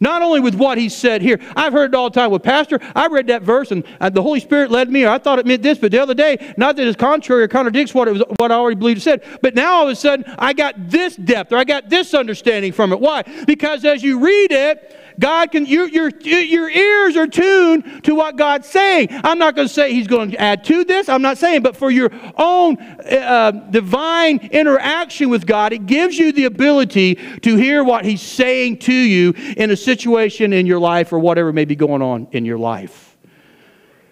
Not 0.00 0.22
only 0.22 0.40
with 0.40 0.56
what 0.56 0.78
he 0.78 0.88
said 0.88 1.22
here. 1.22 1.38
I've 1.54 1.72
heard 1.72 1.92
it 1.92 1.94
all 1.94 2.10
the 2.10 2.18
time. 2.18 2.32
With 2.32 2.42
Pastor, 2.42 2.80
I 2.96 3.06
read 3.06 3.28
that 3.28 3.42
verse 3.42 3.70
and 3.70 3.84
uh, 4.00 4.08
the 4.08 4.22
Holy 4.22 4.40
Spirit 4.40 4.70
led 4.70 4.90
me, 4.90 5.04
or 5.04 5.10
I 5.10 5.18
thought 5.18 5.38
it 5.38 5.46
meant 5.46 5.62
this, 5.62 5.78
but 5.78 5.92
the 5.92 5.98
other 6.00 6.14
day, 6.14 6.54
not 6.56 6.74
that 6.74 6.86
it's 6.88 6.96
contrary 6.96 7.44
or 7.44 7.48
contradicts 7.48 7.94
what, 7.94 8.08
it 8.08 8.12
was, 8.12 8.24
what 8.38 8.50
I 8.50 8.56
already 8.56 8.76
believed 8.76 8.98
it 8.98 9.02
said, 9.02 9.22
but 9.42 9.54
now 9.54 9.74
all 9.74 9.84
of 9.84 9.90
a 9.90 9.94
sudden, 9.94 10.24
I 10.38 10.54
got 10.54 10.88
this 10.90 11.14
depth 11.14 11.52
or 11.52 11.56
I 11.56 11.64
got 11.64 11.88
this 11.88 12.14
understanding 12.14 12.72
from 12.72 12.92
it. 12.92 12.98
Why? 12.98 13.22
Because 13.46 13.84
as 13.84 14.02
you 14.02 14.18
read 14.18 14.50
it, 14.50 14.96
God 15.18 15.52
can, 15.52 15.66
your, 15.66 15.88
your, 15.88 16.10
your 16.20 16.70
ears 16.70 17.16
are 17.16 17.26
tuned 17.26 18.04
to 18.04 18.14
what 18.14 18.36
God's 18.36 18.68
saying. 18.68 19.08
I'm 19.10 19.38
not 19.38 19.54
going 19.54 19.68
to 19.68 19.72
say 19.72 19.92
He's 19.92 20.06
going 20.06 20.32
to 20.32 20.40
add 20.40 20.64
to 20.64 20.84
this. 20.84 21.08
I'm 21.08 21.22
not 21.22 21.38
saying, 21.38 21.62
but 21.62 21.76
for 21.76 21.90
your 21.90 22.10
own 22.36 22.80
uh, 22.80 23.50
divine 23.70 24.38
interaction 24.52 25.30
with 25.30 25.46
God, 25.46 25.72
it 25.72 25.86
gives 25.86 26.18
you 26.18 26.32
the 26.32 26.44
ability 26.44 27.16
to 27.40 27.56
hear 27.56 27.84
what 27.84 28.04
He's 28.04 28.22
saying 28.22 28.78
to 28.78 28.94
you 28.94 29.34
in 29.56 29.70
a 29.70 29.76
situation 29.76 30.52
in 30.52 30.66
your 30.66 30.78
life 30.78 31.12
or 31.12 31.18
whatever 31.18 31.52
may 31.52 31.64
be 31.64 31.76
going 31.76 32.02
on 32.02 32.28
in 32.32 32.44
your 32.44 32.58
life. 32.58 33.16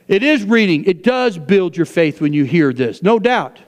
It 0.09 0.23
is 0.25 0.43
reading, 0.43 0.85
it 0.85 1.05
does 1.05 1.39
build 1.39 1.77
your 1.77 1.87
faith 1.87 2.21
when 2.21 2.33
you 2.33 2.45
hear 2.45 2.73
this, 2.73 3.03
no 3.03 3.19
doubt. 3.21 3.61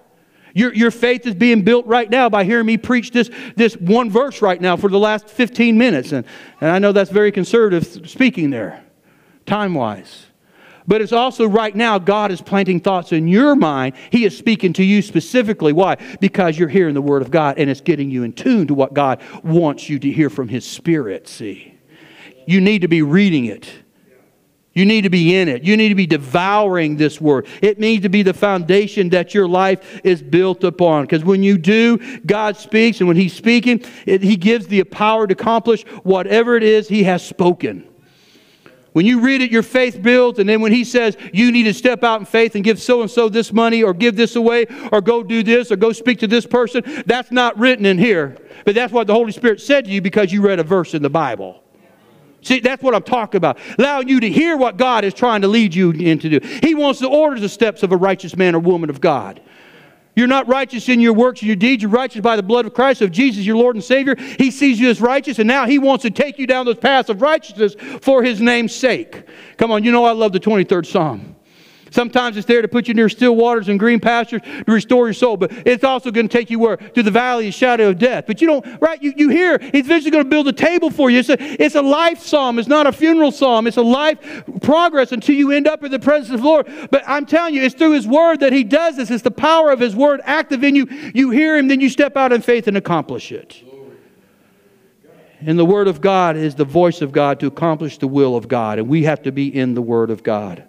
Your, 0.54 0.74
your 0.74 0.90
faith 0.90 1.26
is 1.26 1.34
being 1.34 1.62
built 1.62 1.86
right 1.86 2.08
now 2.08 2.28
by 2.28 2.44
hearing 2.44 2.66
me 2.66 2.76
preach 2.76 3.10
this, 3.10 3.30
this 3.56 3.76
one 3.76 4.10
verse 4.10 4.42
right 4.42 4.60
now 4.60 4.76
for 4.76 4.88
the 4.88 4.98
last 4.98 5.28
15 5.28 5.78
minutes. 5.78 6.12
And, 6.12 6.26
and 6.60 6.70
I 6.70 6.78
know 6.78 6.92
that's 6.92 7.10
very 7.10 7.32
conservative 7.32 8.08
speaking 8.08 8.50
there, 8.50 8.84
time 9.46 9.74
wise. 9.74 10.26
But 10.86 11.00
it's 11.00 11.12
also 11.12 11.46
right 11.46 11.74
now, 11.74 11.98
God 11.98 12.32
is 12.32 12.40
planting 12.40 12.80
thoughts 12.80 13.12
in 13.12 13.28
your 13.28 13.54
mind. 13.54 13.94
He 14.10 14.24
is 14.24 14.36
speaking 14.36 14.72
to 14.74 14.84
you 14.84 15.00
specifically. 15.00 15.72
Why? 15.72 15.96
Because 16.20 16.58
you're 16.58 16.68
hearing 16.68 16.94
the 16.94 17.02
Word 17.02 17.22
of 17.22 17.30
God 17.30 17.58
and 17.58 17.70
it's 17.70 17.80
getting 17.80 18.10
you 18.10 18.24
in 18.24 18.32
tune 18.32 18.66
to 18.66 18.74
what 18.74 18.92
God 18.92 19.22
wants 19.44 19.88
you 19.88 19.98
to 20.00 20.10
hear 20.10 20.28
from 20.28 20.48
His 20.48 20.64
Spirit. 20.64 21.28
See? 21.28 21.78
You 22.46 22.60
need 22.60 22.82
to 22.82 22.88
be 22.88 23.02
reading 23.02 23.44
it. 23.44 23.70
You 24.74 24.86
need 24.86 25.02
to 25.02 25.10
be 25.10 25.36
in 25.36 25.48
it. 25.48 25.64
You 25.64 25.76
need 25.76 25.90
to 25.90 25.94
be 25.94 26.06
devouring 26.06 26.96
this 26.96 27.20
word. 27.20 27.46
It 27.60 27.78
needs 27.78 28.02
to 28.04 28.08
be 28.08 28.22
the 28.22 28.32
foundation 28.32 29.10
that 29.10 29.34
your 29.34 29.46
life 29.46 30.00
is 30.02 30.22
built 30.22 30.64
upon. 30.64 31.04
Because 31.04 31.24
when 31.24 31.42
you 31.42 31.58
do, 31.58 31.98
God 32.24 32.56
speaks, 32.56 33.00
and 33.00 33.06
when 33.06 33.16
He's 33.16 33.34
speaking, 33.34 33.84
it, 34.06 34.22
He 34.22 34.36
gives 34.36 34.66
the 34.66 34.82
power 34.84 35.26
to 35.26 35.32
accomplish 35.32 35.82
whatever 36.04 36.56
it 36.56 36.62
is 36.62 36.88
He 36.88 37.02
has 37.04 37.24
spoken. 37.24 37.86
When 38.92 39.06
you 39.06 39.20
read 39.20 39.40
it, 39.40 39.50
your 39.50 39.62
faith 39.62 40.02
builds, 40.02 40.38
and 40.38 40.46
then 40.46 40.60
when 40.60 40.72
he 40.72 40.84
says 40.84 41.16
you 41.32 41.50
need 41.50 41.62
to 41.62 41.72
step 41.72 42.04
out 42.04 42.20
in 42.20 42.26
faith 42.26 42.54
and 42.54 42.62
give 42.62 42.80
so 42.80 43.00
and 43.00 43.10
so 43.10 43.30
this 43.30 43.50
money, 43.50 43.82
or 43.82 43.94
give 43.94 44.16
this 44.16 44.36
away, 44.36 44.66
or 44.92 45.00
go 45.00 45.22
do 45.22 45.42
this, 45.42 45.72
or 45.72 45.76
go 45.76 45.92
speak 45.92 46.18
to 46.18 46.26
this 46.26 46.44
person, 46.44 46.82
that's 47.06 47.30
not 47.30 47.58
written 47.58 47.86
in 47.86 47.96
here. 47.96 48.36
But 48.66 48.74
that's 48.74 48.92
what 48.92 49.06
the 49.06 49.14
Holy 49.14 49.32
Spirit 49.32 49.62
said 49.62 49.86
to 49.86 49.90
you 49.90 50.02
because 50.02 50.30
you 50.30 50.42
read 50.42 50.58
a 50.58 50.62
verse 50.62 50.92
in 50.92 51.02
the 51.02 51.10
Bible. 51.10 51.62
See, 52.42 52.60
that's 52.60 52.82
what 52.82 52.94
I'm 52.94 53.02
talking 53.02 53.38
about. 53.38 53.58
Allowing 53.78 54.08
you 54.08 54.20
to 54.20 54.30
hear 54.30 54.56
what 54.56 54.76
God 54.76 55.04
is 55.04 55.14
trying 55.14 55.42
to 55.42 55.48
lead 55.48 55.74
you 55.74 55.90
into 55.92 56.28
do. 56.28 56.46
He 56.62 56.74
wants 56.74 57.00
to 57.00 57.08
order 57.08 57.40
the 57.40 57.48
steps 57.48 57.82
of 57.82 57.92
a 57.92 57.96
righteous 57.96 58.36
man 58.36 58.54
or 58.54 58.58
woman 58.58 58.90
of 58.90 59.00
God. 59.00 59.40
You're 60.14 60.26
not 60.26 60.46
righteous 60.46 60.88
in 60.90 61.00
your 61.00 61.14
works 61.14 61.40
and 61.40 61.46
your 61.46 61.56
deeds. 61.56 61.82
You're 61.82 61.90
righteous 61.90 62.20
by 62.20 62.36
the 62.36 62.42
blood 62.42 62.66
of 62.66 62.74
Christ, 62.74 63.00
of 63.00 63.10
Jesus, 63.10 63.46
your 63.46 63.56
Lord 63.56 63.76
and 63.76 63.84
Savior. 63.84 64.14
He 64.16 64.50
sees 64.50 64.78
you 64.78 64.90
as 64.90 65.00
righteous, 65.00 65.38
and 65.38 65.48
now 65.48 65.66
He 65.66 65.78
wants 65.78 66.02
to 66.02 66.10
take 66.10 66.38
you 66.38 66.46
down 66.46 66.66
those 66.66 66.76
paths 66.76 67.08
of 67.08 67.22
righteousness 67.22 67.74
for 68.02 68.22
His 68.22 68.40
name's 68.40 68.74
sake. 68.74 69.24
Come 69.56 69.70
on, 69.70 69.84
you 69.84 69.92
know 69.92 70.04
I 70.04 70.12
love 70.12 70.32
the 70.32 70.40
23rd 70.40 70.84
Psalm. 70.84 71.36
Sometimes 71.92 72.38
it's 72.38 72.46
there 72.46 72.62
to 72.62 72.68
put 72.68 72.88
you 72.88 72.94
near 72.94 73.10
still 73.10 73.36
waters 73.36 73.68
and 73.68 73.78
green 73.78 74.00
pastures 74.00 74.40
to 74.42 74.64
restore 74.66 75.06
your 75.06 75.14
soul, 75.14 75.36
but 75.36 75.52
it's 75.66 75.84
also 75.84 76.10
going 76.10 76.26
to 76.26 76.32
take 76.32 76.48
you 76.48 76.58
where? 76.58 76.78
To 76.78 77.02
the 77.02 77.10
valley 77.10 77.48
of 77.48 77.54
shadow 77.54 77.90
of 77.90 77.98
death. 77.98 78.24
But 78.26 78.40
you 78.40 78.46
don't, 78.46 78.80
right? 78.80 79.00
You, 79.02 79.12
you 79.14 79.28
hear 79.28 79.58
he's 79.58 79.84
eventually 79.84 80.10
going 80.10 80.24
to 80.24 80.30
build 80.30 80.48
a 80.48 80.52
table 80.52 80.90
for 80.90 81.10
you. 81.10 81.18
It's 81.18 81.28
a, 81.28 81.36
it's 81.62 81.74
a 81.74 81.82
life 81.82 82.20
psalm. 82.20 82.58
It's 82.58 82.68
not 82.68 82.86
a 82.86 82.92
funeral 82.92 83.30
psalm. 83.30 83.66
It's 83.66 83.76
a 83.76 83.82
life 83.82 84.18
progress 84.62 85.12
until 85.12 85.34
you 85.34 85.52
end 85.52 85.68
up 85.68 85.84
in 85.84 85.90
the 85.90 85.98
presence 85.98 86.30
of 86.30 86.40
the 86.40 86.46
Lord. 86.46 86.66
But 86.90 87.02
I'm 87.06 87.26
telling 87.26 87.54
you, 87.54 87.62
it's 87.62 87.74
through 87.74 87.92
his 87.92 88.06
word 88.06 88.40
that 88.40 88.54
he 88.54 88.64
does 88.64 88.96
this. 88.96 89.10
It's 89.10 89.22
the 89.22 89.30
power 89.30 89.70
of 89.70 89.78
his 89.78 89.94
word 89.94 90.22
active 90.24 90.64
in 90.64 90.74
you. 90.74 90.86
You 91.14 91.30
hear 91.30 91.58
him, 91.58 91.68
then 91.68 91.80
you 91.80 91.90
step 91.90 92.16
out 92.16 92.32
in 92.32 92.40
faith 92.40 92.68
and 92.68 92.76
accomplish 92.76 93.30
it. 93.32 93.62
And 95.44 95.58
the 95.58 95.64
Word 95.64 95.88
of 95.88 96.00
God 96.00 96.36
is 96.36 96.54
the 96.54 96.64
voice 96.64 97.02
of 97.02 97.10
God 97.10 97.40
to 97.40 97.48
accomplish 97.48 97.98
the 97.98 98.06
will 98.06 98.36
of 98.36 98.46
God. 98.46 98.78
And 98.78 98.88
we 98.88 99.02
have 99.02 99.22
to 99.22 99.32
be 99.32 99.52
in 99.52 99.74
the 99.74 99.82
Word 99.82 100.08
of 100.08 100.22
God 100.22 100.62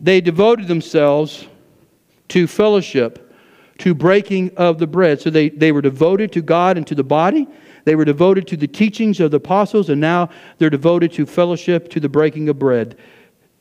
they 0.00 0.20
devoted 0.20 0.68
themselves 0.68 1.46
to 2.28 2.46
fellowship, 2.46 3.32
to 3.78 3.94
breaking 3.94 4.56
of 4.56 4.78
the 4.78 4.86
bread. 4.86 5.20
So 5.20 5.30
they, 5.30 5.48
they 5.48 5.72
were 5.72 5.82
devoted 5.82 6.32
to 6.32 6.42
God 6.42 6.76
and 6.76 6.86
to 6.86 6.94
the 6.94 7.04
body. 7.04 7.46
They 7.84 7.94
were 7.94 8.04
devoted 8.04 8.46
to 8.48 8.56
the 8.56 8.66
teachings 8.66 9.18
of 9.20 9.30
the 9.30 9.38
apostles, 9.38 9.88
and 9.88 10.00
now 10.00 10.30
they're 10.58 10.70
devoted 10.70 11.12
to 11.14 11.26
fellowship, 11.26 11.88
to 11.90 12.00
the 12.00 12.08
breaking 12.08 12.48
of 12.48 12.58
bread. 12.58 12.98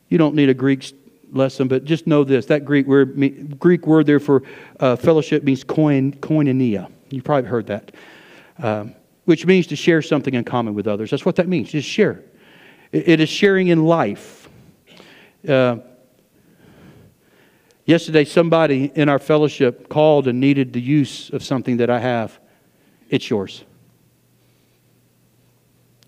You 0.10 0.18
don't 0.18 0.36
need 0.36 0.50
a 0.50 0.54
Greek 0.54 0.92
lesson, 1.32 1.68
but 1.68 1.86
just 1.86 2.08
know 2.08 2.24
this 2.24 2.46
that 2.48 2.66
Greek 2.66 2.88
word, 2.88 3.60
Greek 3.60 3.86
word 3.86 4.06
there 4.06 4.20
for 4.20 4.44
uh, 4.80 4.96
fellowship 4.96 5.44
means 5.44 5.64
koin, 5.64 6.18
koinonia. 6.20 6.90
You've 7.10 7.24
probably 7.24 7.50
heard 7.50 7.68
that, 7.68 7.92
um, 8.60 8.96
which 9.26 9.46
means 9.46 9.68
to 9.68 9.76
share 9.76 10.02
something 10.02 10.34
in 10.34 10.44
common 10.44 10.74
with 10.74 10.88
others. 10.88 11.12
That's 11.12 11.26
what 11.26 11.36
that 11.38 11.48
means, 11.48 11.70
just 11.70 11.88
share. 11.88 12.24
it, 12.92 13.08
it 13.08 13.20
is 13.20 13.30
sharing 13.30 13.68
in 13.68 13.86
life. 13.86 14.50
Uh, 15.48 15.78
Yesterday, 17.88 18.26
somebody 18.26 18.92
in 18.96 19.08
our 19.08 19.18
fellowship 19.18 19.88
called 19.88 20.28
and 20.28 20.42
needed 20.42 20.74
the 20.74 20.82
use 20.82 21.30
of 21.30 21.42
something 21.42 21.78
that 21.78 21.90
I 21.90 22.00
have. 22.00 22.38
It's 23.10 23.30
yours. 23.30 23.64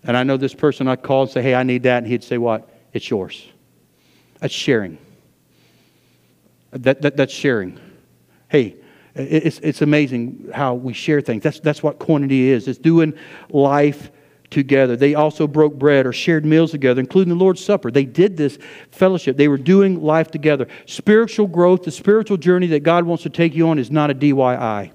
And 0.04 0.14
I 0.14 0.22
know 0.22 0.36
this 0.36 0.52
person 0.52 0.88
I'd 0.88 1.02
call 1.02 1.22
and 1.22 1.30
say, 1.30 1.40
hey, 1.40 1.54
I 1.54 1.62
need 1.62 1.84
that. 1.84 1.98
And 2.02 2.06
he'd 2.06 2.22
say, 2.22 2.36
what? 2.36 2.68
It's 2.92 3.08
yours. 3.08 3.48
That's 4.40 4.52
sharing. 4.52 4.98
That, 6.72 7.00
that, 7.00 7.16
that's 7.16 7.32
sharing. 7.32 7.80
Hey, 8.48 8.76
it's, 9.14 9.58
it's 9.60 9.80
amazing 9.80 10.50
how 10.52 10.74
we 10.74 10.92
share 10.92 11.22
things. 11.22 11.42
That's, 11.42 11.60
that's 11.60 11.82
what 11.82 11.98
koinonia 11.98 12.48
is. 12.48 12.68
It's 12.68 12.78
doing 12.78 13.14
life 13.48 14.10
together. 14.50 14.96
They 14.96 15.14
also 15.14 15.46
broke 15.46 15.74
bread 15.74 16.06
or 16.06 16.12
shared 16.12 16.44
meals 16.44 16.72
together, 16.72 17.00
including 17.00 17.30
the 17.30 17.42
Lord's 17.42 17.64
Supper. 17.64 17.90
They 17.90 18.04
did 18.04 18.36
this 18.36 18.58
fellowship. 18.90 19.36
They 19.36 19.48
were 19.48 19.58
doing 19.58 20.02
life 20.02 20.30
together. 20.30 20.66
Spiritual 20.86 21.46
growth, 21.46 21.84
the 21.84 21.90
spiritual 21.90 22.36
journey 22.36 22.66
that 22.68 22.80
God 22.80 23.04
wants 23.04 23.22
to 23.22 23.30
take 23.30 23.54
you 23.54 23.68
on 23.68 23.78
is 23.78 23.90
not 23.90 24.10
a 24.10 24.14
DIY. 24.14 24.92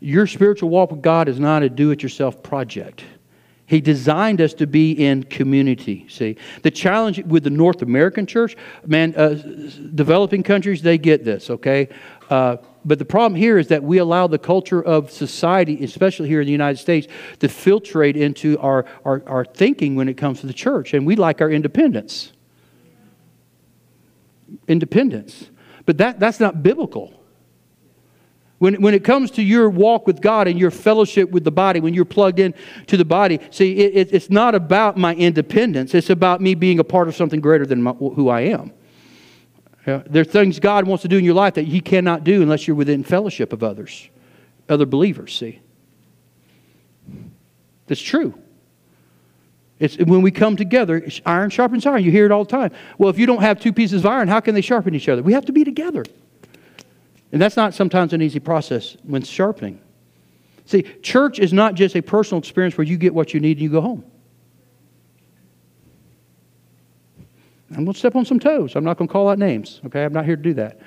Your 0.00 0.26
spiritual 0.26 0.68
walk 0.68 0.90
with 0.90 1.02
God 1.02 1.28
is 1.28 1.40
not 1.40 1.62
a 1.62 1.70
do 1.70 1.90
it 1.90 2.02
yourself 2.02 2.42
project. 2.42 3.02
He 3.66 3.80
designed 3.80 4.40
us 4.40 4.54
to 4.54 4.66
be 4.66 4.92
in 4.92 5.24
community. 5.24 6.06
See, 6.08 6.36
the 6.62 6.70
challenge 6.70 7.24
with 7.24 7.42
the 7.42 7.50
North 7.50 7.82
American 7.82 8.24
church, 8.26 8.56
man, 8.86 9.14
uh, 9.16 9.34
developing 9.94 10.44
countries, 10.44 10.82
they 10.82 10.98
get 10.98 11.24
this, 11.24 11.50
okay? 11.50 11.88
Uh, 12.30 12.58
but 12.86 13.00
the 13.00 13.04
problem 13.04 13.34
here 13.34 13.58
is 13.58 13.66
that 13.68 13.82
we 13.82 13.98
allow 13.98 14.28
the 14.28 14.38
culture 14.38 14.80
of 14.80 15.10
society, 15.10 15.82
especially 15.82 16.28
here 16.28 16.40
in 16.40 16.46
the 16.46 16.52
United 16.52 16.78
States, 16.78 17.08
to 17.40 17.48
filtrate 17.48 18.14
into 18.14 18.56
our, 18.60 18.86
our, 19.04 19.24
our 19.26 19.44
thinking 19.44 19.96
when 19.96 20.08
it 20.08 20.14
comes 20.14 20.40
to 20.40 20.46
the 20.46 20.52
church. 20.52 20.94
And 20.94 21.04
we 21.04 21.16
like 21.16 21.40
our 21.40 21.50
independence. 21.50 22.32
Independence. 24.68 25.50
But 25.84 25.98
that, 25.98 26.20
that's 26.20 26.38
not 26.38 26.62
biblical. 26.62 27.12
When, 28.58 28.80
when 28.80 28.94
it 28.94 29.02
comes 29.02 29.32
to 29.32 29.42
your 29.42 29.68
walk 29.68 30.06
with 30.06 30.22
God 30.22 30.46
and 30.46 30.56
your 30.56 30.70
fellowship 30.70 31.30
with 31.30 31.42
the 31.42 31.50
body, 31.50 31.80
when 31.80 31.92
you're 31.92 32.04
plugged 32.04 32.38
in 32.38 32.54
to 32.86 32.96
the 32.96 33.04
body, 33.04 33.40
see, 33.50 33.72
it, 33.78 34.14
it's 34.14 34.30
not 34.30 34.54
about 34.54 34.96
my 34.96 35.14
independence. 35.14 35.92
It's 35.92 36.08
about 36.08 36.40
me 36.40 36.54
being 36.54 36.78
a 36.78 36.84
part 36.84 37.08
of 37.08 37.16
something 37.16 37.40
greater 37.40 37.66
than 37.66 37.82
my, 37.82 37.92
who 37.92 38.28
I 38.28 38.42
am. 38.42 38.72
Yeah, 39.86 40.02
there 40.04 40.22
are 40.22 40.24
things 40.24 40.58
God 40.58 40.86
wants 40.86 41.02
to 41.02 41.08
do 41.08 41.16
in 41.16 41.24
your 41.24 41.34
life 41.34 41.54
that 41.54 41.66
He 41.66 41.80
cannot 41.80 42.24
do 42.24 42.42
unless 42.42 42.66
you're 42.66 42.76
within 42.76 43.04
fellowship 43.04 43.52
of 43.52 43.62
others, 43.62 44.08
other 44.68 44.86
believers, 44.86 45.36
see. 45.36 45.60
That's 47.86 48.00
true. 48.00 48.34
It's 49.78 49.96
when 49.98 50.22
we 50.22 50.30
come 50.30 50.56
together, 50.56 51.06
iron 51.24 51.50
sharpens 51.50 51.86
iron. 51.86 52.02
You 52.02 52.10
hear 52.10 52.24
it 52.24 52.32
all 52.32 52.44
the 52.44 52.50
time. 52.50 52.72
Well, 52.98 53.10
if 53.10 53.18
you 53.18 53.26
don't 53.26 53.42
have 53.42 53.60
two 53.60 53.72
pieces 53.72 54.04
of 54.04 54.06
iron, 54.06 54.26
how 54.26 54.40
can 54.40 54.54
they 54.54 54.60
sharpen 54.60 54.94
each 54.94 55.08
other? 55.08 55.22
We 55.22 55.34
have 55.34 55.44
to 55.44 55.52
be 55.52 55.64
together. 55.64 56.04
And 57.30 57.40
that's 57.40 57.56
not 57.56 57.74
sometimes 57.74 58.12
an 58.12 58.22
easy 58.22 58.40
process 58.40 58.96
when 59.02 59.22
sharpening. 59.22 59.80
See, 60.64 60.82
church 60.82 61.38
is 61.38 61.52
not 61.52 61.74
just 61.74 61.94
a 61.94 62.00
personal 62.00 62.38
experience 62.38 62.76
where 62.78 62.86
you 62.86 62.96
get 62.96 63.14
what 63.14 63.34
you 63.34 63.40
need 63.40 63.58
and 63.58 63.60
you 63.60 63.68
go 63.68 63.80
home. 63.80 64.04
I'm 67.70 67.84
going 67.84 67.92
to 67.92 67.98
step 67.98 68.14
on 68.14 68.24
some 68.24 68.38
toes. 68.38 68.76
I'm 68.76 68.84
not 68.84 68.96
going 68.96 69.08
to 69.08 69.12
call 69.12 69.28
out 69.28 69.38
names, 69.38 69.80
okay? 69.86 70.04
I'm 70.04 70.12
not 70.12 70.24
here 70.24 70.36
to 70.36 70.42
do 70.42 70.54
that. 70.54 70.78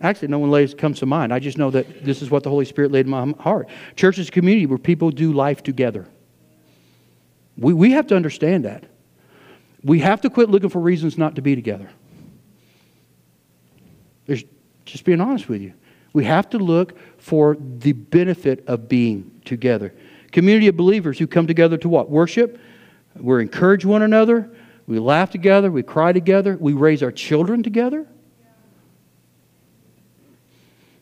Actually, 0.00 0.28
no 0.28 0.38
one 0.38 0.50
lays, 0.50 0.74
comes 0.74 0.98
to 1.00 1.06
mind. 1.06 1.32
I 1.32 1.38
just 1.38 1.58
know 1.58 1.70
that 1.70 2.04
this 2.04 2.22
is 2.22 2.30
what 2.30 2.42
the 2.42 2.50
Holy 2.50 2.64
Spirit 2.64 2.90
laid 2.90 3.06
in 3.06 3.10
my 3.10 3.32
heart. 3.38 3.68
Church 3.94 4.18
is 4.18 4.28
a 4.28 4.32
community 4.32 4.66
where 4.66 4.78
people 4.78 5.10
do 5.10 5.32
life 5.32 5.62
together. 5.62 6.08
We, 7.56 7.72
we 7.72 7.92
have 7.92 8.06
to 8.08 8.16
understand 8.16 8.64
that. 8.64 8.84
We 9.84 10.00
have 10.00 10.20
to 10.22 10.30
quit 10.30 10.48
looking 10.48 10.70
for 10.70 10.80
reasons 10.80 11.18
not 11.18 11.36
to 11.36 11.42
be 11.42 11.54
together. 11.54 11.90
There's, 14.26 14.44
just 14.84 15.04
being 15.04 15.20
honest 15.20 15.48
with 15.48 15.60
you. 15.60 15.74
We 16.12 16.24
have 16.24 16.50
to 16.50 16.58
look 16.58 16.96
for 17.18 17.56
the 17.58 17.92
benefit 17.92 18.64
of 18.66 18.88
being 18.88 19.40
together. 19.44 19.94
Community 20.30 20.68
of 20.68 20.76
believers 20.76 21.18
who 21.18 21.26
come 21.26 21.46
together 21.46 21.76
to 21.78 21.88
what? 21.88 22.10
Worship. 22.10 22.58
We 23.16 23.40
encourage 23.40 23.84
one 23.84 24.02
another. 24.02 24.50
We 24.86 24.98
laugh 24.98 25.30
together, 25.30 25.70
we 25.70 25.82
cry 25.82 26.12
together, 26.12 26.56
we 26.60 26.72
raise 26.72 27.02
our 27.02 27.12
children 27.12 27.62
together. 27.62 28.06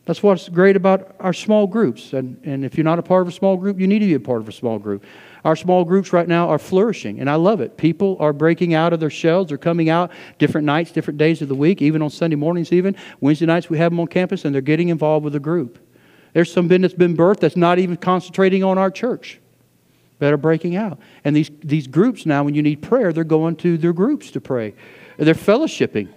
That's 0.05 0.23
what's 0.23 0.49
great 0.49 0.75
about 0.75 1.15
our 1.19 1.33
small 1.33 1.67
groups. 1.67 2.13
And, 2.13 2.39
and 2.43 2.65
if 2.65 2.75
you're 2.75 2.83
not 2.83 2.99
a 2.99 3.03
part 3.03 3.21
of 3.21 3.27
a 3.27 3.31
small 3.31 3.55
group, 3.55 3.79
you 3.79 3.87
need 3.87 3.99
to 3.99 4.07
be 4.07 4.15
a 4.15 4.19
part 4.19 4.41
of 4.41 4.49
a 4.49 4.51
small 4.51 4.79
group. 4.79 5.05
Our 5.45 5.55
small 5.55 5.85
groups 5.85 6.11
right 6.11 6.27
now 6.27 6.49
are 6.49 6.59
flourishing, 6.59 7.19
and 7.19 7.29
I 7.29 7.35
love 7.35 7.61
it. 7.61 7.77
People 7.77 8.17
are 8.19 8.33
breaking 8.33 8.73
out 8.73 8.93
of 8.93 8.99
their 8.99 9.09
shells. 9.09 9.47
They're 9.47 9.57
coming 9.57 9.89
out 9.89 10.11
different 10.37 10.65
nights, 10.65 10.91
different 10.91 11.17
days 11.17 11.41
of 11.41 11.49
the 11.49 11.55
week, 11.55 11.81
even 11.81 12.01
on 12.01 12.09
Sunday 12.09 12.35
mornings, 12.35 12.71
even. 12.71 12.95
Wednesday 13.19 13.45
nights, 13.45 13.69
we 13.69 13.77
have 13.77 13.91
them 13.91 13.99
on 13.99 14.07
campus, 14.07 14.45
and 14.45 14.53
they're 14.53 14.61
getting 14.61 14.89
involved 14.89 15.23
with 15.23 15.35
a 15.35 15.39
group. 15.39 15.79
There's 16.33 16.51
some 16.51 16.67
that's 16.67 16.93
been 16.93 17.17
birthed 17.17 17.39
that's 17.39 17.57
not 17.57 17.79
even 17.79 17.97
concentrating 17.97 18.63
on 18.63 18.77
our 18.77 18.89
church 18.89 19.40
that 20.21 20.31
are 20.31 20.37
breaking 20.37 20.75
out. 20.75 20.99
And 21.23 21.35
these, 21.35 21.49
these 21.63 21.87
groups 21.87 22.27
now, 22.27 22.43
when 22.43 22.53
you 22.53 22.61
need 22.61 22.83
prayer, 22.83 23.11
they're 23.11 23.23
going 23.23 23.55
to 23.57 23.75
their 23.75 23.91
groups 23.91 24.29
to 24.31 24.39
pray. 24.39 24.75
They're 25.17 25.33
fellowshipping. 25.33 26.09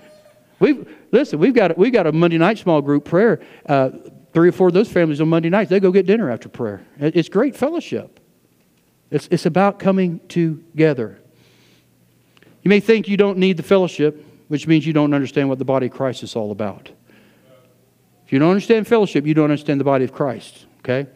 We've, 0.61 0.86
listen, 1.11 1.38
we've 1.38 1.55
got, 1.55 1.78
we've 1.78 1.92
got 1.92 2.07
a 2.07 2.12
Monday 2.12 2.36
night 2.36 2.59
small 2.59 2.82
group 2.82 3.07
prayer. 3.07 3.40
Uh, 3.64 3.90
three 4.34 4.50
or 4.50 4.52
four 4.52 4.68
of 4.68 4.74
those 4.74 4.92
families 4.92 5.22
on 5.22 5.28
Monday 5.30 5.48
nights, 5.48 5.70
they 5.70 5.80
go 5.80 5.90
get 5.90 6.05
dinner 6.05 6.30
after 6.30 6.50
prayer. 6.50 6.84
It's 6.98 7.30
great 7.30 7.57
fellowship. 7.57 8.20
It's, 9.11 9.26
it's 9.30 9.46
about 9.46 9.78
coming 9.78 10.20
together. 10.28 11.18
You 12.62 12.68
may 12.68 12.80
think 12.80 13.09
you 13.09 13.16
don't 13.16 13.38
need 13.38 13.57
the 13.57 13.62
fellowship, 13.62 14.22
which 14.48 14.66
means 14.66 14.86
you 14.86 14.92
don't 14.92 15.14
understand 15.14 15.48
what 15.48 15.59
the 15.59 15.64
body 15.64 15.86
of 15.86 15.92
Christ 15.92 16.22
is 16.22 16.36
all 16.36 16.50
about. 16.50 16.90
If 18.26 18.34
you 18.34 18.38
don't 18.38 18.50
understand 18.50 18.86
fellowship, 18.86 19.24
you 19.24 19.32
don't 19.32 19.50
understand 19.50 19.80
the 19.80 19.84
body 19.84 20.05
of 20.05 20.12
Christ, 20.12 20.66
okay? 20.80 21.09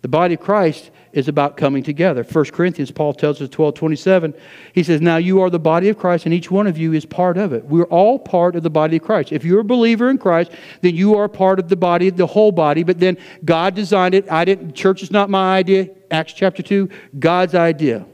The 0.00 0.08
body 0.08 0.34
of 0.34 0.40
Christ 0.40 0.90
is 1.12 1.28
about 1.28 1.56
coming 1.56 1.82
together. 1.82 2.22
1 2.22 2.44
Corinthians, 2.46 2.90
Paul 2.90 3.12
tells 3.12 3.40
us 3.42 3.48
12 3.48 3.74
27, 3.74 4.34
he 4.72 4.82
says, 4.82 5.00
Now 5.00 5.16
you 5.16 5.40
are 5.40 5.50
the 5.50 5.58
body 5.58 5.88
of 5.88 5.98
Christ, 5.98 6.24
and 6.24 6.34
each 6.34 6.50
one 6.50 6.66
of 6.66 6.78
you 6.78 6.92
is 6.92 7.04
part 7.04 7.36
of 7.36 7.52
it. 7.52 7.64
We're 7.64 7.84
all 7.84 8.18
part 8.18 8.56
of 8.56 8.62
the 8.62 8.70
body 8.70 8.96
of 8.96 9.02
Christ. 9.02 9.32
If 9.32 9.44
you're 9.44 9.60
a 9.60 9.64
believer 9.64 10.10
in 10.10 10.18
Christ, 10.18 10.52
then 10.80 10.94
you 10.94 11.16
are 11.16 11.28
part 11.28 11.58
of 11.58 11.68
the 11.68 11.76
body, 11.76 12.10
the 12.10 12.26
whole 12.26 12.52
body. 12.52 12.82
But 12.82 12.98
then 12.98 13.18
God 13.44 13.74
designed 13.74 14.14
it. 14.14 14.30
I 14.30 14.44
didn't, 14.44 14.74
church 14.74 15.02
is 15.02 15.10
not 15.10 15.28
my 15.28 15.56
idea. 15.56 15.90
Acts 16.10 16.32
chapter 16.32 16.62
2, 16.62 16.88
God's 17.18 17.54
idea. 17.54 18.06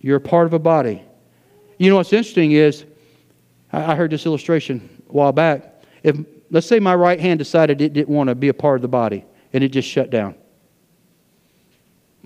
You're 0.00 0.16
a 0.16 0.20
part 0.20 0.46
of 0.46 0.52
a 0.54 0.58
body. 0.58 1.02
You 1.78 1.90
know 1.90 1.96
what's 1.96 2.12
interesting 2.12 2.52
is, 2.52 2.84
I 3.72 3.94
heard 3.94 4.10
this 4.10 4.26
illustration 4.26 5.02
a 5.08 5.12
while 5.12 5.32
back. 5.32 5.84
If 6.02 6.16
let's 6.50 6.66
say 6.66 6.78
my 6.78 6.94
right 6.94 7.18
hand 7.18 7.38
decided 7.38 7.80
it 7.80 7.92
didn't 7.92 8.14
want 8.14 8.28
to 8.28 8.34
be 8.34 8.48
a 8.48 8.54
part 8.54 8.76
of 8.76 8.82
the 8.82 8.88
body 8.88 9.24
and 9.52 9.64
it 9.64 9.68
just 9.68 9.88
shut 9.88 10.10
down. 10.10 10.34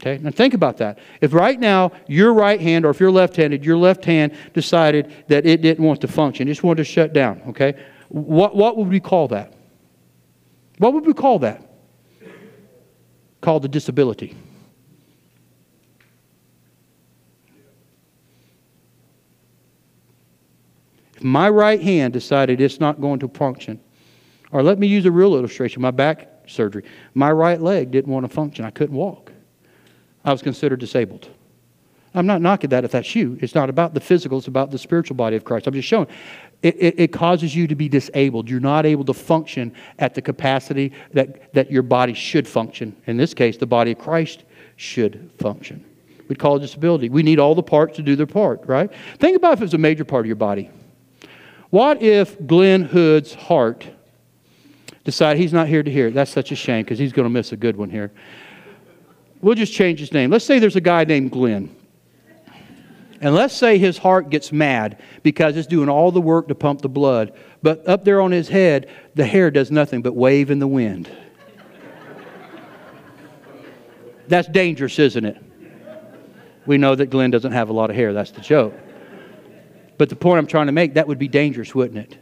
Okay, 0.00 0.18
now 0.18 0.30
think 0.30 0.52
about 0.52 0.76
that. 0.76 0.98
If 1.22 1.32
right 1.32 1.58
now 1.58 1.92
your 2.06 2.34
right 2.34 2.60
hand, 2.60 2.84
or 2.84 2.90
if 2.90 3.00
you're 3.00 3.10
left 3.10 3.36
handed, 3.36 3.64
your 3.64 3.78
left 3.78 4.04
hand 4.04 4.36
decided 4.52 5.12
that 5.28 5.46
it 5.46 5.62
didn't 5.62 5.84
want 5.84 6.02
to 6.02 6.08
function, 6.08 6.46
just 6.46 6.62
wanted 6.62 6.78
to 6.78 6.84
shut 6.84 7.14
down, 7.14 7.40
okay, 7.48 7.74
what, 8.08 8.54
what 8.54 8.76
would 8.76 8.88
we 8.88 9.00
call 9.00 9.28
that? 9.28 9.54
What 10.78 10.92
would 10.92 11.06
we 11.06 11.14
call 11.14 11.38
that? 11.40 11.62
Called 13.40 13.64
a 13.64 13.68
disability. 13.68 14.36
If 21.16 21.24
my 21.24 21.48
right 21.48 21.80
hand 21.80 22.12
decided 22.12 22.60
it's 22.60 22.80
not 22.80 23.00
going 23.00 23.20
to 23.20 23.28
function, 23.28 23.80
or 24.52 24.62
let 24.62 24.78
me 24.78 24.86
use 24.86 25.06
a 25.06 25.10
real 25.10 25.34
illustration 25.34 25.80
my 25.80 25.90
back 25.90 26.28
surgery, 26.46 26.84
my 27.14 27.32
right 27.32 27.60
leg 27.60 27.90
didn't 27.90 28.12
want 28.12 28.28
to 28.28 28.28
function. 28.28 28.66
I 28.66 28.70
couldn't 28.70 28.94
walk. 28.94 29.25
I 30.26 30.32
was 30.32 30.42
considered 30.42 30.80
disabled. 30.80 31.30
I'm 32.12 32.26
not 32.26 32.40
knocking 32.40 32.70
that 32.70 32.84
if 32.84 32.92
that's 32.92 33.14
you. 33.14 33.38
It's 33.40 33.54
not 33.54 33.70
about 33.70 33.94
the 33.94 34.00
physical, 34.00 34.38
it's 34.38 34.48
about 34.48 34.70
the 34.70 34.78
spiritual 34.78 35.16
body 35.16 35.36
of 35.36 35.44
Christ. 35.44 35.66
I'm 35.66 35.74
just 35.74 35.86
showing 35.86 36.08
it, 36.62 36.74
it, 36.76 36.94
it, 36.98 37.12
causes 37.12 37.54
you 37.54 37.66
to 37.66 37.74
be 37.74 37.88
disabled. 37.88 38.48
You're 38.48 38.60
not 38.60 38.86
able 38.86 39.04
to 39.04 39.14
function 39.14 39.74
at 39.98 40.14
the 40.14 40.22
capacity 40.22 40.92
that, 41.12 41.52
that 41.52 41.70
your 41.70 41.82
body 41.82 42.14
should 42.14 42.48
function. 42.48 42.96
In 43.06 43.18
this 43.18 43.34
case, 43.34 43.58
the 43.58 43.66
body 43.66 43.92
of 43.92 43.98
Christ 43.98 44.44
should 44.76 45.30
function. 45.38 45.84
We 46.28 46.34
call 46.34 46.56
it 46.56 46.60
disability. 46.60 47.10
We 47.10 47.22
need 47.22 47.38
all 47.38 47.54
the 47.54 47.62
parts 47.62 47.96
to 47.96 48.02
do 48.02 48.16
their 48.16 48.26
part, 48.26 48.66
right? 48.66 48.90
Think 49.18 49.36
about 49.36 49.52
if 49.52 49.62
it's 49.62 49.74
a 49.74 49.78
major 49.78 50.04
part 50.04 50.20
of 50.20 50.26
your 50.26 50.36
body. 50.36 50.70
What 51.70 52.02
if 52.02 52.44
Glenn 52.46 52.82
Hood's 52.82 53.34
heart 53.34 53.86
decided 55.04 55.40
he's 55.40 55.52
not 55.52 55.68
here 55.68 55.82
to 55.82 55.90
hear 55.90 56.08
it? 56.08 56.14
That's 56.14 56.30
such 56.30 56.50
a 56.50 56.56
shame 56.56 56.84
because 56.84 56.98
he's 56.98 57.12
going 57.12 57.26
to 57.26 57.30
miss 57.30 57.52
a 57.52 57.56
good 57.56 57.76
one 57.76 57.90
here. 57.90 58.10
We'll 59.46 59.54
just 59.54 59.72
change 59.72 60.00
his 60.00 60.12
name. 60.12 60.30
Let's 60.30 60.44
say 60.44 60.58
there's 60.58 60.74
a 60.74 60.80
guy 60.80 61.04
named 61.04 61.30
Glenn. 61.30 61.72
And 63.20 63.32
let's 63.32 63.54
say 63.54 63.78
his 63.78 63.96
heart 63.96 64.28
gets 64.28 64.50
mad 64.50 65.00
because 65.22 65.56
it's 65.56 65.68
doing 65.68 65.88
all 65.88 66.10
the 66.10 66.20
work 66.20 66.48
to 66.48 66.56
pump 66.56 66.82
the 66.82 66.88
blood. 66.88 67.32
But 67.62 67.88
up 67.88 68.04
there 68.04 68.20
on 68.20 68.32
his 68.32 68.48
head, 68.48 68.90
the 69.14 69.24
hair 69.24 69.52
does 69.52 69.70
nothing 69.70 70.02
but 70.02 70.16
wave 70.16 70.50
in 70.50 70.58
the 70.58 70.66
wind. 70.66 71.08
That's 74.26 74.48
dangerous, 74.48 74.98
isn't 74.98 75.24
it? 75.24 75.40
We 76.66 76.76
know 76.76 76.96
that 76.96 77.06
Glenn 77.06 77.30
doesn't 77.30 77.52
have 77.52 77.68
a 77.68 77.72
lot 77.72 77.88
of 77.88 77.94
hair. 77.94 78.12
That's 78.12 78.32
the 78.32 78.40
joke. 78.40 78.74
But 79.96 80.08
the 80.08 80.16
point 80.16 80.40
I'm 80.40 80.48
trying 80.48 80.66
to 80.66 80.72
make, 80.72 80.94
that 80.94 81.06
would 81.06 81.20
be 81.20 81.28
dangerous, 81.28 81.72
wouldn't 81.72 81.98
it? 81.98 82.18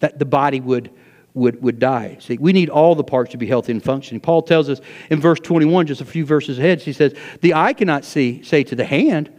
That 0.00 0.18
the 0.18 0.26
body 0.26 0.60
would 0.60 0.90
would, 1.34 1.62
would 1.62 1.78
die. 1.78 2.18
See, 2.20 2.36
we 2.38 2.52
need 2.52 2.68
all 2.68 2.94
the 2.94 3.04
parts 3.04 3.30
to 3.32 3.38
be 3.38 3.46
healthy 3.46 3.72
and 3.72 3.82
functioning. 3.82 4.20
Paul 4.20 4.42
tells 4.42 4.68
us 4.68 4.80
in 5.10 5.20
verse 5.20 5.40
21, 5.40 5.86
just 5.86 6.00
a 6.00 6.04
few 6.04 6.26
verses 6.26 6.58
ahead, 6.58 6.82
he 6.82 6.92
says, 6.92 7.14
The 7.40 7.54
eye 7.54 7.72
cannot 7.72 8.04
see, 8.04 8.42
say 8.42 8.64
to 8.64 8.74
the 8.74 8.84
hand, 8.84 9.30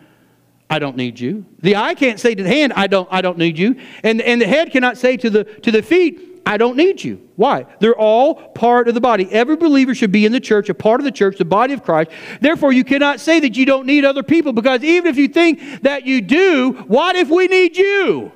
I 0.70 0.80
don't 0.80 0.98
need 0.98 1.20
you. 1.20 1.46
The 1.60 1.76
eye 1.76 1.94
can't 1.94 2.20
say 2.20 2.34
to 2.34 2.42
the 2.42 2.50
hand, 2.50 2.74
I 2.74 2.88
don't, 2.88 3.08
I 3.12 3.22
don't 3.22 3.38
need 3.38 3.60
you. 3.60 3.80
And, 4.02 4.22
and 4.22 4.42
the 4.42 4.48
head 4.48 4.72
cannot 4.72 4.98
say 4.98 5.18
to 5.18 5.30
the, 5.30 5.44
to 5.44 5.72
the 5.72 5.84
feet, 5.84 6.42
I 6.46 6.58
don't 6.58 6.76
need 6.76 7.04
you. 7.04 7.30
Why? 7.36 7.68
They're 7.80 7.96
all 7.96 8.36
part 8.36 8.88
of 8.88 8.96
the 8.96 9.02
body. 9.02 9.32
Every 9.32 9.56
believer 9.56 9.94
should 9.96 10.12
be 10.12 10.26
in 10.26 10.32
the 10.32 10.40
church, 10.40 10.70
a 10.70 10.74
part 10.74 11.00
of 11.00 11.06
the 11.06 11.12
church, 11.12 11.38
the 11.38 11.46
body 11.46 11.74
of 11.74 11.84
Christ. 11.84 12.12
Therefore, 12.42 12.74
you 12.74 12.84
cannot 12.84 13.20
say 13.20 13.40
that 13.40 13.56
you 13.56 13.66
don't 13.66 13.86
need 13.86 14.04
other 14.04 14.24
people 14.24 14.52
because 14.52 14.84
even 14.84 15.10
if 15.10 15.18
you 15.18 15.28
think 15.28 15.84
that 15.84 16.06
you 16.06 16.22
do, 16.22 16.74
what 16.88 17.16
if 17.16 17.30
we 17.30 17.48
need 17.48 17.78
you? 17.78 18.32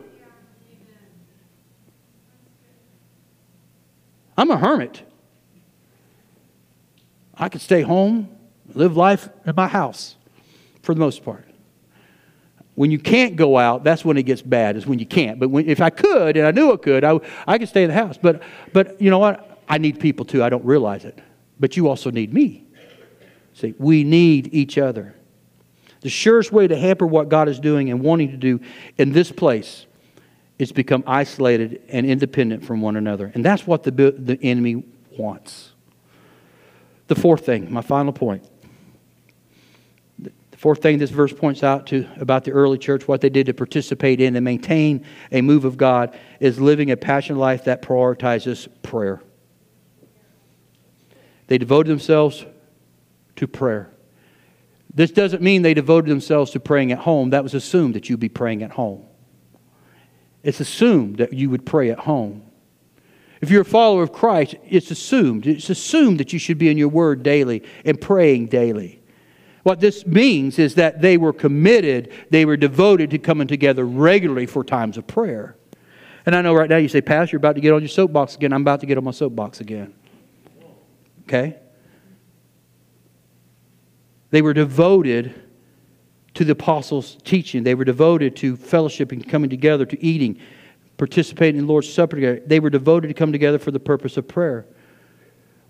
I'm 4.38 4.52
a 4.52 4.58
hermit. 4.58 5.02
I 7.34 7.50
could 7.50 7.62
stay 7.62 7.82
home, 7.82 8.30
live 8.74 8.96
life 8.96 9.30
in 9.46 9.54
my 9.56 9.68
house 9.68 10.16
for 10.82 10.94
the 10.94 11.00
most 11.00 11.24
part. 11.24 11.46
When 12.76 12.92
you 12.92 13.00
can't 13.00 13.36
go 13.36 13.58
out, 13.58 13.84
that's 13.84 14.06
when 14.06 14.18
it 14.18 14.24
gets 14.24 14.44
bad, 14.44 14.78
is 14.78 14.86
when 14.86 15.00
you 15.00 15.06
can't. 15.06 15.40
But 15.40 15.50
when, 15.50 15.68
if 15.68 15.82
I 15.82 15.90
could, 15.90 16.38
and 16.38 16.46
I 16.46 16.52
knew 16.52 16.72
I 16.72 16.78
could, 16.78 17.04
I, 17.04 17.20
I 17.48 17.58
could 17.58 17.70
stay 17.70 17.84
in 17.84 17.90
the 17.90 17.96
house. 17.96 18.18
But, 18.22 18.44
but 18.72 19.02
you 19.02 19.10
know 19.10 19.18
what? 19.18 19.64
I 19.68 19.80
need 19.80 20.00
people 20.00 20.26
too. 20.26 20.44
I 20.44 20.50
don't 20.50 20.64
realize 20.64 21.04
it. 21.04 21.20
But 21.60 21.76
you 21.76 21.88
also 21.88 22.12
need 22.12 22.32
me. 22.32 22.66
See, 23.54 23.74
we 23.80 24.04
need 24.04 24.54
each 24.54 24.78
other. 24.78 25.16
The 26.02 26.10
surest 26.10 26.52
way 26.52 26.68
to 26.68 26.76
hamper 26.76 27.08
what 27.08 27.30
God 27.30 27.50
is 27.50 27.60
doing 27.60 27.90
and 27.90 28.02
wanting 28.02 28.30
to 28.30 28.38
do 28.38 28.60
in 29.00 29.12
this 29.12 29.32
place 29.32 29.87
is 30.60 30.72
become 30.72 31.04
isolated 31.06 31.82
and 31.90 32.06
independent 32.06 32.66
from 32.66 32.82
one 32.82 32.96
another. 32.96 33.32
And 33.34 33.46
that's 33.46 33.68
what 33.68 33.84
the, 33.84 33.92
the 33.92 34.40
enemy 34.42 34.84
wants. 35.18 35.72
The 37.08 37.16
fourth 37.16 37.46
thing, 37.46 37.72
my 37.72 37.82
final 37.82 38.12
point. 38.12 38.44
The 40.20 40.58
fourth 40.58 40.82
thing 40.82 40.98
this 40.98 41.12
verse 41.12 41.32
points 41.32 41.64
out 41.64 41.88
to 41.88 42.08
about 42.20 42.44
the 42.44 42.52
early 42.52 42.80
church, 42.80 43.08
what 43.08 43.22
they 43.22 43.30
did 43.30 43.46
to 43.46 43.54
participate 43.54 44.20
in 44.20 44.36
and 44.36 44.44
maintain 44.44 45.06
a 45.32 45.42
move 45.42 45.66
of 45.66 45.78
God, 45.78 46.18
is 46.40 46.60
living 46.60 46.90
a 46.90 46.98
passionate 46.98 47.40
life 47.40 47.66
that 47.66 47.82
prioritizes 47.84 48.68
prayer. 48.82 49.22
They 51.46 51.58
devoted 51.58 51.92
themselves 51.92 52.46
to 53.38 53.48
prayer. 53.48 53.92
This 54.94 55.12
doesn't 55.12 55.44
mean 55.44 55.62
they 55.62 55.76
devoted 55.76 56.10
themselves 56.10 56.52
to 56.52 56.60
praying 56.60 56.92
at 56.92 57.00
home. 57.00 57.30
That 57.30 57.44
was 57.44 57.54
assumed 57.54 57.94
that 57.94 58.10
you'd 58.10 58.20
be 58.20 58.30
praying 58.30 58.64
at 58.64 58.72
home. 58.72 59.07
It's 60.48 60.62
assumed 60.62 61.18
that 61.18 61.34
you 61.34 61.50
would 61.50 61.66
pray 61.66 61.90
at 61.90 62.00
home. 62.00 62.42
If 63.42 63.52
you're 63.52 63.64
a 63.64 63.66
follower 63.66 64.02
of 64.02 64.14
Christ, 64.14 64.56
it's 64.66 64.90
assumed. 64.92 65.46
It's 65.46 65.70
assumed 65.70 66.22
that 66.22 66.32
you 66.32 66.40
should 66.40 66.58
be 66.58 66.70
in 66.70 66.78
your 66.78 66.88
word 66.88 67.22
daily 67.22 67.64
and 67.84 68.00
praying 68.00 68.46
daily. 68.46 69.02
What 69.64 69.82
this 69.82 70.08
means 70.08 70.58
is 70.58 70.76
that 70.76 71.02
they 71.02 71.18
were 71.18 71.34
committed, 71.34 72.14
they 72.30 72.46
were 72.46 72.56
devoted 72.56 73.12
to 73.12 73.18
coming 73.18 73.50
together 73.50 73.86
regularly 73.86 74.46
for 74.46 74.64
times 74.64 74.98
of 74.98 75.06
prayer. 75.06 75.58
And 76.26 76.34
I 76.34 76.42
know 76.42 76.56
right 76.56 76.70
now 76.70 76.78
you 76.78 76.88
say, 76.88 77.02
Pastor, 77.02 77.34
you're 77.34 77.40
about 77.40 77.56
to 77.56 77.62
get 77.62 77.74
on 77.74 77.82
your 77.82 77.90
soapbox 77.90 78.36
again. 78.36 78.54
I'm 78.54 78.62
about 78.62 78.80
to 78.80 78.86
get 78.86 78.98
on 78.98 79.04
my 79.04 79.12
soapbox 79.12 79.60
again. 79.60 79.94
Okay? 81.24 81.58
They 84.30 84.42
were 84.42 84.54
devoted 84.54 85.36
to 86.38 86.46
the 86.46 86.52
apostles' 86.52 87.18
teaching. 87.24 87.64
They 87.64 87.74
were 87.74 87.84
devoted 87.84 88.36
to 88.38 88.56
fellowship 88.56 89.12
and 89.12 89.28
coming 89.28 89.50
together, 89.50 89.88
to 89.88 90.06
eating, 90.06 90.40
participating 90.98 91.58
in 91.58 91.66
the 91.66 91.72
Lord's 91.72 91.92
Supper 91.92 92.16
together. 92.16 92.42
They 92.46 92.60
were 92.60 92.70
devoted 92.70 93.08
to 93.08 93.16
come 93.16 93.32
together 93.32 93.58
for 93.58 93.72
the 93.72 93.80
purpose 93.80 94.18
of 94.18 94.28
prayer. 94.28 94.68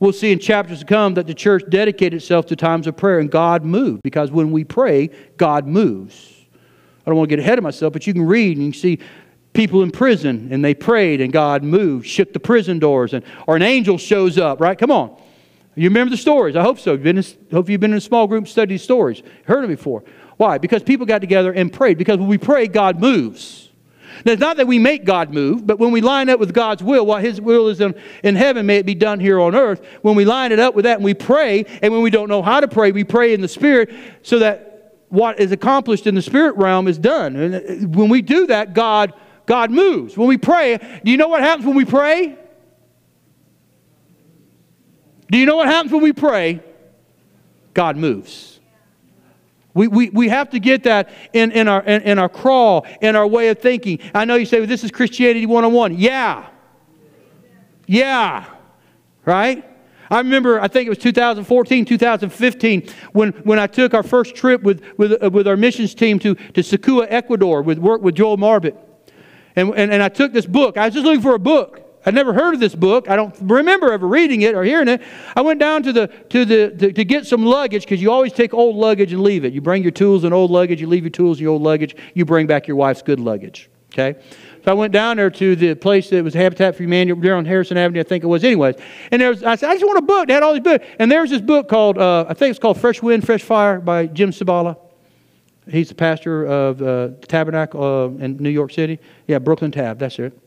We'll 0.01 0.11
see 0.11 0.33
in 0.33 0.39
chapters 0.39 0.79
to 0.79 0.85
come 0.85 1.13
that 1.13 1.25
the 1.25 1.33
church 1.33 1.63
dedicated 1.69 2.21
itself 2.21 2.47
to 2.47 2.57
times 2.57 2.85
of 2.85 2.97
prayer 2.97 3.19
and 3.19 3.31
God 3.31 3.63
moved 3.63 4.03
because 4.03 4.29
when 4.29 4.51
we 4.51 4.65
pray, 4.65 5.09
God 5.37 5.65
moves. 5.65 6.33
I 6.53 7.09
don't 7.09 7.15
want 7.15 7.29
to 7.29 7.35
get 7.35 7.41
ahead 7.41 7.57
of 7.57 7.63
myself, 7.63 7.93
but 7.93 8.05
you 8.05 8.11
can 8.11 8.23
read 8.23 8.57
and 8.57 8.65
you 8.65 8.73
see 8.73 8.99
people 9.53 9.83
in 9.83 9.91
prison 9.91 10.49
and 10.51 10.65
they 10.65 10.73
prayed 10.73 11.21
and 11.21 11.31
God 11.31 11.63
moved, 11.63 12.05
shook 12.05 12.33
the 12.33 12.41
prison 12.41 12.77
doors, 12.77 13.13
and, 13.13 13.23
or 13.47 13.55
an 13.55 13.61
angel 13.61 13.97
shows 13.97 14.37
up, 14.37 14.59
right? 14.59 14.77
Come 14.77 14.91
on. 14.91 15.17
You 15.77 15.89
remember 15.89 16.09
the 16.09 16.17
stories? 16.17 16.55
I 16.55 16.63
hope 16.63 16.79
so. 16.79 16.93
You've 16.93 17.03
been 17.03 17.19
in, 17.19 17.23
hope 17.51 17.69
you've 17.69 17.79
been 17.79 17.91
in 17.91 17.97
a 17.97 18.01
small 18.01 18.25
group 18.27 18.47
studying 18.47 18.79
stories. 18.79 19.21
Heard 19.45 19.63
them 19.63 19.69
before. 19.69 20.03
Why? 20.37 20.57
Because 20.57 20.83
people 20.83 21.05
got 21.05 21.19
together 21.19 21.51
and 21.51 21.71
prayed. 21.71 21.97
Because 21.97 22.17
when 22.17 22.27
we 22.27 22.37
pray, 22.37 22.67
God 22.67 22.99
moves. 22.99 23.69
Now, 24.25 24.31
it's 24.31 24.39
not 24.39 24.57
that 24.57 24.67
we 24.67 24.79
make 24.79 25.05
God 25.05 25.33
move, 25.33 25.67
but 25.67 25.77
when 25.77 25.91
we 25.91 26.01
line 26.01 26.29
up 26.29 26.39
with 26.39 26.53
God's 26.53 26.81
will, 26.81 27.05
while 27.05 27.19
His 27.19 27.39
will 27.39 27.67
is 27.67 27.81
in, 27.81 27.95
in 28.23 28.35
heaven, 28.35 28.65
may 28.65 28.77
it 28.77 28.85
be 28.85 28.95
done 28.95 29.19
here 29.19 29.39
on 29.39 29.55
earth. 29.55 29.85
When 30.01 30.15
we 30.15 30.25
line 30.25 30.51
it 30.51 30.59
up 30.59 30.75
with 30.75 30.85
that 30.85 30.95
and 30.95 31.05
we 31.05 31.13
pray, 31.13 31.65
and 31.81 31.93
when 31.93 32.01
we 32.01 32.09
don't 32.09 32.29
know 32.29 32.41
how 32.41 32.59
to 32.59 32.67
pray, 32.67 32.91
we 32.91 33.03
pray 33.03 33.33
in 33.33 33.41
the 33.41 33.47
Spirit 33.47 33.91
so 34.23 34.39
that 34.39 34.67
what 35.09 35.39
is 35.39 35.51
accomplished 35.51 36.07
in 36.07 36.15
the 36.15 36.21
spirit 36.21 36.55
realm 36.57 36.87
is 36.87 36.97
done. 36.97 37.35
And 37.35 37.55
uh, 37.55 37.87
when 37.87 38.09
we 38.09 38.21
do 38.21 38.47
that, 38.47 38.73
God, 38.73 39.13
God 39.45 39.71
moves. 39.71 40.17
When 40.17 40.27
we 40.27 40.37
pray, 40.37 40.77
do 41.03 41.11
you 41.11 41.17
know 41.17 41.27
what 41.27 41.41
happens 41.41 41.65
when 41.65 41.75
we 41.75 41.85
pray? 41.85 42.37
Do 45.31 45.37
you 45.37 45.45
know 45.45 45.57
what 45.57 45.67
happens 45.67 45.91
when 45.91 46.01
we 46.03 46.13
pray? 46.13 46.61
God 47.73 47.97
moves. 47.97 48.56
We, 49.77 49.87
we, 49.87 50.09
we 50.09 50.27
have 50.29 50.49
to 50.49 50.59
get 50.59 50.83
that 50.83 51.09
in, 51.33 51.51
in, 51.51 51.67
our, 51.67 51.83
in, 51.83 52.01
in 52.01 52.19
our 52.19 52.29
crawl, 52.29 52.87
in 52.99 53.15
our 53.15 53.27
way 53.27 53.49
of 53.49 53.59
thinking. 53.59 53.99
I 54.15 54.25
know 54.25 54.33
you 54.33 54.47
say, 54.47 54.57
well, 54.57 54.67
this 54.67 54.83
is 54.83 54.89
Christianity 54.89 55.45
101. 55.45 55.95
Yeah. 55.99 56.49
Yeah. 57.85 58.45
Right? 59.23 59.63
I 60.09 60.17
remember, 60.17 60.59
I 60.59 60.67
think 60.67 60.87
it 60.87 60.89
was 60.89 60.97
2014, 60.97 61.85
2015, 61.85 62.89
when, 63.11 63.31
when 63.43 63.59
I 63.59 63.67
took 63.67 63.93
our 63.93 64.01
first 64.01 64.35
trip 64.35 64.63
with, 64.63 64.83
with, 64.97 65.21
uh, 65.21 65.29
with 65.29 65.47
our 65.47 65.57
missions 65.57 65.93
team 65.93 66.17
to, 66.19 66.33
to 66.33 66.61
Sucúa, 66.61 67.05
Ecuador, 67.09 67.61
with 67.61 67.77
work 67.77 68.01
with 68.01 68.15
Joel 68.15 68.37
Marbit. 68.37 68.75
And, 69.55 69.69
and, 69.75 69.91
and 69.91 70.01
I 70.01 70.09
took 70.09 70.33
this 70.33 70.47
book. 70.47 70.77
I 70.77 70.85
was 70.85 70.95
just 70.95 71.05
looking 71.05 71.21
for 71.21 71.35
a 71.35 71.39
book. 71.39 71.86
I'd 72.07 72.13
never 72.13 72.31
heard 72.31 72.53
of 72.53 72.61
this 72.61 72.73
book. 72.73 73.09
I 73.09 73.17
don't 73.17 73.35
remember 73.41 73.91
ever 73.91 74.07
reading 74.07 74.43
it 74.43 74.55
or 74.55 74.63
hearing 74.63 74.87
it. 74.87 75.01
I 75.35 75.41
went 75.41 75.59
down 75.59 75.83
to 75.83 75.91
the 75.91 76.07
to 76.07 76.45
the 76.45 76.69
to, 76.69 76.93
to 76.93 77.03
get 77.03 77.27
some 77.27 77.45
luggage 77.45 77.81
because 77.81 78.01
you 78.01 78.09
always 78.09 78.31
take 78.31 78.53
old 78.53 78.77
luggage 78.77 79.11
and 79.11 79.21
leave 79.21 79.43
it. 79.43 79.51
You 79.51 79.59
bring 79.59 79.83
your 79.83 79.91
tools 79.91 80.23
and 80.23 80.33
old 80.33 80.49
luggage. 80.49 80.79
You 80.79 80.87
leave 80.87 81.03
your 81.03 81.11
tools 81.11 81.39
and 81.39 81.41
your 81.41 81.51
old 81.51 81.63
luggage. 81.63 81.97
You 82.13 82.23
bring 82.23 82.47
back 82.47 82.65
your 82.65 82.77
wife's 82.77 83.01
good 83.01 83.19
luggage. 83.19 83.69
Okay. 83.91 84.17
So 84.63 84.71
I 84.71 84.73
went 84.73 84.93
down 84.93 85.17
there 85.17 85.29
to 85.29 85.55
the 85.57 85.73
place 85.75 86.09
that 86.11 86.23
was 86.23 86.33
Habitat 86.33 86.77
for 86.77 86.83
Humanity 86.83 87.19
there 87.19 87.35
on 87.35 87.43
Harrison 87.43 87.75
Avenue, 87.75 87.99
I 87.99 88.03
think 88.03 88.23
it 88.23 88.27
was, 88.27 88.41
anyways. 88.45 88.75
And 89.11 89.21
there 89.21 89.29
was, 89.29 89.43
I 89.43 89.55
said, 89.55 89.69
I 89.69 89.73
just 89.73 89.85
want 89.85 89.97
a 89.97 90.01
book. 90.01 90.27
They 90.27 90.33
had 90.33 90.43
all 90.43 90.53
these 90.53 90.63
books. 90.63 90.85
And 90.99 91.11
there 91.11 91.21
was 91.21 91.29
this 91.29 91.41
book 91.41 91.67
called, 91.67 91.97
uh, 91.97 92.25
I 92.29 92.33
think 92.33 92.51
it's 92.51 92.59
called 92.59 92.79
Fresh 92.79 93.01
Wind, 93.01 93.25
Fresh 93.25 93.43
Fire 93.43 93.81
by 93.81 94.07
Jim 94.07 94.31
Cymbala. 94.31 94.77
He's 95.69 95.89
the 95.89 95.95
pastor 95.95 96.45
of 96.45 96.81
uh, 96.81 97.09
Tabernacle 97.27 97.83
uh, 97.83 98.23
in 98.23 98.37
New 98.37 98.49
York 98.49 98.71
City. 98.71 98.99
Yeah, 99.27 99.39
Brooklyn 99.39 99.71
Tab, 99.71 99.99
that's 99.99 100.19
it. 100.19 100.37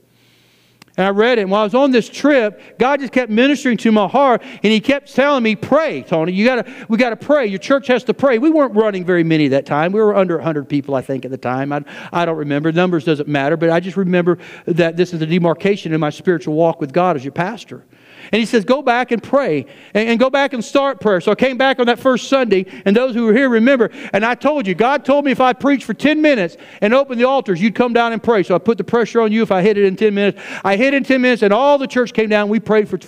And 1.01 1.07
I 1.07 1.13
read 1.13 1.39
it. 1.39 1.41
And 1.41 1.51
while 1.51 1.63
I 1.63 1.65
was 1.65 1.75
on 1.75 1.93
this 1.93 2.11
trip, 2.11 2.61
God 2.77 3.01
just 3.01 3.11
kept 3.11 3.33
ministering 3.33 3.79
to 3.79 3.91
my 3.91 4.07
heart, 4.07 4.43
and 4.43 4.71
He 4.71 4.81
kept 4.81 5.15
telling 5.15 5.43
me, 5.43 5.57
"Pray, 5.57 6.03
Tony. 6.03 6.33
You 6.33 6.45
gotta, 6.45 6.71
we 6.91 6.99
gotta 6.99 7.17
pray. 7.17 7.47
Your 7.47 7.59
church 7.59 7.87
has 7.87 8.05
to 8.05 8.13
pray." 8.13 8.37
We 8.37 8.51
weren't 8.51 8.75
running 8.75 9.07
very 9.07 9.25
many 9.25 9.49
that 9.49 9.65
time. 9.65 9.93
We 9.93 10.03
were 10.03 10.15
under 10.15 10.37
100 10.37 10.69
people, 10.69 10.95
I 10.95 11.01
think, 11.01 11.25
at 11.25 11.31
the 11.31 11.39
time. 11.39 11.73
I, 11.73 11.85
I 12.13 12.27
don't 12.27 12.37
remember. 12.37 12.71
Numbers 12.71 13.07
doesn't 13.07 13.29
matter, 13.31 13.57
but 13.57 13.71
I 13.71 13.81
just 13.81 13.97
remember 13.97 14.37
that 14.67 14.99
this 14.99 15.15
is 15.15 15.23
a 15.23 15.27
demarcation 15.27 15.95
in 15.95 16.01
my 16.01 16.11
spiritual 16.11 16.53
walk 16.53 16.83
with 16.83 16.93
God 16.93 17.17
as 17.17 17.25
your 17.25 17.33
pastor. 17.33 17.83
And 18.33 18.41
he 18.41 18.47
says, 18.47 18.65
Go 18.65 18.83
back 18.83 19.11
and 19.11 19.23
pray 19.23 19.67
and, 19.95 20.11
and, 20.11 20.21
go 20.21 20.31
back 20.31 20.53
and 20.53 20.65
start 20.65 21.01
prayer. 21.01 21.21
So 21.21 21.33
I 21.33 21.35
came 21.35 21.57
back 21.57 21.79
on 21.79 21.87
that 21.87 21.99
first 21.99 22.29
Sunday, 22.29 22.67
and 22.85 22.95
those 22.95 23.15
who 23.15 23.25
were 23.25 23.35
here 23.35 23.49
remember. 23.49 23.91
And 24.13 24.25
I 24.25 24.35
told 24.35 24.67
you, 24.67 24.75
God 24.75 25.05
told 25.05 25.25
me 25.25 25.33
if 25.33 25.41
I 25.41 25.53
preached 25.53 25.85
for 25.85 25.95
10 25.95 26.21
minutes 26.21 26.57
and 26.81 26.95
opened 26.95 27.21
the 27.21 27.25
altars, 27.25 27.61
you'd 27.61 27.75
come 27.75 27.93
down 27.93 28.13
and 28.13 28.23
pray. 28.23 28.43
So 28.43 28.55
I 28.55 28.59
put 28.59 28.79
the 28.79 28.85
pressure 28.85 29.21
on 29.21 29.33
you 29.33 29.43
if 29.43 29.51
I 29.51 29.63
hit 29.63 29.79
it 29.79 29.85
in 29.85 29.97
10 29.97 30.15
minutes. 30.15 30.41
I 30.65 30.77
hit 30.77 30.95
it 30.95 30.99
in 30.99 31.05
10 31.05 31.21
minutes, 31.21 31.43
and 31.43 31.53
all 31.53 31.79
the 31.79 31.87
church 31.87 32.13
came 32.13 32.29
down. 32.29 32.49
We 32.49 32.61
prayed 32.61 32.89
for 32.89 32.99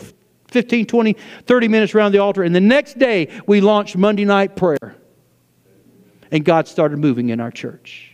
15, 0.48 0.86
20, 0.86 1.16
30 1.46 1.68
minutes 1.68 1.94
around 1.94 2.12
the 2.12 2.18
altar. 2.18 2.42
And 2.42 2.54
the 2.54 2.60
next 2.60 2.98
day, 2.98 3.28
we 3.46 3.60
launched 3.60 3.96
Monday 3.96 4.24
night 4.24 4.56
prayer. 4.56 4.96
And 6.30 6.44
God 6.44 6.66
started 6.66 6.98
moving 6.98 7.28
in 7.28 7.40
our 7.40 7.50
church. 7.50 8.12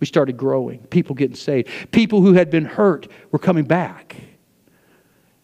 We 0.00 0.06
started 0.06 0.38
growing, 0.38 0.78
people 0.84 1.14
getting 1.14 1.36
saved. 1.36 1.68
People 1.92 2.22
who 2.22 2.32
had 2.32 2.50
been 2.50 2.64
hurt 2.64 3.08
were 3.30 3.38
coming 3.38 3.64
back. 3.64 4.16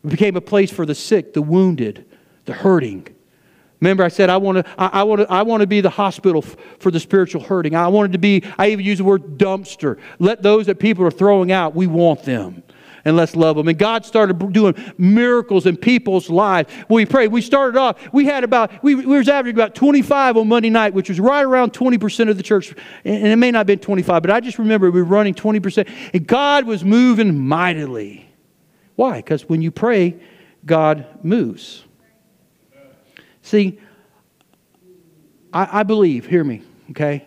It 0.06 0.10
became 0.10 0.36
a 0.36 0.40
place 0.40 0.70
for 0.70 0.86
the 0.86 0.94
sick, 0.94 1.32
the 1.32 1.42
wounded, 1.42 2.06
the 2.44 2.52
hurting. 2.52 3.08
Remember, 3.80 4.04
I 4.04 4.08
said 4.08 4.30
I 4.30 4.36
want 4.36 4.64
to. 4.64 4.74
I, 4.78 5.00
I 5.00 5.02
want 5.02 5.20
to. 5.22 5.30
I 5.30 5.42
want 5.42 5.62
to 5.62 5.66
be 5.66 5.80
the 5.80 5.90
hospital 5.90 6.44
f- 6.46 6.56
for 6.78 6.92
the 6.92 7.00
spiritual 7.00 7.42
hurting. 7.42 7.74
I 7.74 7.88
wanted 7.88 8.12
to 8.12 8.18
be. 8.18 8.44
I 8.56 8.70
even 8.70 8.84
use 8.84 8.98
the 8.98 9.04
word 9.04 9.36
dumpster. 9.36 9.98
Let 10.20 10.42
those 10.42 10.66
that 10.66 10.78
people 10.78 11.04
are 11.04 11.10
throwing 11.10 11.50
out. 11.50 11.74
We 11.74 11.88
want 11.88 12.22
them, 12.22 12.62
and 13.04 13.16
let's 13.16 13.34
love 13.34 13.56
them. 13.56 13.66
And 13.66 13.76
God 13.76 14.06
started 14.06 14.52
doing 14.52 14.76
miracles 14.96 15.66
in 15.66 15.76
people's 15.76 16.30
lives. 16.30 16.72
We 16.88 17.04
prayed, 17.04 17.32
we 17.32 17.42
started 17.42 17.76
off. 17.76 17.98
We 18.12 18.26
had 18.26 18.44
about. 18.44 18.84
We, 18.84 18.94
we 18.94 19.18
was 19.18 19.28
averaging 19.28 19.56
about 19.56 19.74
25 19.74 20.36
on 20.36 20.46
Monday 20.46 20.70
night, 20.70 20.94
which 20.94 21.08
was 21.08 21.18
right 21.18 21.44
around 21.44 21.74
20 21.74 21.98
percent 21.98 22.30
of 22.30 22.36
the 22.36 22.44
church. 22.44 22.72
And 23.04 23.26
it 23.26 23.36
may 23.36 23.50
not 23.50 23.58
have 23.58 23.66
been 23.66 23.80
25, 23.80 24.22
but 24.22 24.30
I 24.30 24.38
just 24.38 24.60
remember 24.60 24.88
we 24.88 25.02
were 25.02 25.08
running 25.08 25.34
20 25.34 25.58
percent, 25.58 25.88
and 26.14 26.24
God 26.24 26.64
was 26.64 26.84
moving 26.84 27.36
mightily. 27.36 28.25
Why? 28.96 29.16
Because 29.16 29.48
when 29.48 29.62
you 29.62 29.70
pray, 29.70 30.16
God 30.64 31.06
moves. 31.22 31.84
See, 33.42 33.78
I, 35.52 35.80
I, 35.80 35.82
believe, 35.84 36.26
hear 36.26 36.42
me, 36.42 36.62
okay? 36.90 37.24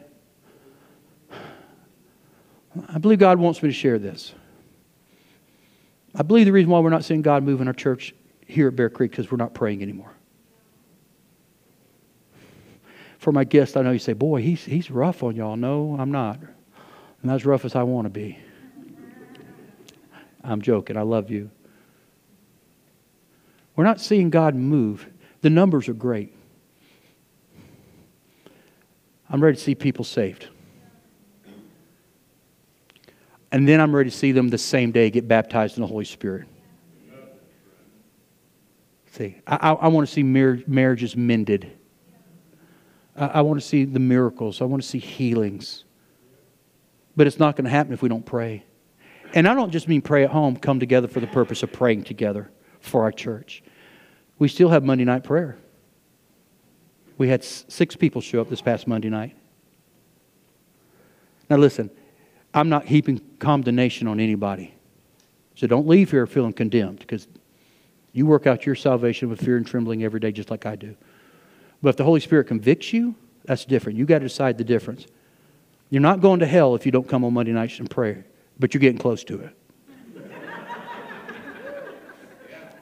I 2.89 2.97
believe 2.97 3.20
God 3.20 3.39
wants 3.39 3.63
me 3.63 3.70
to 3.70 3.74
share 3.74 3.97
this. 3.97 4.34
I 6.15 6.24
believe 6.24 6.45
the 6.45 6.51
reason 6.51 6.70
why 6.70 6.80
we're 6.80 6.89
not 6.89 7.05
seeing 7.05 7.22
God 7.22 7.43
move 7.43 7.61
in 7.61 7.67
our 7.67 7.74
church 7.74 8.13
here 8.45 8.67
at 8.67 8.76
Bear 8.76 8.89
Creek 8.89 9.11
because 9.11 9.32
we're 9.32 9.38
not 9.38 9.53
praying 9.53 9.82
anymore. 9.82 10.11
For 13.20 13.32
my 13.32 13.43
guest, 13.43 13.78
I 13.78 13.82
know 13.82 13.91
you 13.91 13.99
say, 13.99 14.13
boy, 14.13 14.41
he's, 14.41 14.63
he's 14.63 14.89
rough 14.89 15.24
on 15.24 15.36
y'all. 15.36 15.55
No, 15.55 15.95
I'm 15.99 16.11
not. 16.11 16.39
I'm 16.41 17.30
not 17.30 17.36
as 17.36 17.45
rough 17.45 17.65
as 17.65 17.76
I 17.76 17.84
want 17.84 18.05
to 18.05 18.09
be. 18.09 18.39
I'm 20.43 20.61
joking. 20.61 20.97
I 20.97 21.01
love 21.01 21.30
you. 21.30 21.51
We're 23.80 23.86
not 23.86 24.01
seeing 24.01 24.30
God 24.30 24.55
move. 24.55 25.07
The 25.39 25.49
numbers 25.49 25.88
are 25.88 25.93
great. 25.93 26.36
I'm 29.30 29.41
ready 29.41 29.55
to 29.55 29.63
see 29.63 29.73
people 29.73 30.03
saved. 30.03 30.49
And 33.53 33.65
then 33.65 33.80
I'm 33.80 33.95
ready 33.95 34.09
to 34.09 34.15
see 34.17 34.34
them 34.34 34.49
the 34.49 34.57
same 34.57 34.91
day 34.91 35.09
get 35.09 35.30
baptized 35.30 35.77
in 35.77 35.82
the 35.82 35.88
Holy 35.88 36.03
Spirit. 36.03 36.49
See, 39.13 39.38
I, 39.47 39.71
I, 39.71 39.88
want 39.88 40.05
to 40.05 40.13
see 40.13 40.23
mar- 40.23 40.59
marriages 40.67 41.15
mended. 41.15 41.71
I, 43.15 43.27
I 43.27 43.41
want 43.43 43.61
to 43.61 43.65
see 43.65 43.86
the 43.86 43.97
miracles. 43.97 44.61
I 44.61 44.65
want 44.65 44.84
to 44.84 44.89
see 44.89 44.99
healings. 44.99 45.86
But 47.15 47.27
it's 47.27 47.39
not 47.39 47.55
going 47.55 47.63
to 47.63 47.71
happen 47.71 47.93
if 47.93 48.01
we 48.01 48.09
don't 48.09 48.25
pray. 48.25 48.65
And 49.34 49.47
I 49.47 49.53
don't 49.53 49.71
just 49.71 49.88
mean 49.88 50.01
pray 50.01 50.25
at 50.25 50.32
home, 50.32 50.57
come 50.57 50.82
together 50.82 51.07
for 51.07 51.21
the 51.21 51.27
purpose 51.27 51.63
of 51.63 51.71
praying 51.71 52.03
together 52.03 52.51
for 52.80 53.03
our 53.03 53.11
church. 53.11 53.63
We 54.38 54.47
still 54.47 54.69
have 54.69 54.84
Monday 54.84 55.05
night 55.05 55.23
prayer. 55.23 55.57
We 57.17 57.27
had 57.27 57.43
six 57.43 57.95
people 57.95 58.21
show 58.21 58.41
up 58.41 58.49
this 58.49 58.61
past 58.61 58.88
Monday 58.88 59.09
night. 59.09 59.36
Now, 61.49 61.57
listen, 61.57 61.89
I'm 62.53 62.69
not 62.69 62.86
heaping 62.86 63.21
condemnation 63.39 64.07
on 64.07 64.19
anybody. 64.19 64.73
So 65.55 65.67
don't 65.67 65.88
leave 65.88 66.11
here 66.11 66.25
feeling 66.25 66.53
condemned 66.53 66.99
because 66.99 67.27
you 68.13 68.25
work 68.25 68.47
out 68.47 68.65
your 68.65 68.75
salvation 68.75 69.30
with 69.30 69.41
fear 69.41 69.57
and 69.57 69.67
trembling 69.67 70.03
every 70.03 70.19
day, 70.19 70.32
just 70.32 70.49
like 70.49 70.65
I 70.65 70.75
do. 70.75 70.95
But 71.82 71.89
if 71.89 71.95
the 71.97 72.03
Holy 72.03 72.19
Spirit 72.19 72.45
convicts 72.45 72.93
you, 72.93 73.15
that's 73.45 73.65
different. 73.65 73.97
You 73.97 74.05
got 74.05 74.19
to 74.19 74.25
decide 74.25 74.57
the 74.57 74.63
difference. 74.63 75.05
You're 75.89 76.01
not 76.01 76.21
going 76.21 76.39
to 76.39 76.45
hell 76.45 76.75
if 76.75 76.86
you 76.86 76.91
don't 76.91 77.07
come 77.07 77.25
on 77.25 77.34
Monday 77.34 77.51
nights 77.51 77.80
and 77.80 77.89
pray, 77.89 78.23
but 78.57 78.73
you're 78.73 78.80
getting 78.80 78.97
close 78.97 79.23
to 79.25 79.41
it. 79.41 79.55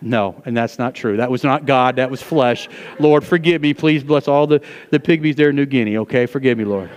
No, 0.01 0.41
and 0.45 0.55
that's 0.55 0.77
not 0.77 0.93
true. 0.93 1.17
That 1.17 1.31
was 1.31 1.43
not 1.43 1.65
God, 1.65 1.95
that 1.95 2.11
was 2.11 2.21
flesh. 2.21 2.69
Lord, 2.99 3.23
forgive 3.23 3.61
me. 3.61 3.73
Please 3.73 4.03
bless 4.03 4.27
all 4.27 4.47
the, 4.47 4.61
the 4.91 4.99
pygmies 4.99 5.35
there 5.35 5.49
in 5.49 5.55
New 5.55 5.65
Guinea, 5.65 5.97
okay? 5.97 6.25
Forgive 6.25 6.57
me, 6.57 6.65
Lord. 6.65 6.89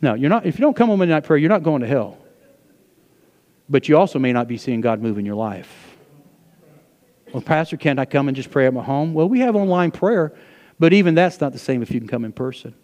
No, 0.00 0.14
you're 0.14 0.30
not, 0.30 0.46
if 0.46 0.58
you 0.58 0.62
don't 0.62 0.76
come 0.76 0.90
on 0.90 0.98
midnight 0.98 1.24
prayer, 1.24 1.38
you're 1.38 1.48
not 1.48 1.62
going 1.62 1.80
to 1.80 1.88
hell. 1.88 2.18
But 3.68 3.88
you 3.88 3.96
also 3.96 4.18
may 4.18 4.32
not 4.32 4.46
be 4.46 4.58
seeing 4.58 4.80
God 4.80 5.00
move 5.00 5.18
in 5.18 5.24
your 5.24 5.34
life. 5.34 5.96
Well, 7.32 7.42
Pastor, 7.42 7.76
can't 7.76 7.98
I 7.98 8.04
come 8.04 8.28
and 8.28 8.36
just 8.36 8.50
pray 8.50 8.66
at 8.66 8.74
my 8.74 8.82
home? 8.82 9.14
Well, 9.14 9.28
we 9.28 9.40
have 9.40 9.56
online 9.56 9.90
prayer, 9.90 10.34
but 10.78 10.92
even 10.92 11.14
that's 11.14 11.40
not 11.40 11.52
the 11.52 11.58
same 11.58 11.82
if 11.82 11.90
you 11.90 11.98
can 11.98 12.08
come 12.08 12.24
in 12.24 12.32
person. 12.32 12.74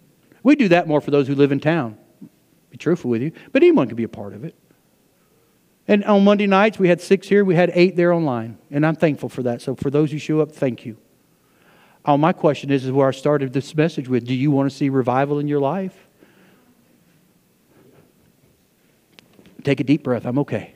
We 0.42 0.57
do 0.57 0.68
that 0.68 0.88
more 0.88 1.01
for 1.01 1.11
those 1.11 1.28
who 1.28 1.34
live 1.34 1.53
in 1.53 1.61
town. 1.61 1.98
Be 2.70 2.78
truthful 2.78 3.11
with 3.11 3.22
you, 3.22 3.32
but 3.53 3.62
anyone 3.62 3.86
can 3.86 3.96
be 3.96 4.05
a 4.05 4.09
part 4.09 4.32
of 4.32 4.44
it. 4.44 4.57
And 5.89 6.05
on 6.05 6.24
Monday 6.24 6.47
nights, 6.47 6.78
we 6.78 6.89
had 6.89 7.01
six 7.01 7.26
here, 7.26 7.45
we 7.45 7.55
had 7.55 7.70
eight 7.74 7.97
there 7.97 8.12
online. 8.12 8.59
And 8.70 8.87
I'm 8.87 8.95
thankful 8.95 9.28
for 9.28 9.43
that. 9.45 9.61
So 9.62 9.74
for 9.74 9.91
those 9.91 10.12
who 10.12 10.18
show 10.18 10.41
up, 10.41 10.53
thank 10.53 10.87
you. 10.87 10.97
Oh, 12.05 12.16
my 12.16 12.33
question 12.33 12.70
is, 12.70 12.85
is 12.85 12.93
where 12.93 13.09
I 13.09 13.11
started 13.11 13.53
this 13.53 13.74
message 13.74 14.09
with 14.09 14.24
do 14.26 14.35
you 14.35 14.51
want 14.51 14.70
to 14.70 14.76
see 14.76 14.89
revival 14.89 15.39
in 15.39 15.49
your 15.49 15.61
life? 15.61 15.95
Take 19.64 19.81
a 19.81 19.85
deep 19.85 20.03
breath. 20.03 20.24
I'm 20.24 20.39
okay. 20.39 20.74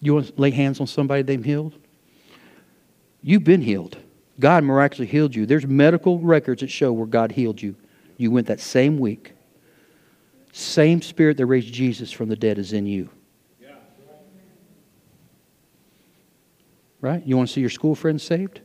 You 0.00 0.14
want 0.14 0.26
to 0.26 0.40
lay 0.40 0.50
hands 0.50 0.80
on 0.80 0.86
somebody 0.86 1.22
they've 1.22 1.44
healed? 1.44 1.74
You've 3.22 3.44
been 3.44 3.62
healed. 3.62 3.96
God 4.38 4.64
miraculously 4.64 5.06
healed 5.06 5.34
you. 5.34 5.46
There's 5.46 5.66
medical 5.66 6.18
records 6.18 6.60
that 6.60 6.70
show 6.70 6.92
where 6.92 7.06
God 7.06 7.32
healed 7.32 7.62
you. 7.62 7.76
You 8.16 8.30
went 8.30 8.46
that 8.48 8.60
same 8.60 8.98
week. 8.98 9.32
Same 10.56 11.02
spirit 11.02 11.36
that 11.36 11.44
raised 11.44 11.70
Jesus 11.70 12.10
from 12.10 12.30
the 12.30 12.34
dead 12.34 12.56
is 12.56 12.72
in 12.72 12.86
you. 12.86 13.10
Right? 17.02 17.22
You 17.26 17.36
want 17.36 17.50
to 17.50 17.52
see 17.52 17.60
your 17.60 17.68
school 17.68 17.94
friends 17.94 18.22
saved? 18.22 18.62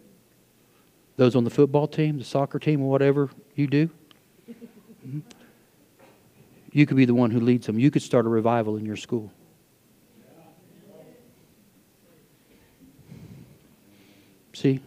Those 1.17 1.35
on 1.35 1.43
the 1.43 1.49
football 1.49 1.89
team, 1.89 2.17
the 2.17 2.23
soccer 2.23 2.59
team, 2.59 2.81
or 2.81 2.89
whatever 2.89 3.29
you 3.55 3.67
do? 3.67 3.89
Mm-hmm. 4.49 5.19
You 6.71 6.85
could 6.85 6.95
be 6.95 7.03
the 7.03 7.13
one 7.13 7.29
who 7.29 7.41
leads 7.41 7.67
them. 7.67 7.77
You 7.77 7.91
could 7.91 8.01
start 8.01 8.25
a 8.25 8.29
revival 8.29 8.77
in 8.77 8.85
your 8.85 8.95
school. 8.95 9.29
See? 14.53 14.79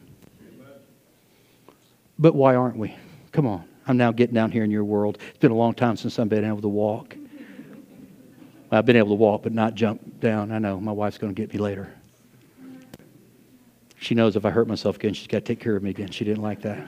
But 2.18 2.34
why 2.34 2.54
aren't 2.54 2.78
we? 2.78 2.96
Come 3.30 3.46
on. 3.46 3.64
I'm 3.86 3.96
now 3.96 4.12
getting 4.12 4.34
down 4.34 4.50
here 4.50 4.64
in 4.64 4.70
your 4.70 4.84
world. 4.84 5.18
It's 5.28 5.38
been 5.38 5.50
a 5.50 5.56
long 5.56 5.74
time 5.74 5.96
since 5.96 6.18
I've 6.18 6.28
been 6.28 6.44
able 6.44 6.62
to 6.62 6.68
walk. 6.68 7.16
I've 8.70 8.86
been 8.86 8.96
able 8.96 9.10
to 9.10 9.14
walk, 9.14 9.42
but 9.42 9.52
not 9.52 9.74
jump 9.74 10.20
down. 10.20 10.50
I 10.50 10.58
know 10.58 10.80
my 10.80 10.92
wife's 10.92 11.18
going 11.18 11.34
to 11.34 11.40
get 11.40 11.52
me 11.52 11.60
later. 11.60 11.94
She 13.98 14.14
knows 14.14 14.36
if 14.36 14.44
I 14.44 14.50
hurt 14.50 14.66
myself 14.68 14.96
again, 14.96 15.14
she's 15.14 15.26
got 15.26 15.38
to 15.38 15.44
take 15.44 15.60
care 15.60 15.76
of 15.76 15.82
me 15.82 15.90
again. 15.90 16.10
She 16.10 16.24
didn't 16.24 16.42
like 16.42 16.62
that. 16.62 16.86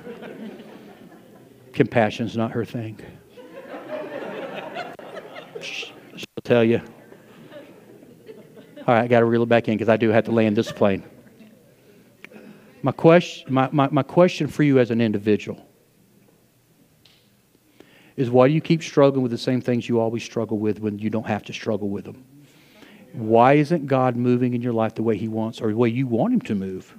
Compassion's 1.73 2.37
not 2.37 2.51
her 2.53 2.65
thing. 2.65 2.99
She'll 5.61 6.27
tell 6.45 6.65
you. 6.65 6.81
All 8.87 8.95
right, 8.95 9.03
I 9.03 9.07
got 9.07 9.21
to 9.21 9.27
reel 9.27 9.43
it 9.43 9.49
back 9.49 9.69
in 9.69 9.75
because 9.75 9.89
I 9.89 9.97
do 9.97 10.11
have 10.11 10.25
to 10.25 10.33
land 10.33 10.57
this 10.57 10.73
plane. 10.73 11.05
My 12.83 12.93
question, 12.93 13.53
my, 13.53 13.69
my, 13.73 13.89
my 13.91 14.03
question 14.03 14.47
for 14.47 14.63
you 14.63 14.79
as 14.79 14.91
an 14.91 15.01
individual 15.01 15.66
is 18.17 18.31
why 18.31 18.49
do 18.49 18.55
you 18.55 18.61
keep 18.61 18.83
struggling 18.83 19.23
with 19.23 19.31
the 19.31 19.39
same 19.39 19.61
things 19.61 19.89
you 19.89 20.01
always 20.01 20.25
struggle 20.25 20.59
with 20.59 20.81
when 20.81 20.99
you 20.99 21.11
don't 21.11 21.27
have 21.27 21.43
to 21.45 21.53
struggle 21.53 21.89
with 21.89 22.05
them? 22.05 22.25
Why 23.13 23.55
isn't 23.55 23.87
God 23.87 24.17
moving 24.17 24.55
in 24.55 24.63
your 24.63 24.73
life 24.73 24.95
the 24.95 25.03
way 25.03 25.17
He 25.17 25.29
wants 25.29 25.61
or 25.61 25.69
the 25.69 25.77
way 25.77 25.89
you 25.89 26.07
want 26.07 26.35
Him 26.35 26.41
to 26.43 26.55
move? 26.55 26.95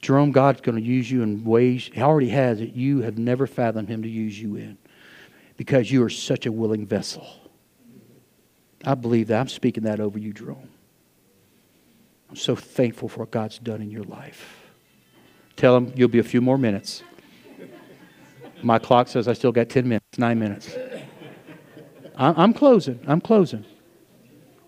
Jerome, 0.00 0.32
God's 0.32 0.62
going 0.62 0.76
to 0.76 0.82
use 0.82 1.10
you 1.10 1.22
in 1.22 1.44
ways 1.44 1.90
He 1.92 2.00
already 2.00 2.30
has 2.30 2.58
that 2.58 2.74
you 2.74 3.02
have 3.02 3.18
never 3.18 3.46
fathomed 3.46 3.88
Him 3.88 4.02
to 4.02 4.08
use 4.08 4.40
you 4.40 4.56
in 4.56 4.78
because 5.58 5.90
you 5.90 6.02
are 6.02 6.10
such 6.10 6.46
a 6.46 6.52
willing 6.52 6.86
vessel. 6.86 7.26
I 8.84 8.94
believe 8.94 9.28
that. 9.28 9.40
I'm 9.40 9.48
speaking 9.48 9.84
that 9.84 10.00
over 10.00 10.18
you, 10.18 10.32
Jerome. 10.32 10.70
I'm 12.30 12.36
so 12.36 12.54
thankful 12.54 13.08
for 13.08 13.20
what 13.20 13.30
God's 13.30 13.58
done 13.58 13.82
in 13.82 13.90
your 13.90 14.04
life. 14.04 14.57
Tell 15.58 15.76
him 15.76 15.92
you'll 15.96 16.08
be 16.08 16.20
a 16.20 16.24
few 16.24 16.40
more 16.40 16.56
minutes. 16.56 17.02
My 18.62 18.78
clock 18.78 19.08
says 19.08 19.26
I 19.26 19.32
still 19.32 19.50
got 19.50 19.68
10 19.68 19.88
minutes, 19.88 20.16
nine 20.16 20.38
minutes. 20.38 20.74
I'm 22.16 22.54
closing. 22.54 23.00
I'm 23.08 23.20
closing. 23.20 23.64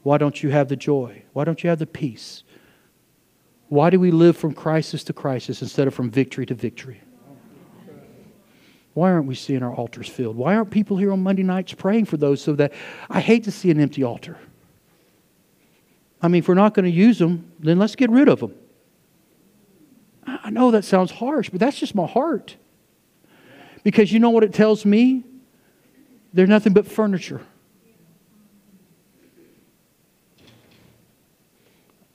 Why 0.02 0.18
don't 0.18 0.42
you 0.42 0.50
have 0.50 0.68
the 0.68 0.74
joy? 0.74 1.22
Why 1.32 1.44
don't 1.44 1.62
you 1.62 1.70
have 1.70 1.78
the 1.78 1.86
peace? 1.86 2.42
Why 3.68 3.88
do 3.90 4.00
we 4.00 4.10
live 4.10 4.36
from 4.36 4.52
crisis 4.52 5.04
to 5.04 5.12
crisis 5.12 5.62
instead 5.62 5.86
of 5.86 5.94
from 5.94 6.10
victory 6.10 6.44
to 6.46 6.54
victory? 6.54 7.00
Why 8.94 9.12
aren't 9.12 9.26
we 9.26 9.36
seeing 9.36 9.62
our 9.62 9.72
altars 9.72 10.08
filled? 10.08 10.36
Why 10.36 10.56
aren't 10.56 10.70
people 10.70 10.96
here 10.96 11.12
on 11.12 11.22
Monday 11.22 11.44
nights 11.44 11.72
praying 11.72 12.06
for 12.06 12.16
those 12.16 12.42
so 12.42 12.54
that 12.54 12.72
I 13.08 13.20
hate 13.20 13.44
to 13.44 13.52
see 13.52 13.70
an 13.70 13.78
empty 13.78 14.02
altar? 14.02 14.38
I 16.20 16.26
mean, 16.26 16.40
if 16.40 16.48
we're 16.48 16.54
not 16.54 16.74
going 16.74 16.84
to 16.84 16.90
use 16.90 17.20
them, 17.20 17.52
then 17.60 17.78
let's 17.78 17.94
get 17.94 18.10
rid 18.10 18.28
of 18.28 18.40
them. 18.40 18.54
I 20.26 20.50
know 20.50 20.70
that 20.70 20.84
sounds 20.84 21.10
harsh, 21.10 21.50
but 21.50 21.60
that's 21.60 21.78
just 21.78 21.94
my 21.94 22.06
heart. 22.06 22.56
Because 23.82 24.12
you 24.12 24.18
know 24.18 24.30
what 24.30 24.44
it 24.44 24.52
tells 24.52 24.84
me? 24.84 25.24
They're 26.32 26.46
nothing 26.46 26.72
but 26.72 26.86
furniture. 26.86 27.40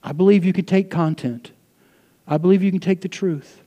I 0.02 0.12
believe 0.12 0.44
you 0.44 0.52
can 0.52 0.64
take 0.64 0.90
content. 0.90 1.50
I 2.28 2.38
believe 2.38 2.62
you 2.62 2.70
can 2.70 2.80
take 2.80 3.00
the 3.00 3.08
truth. 3.08 3.62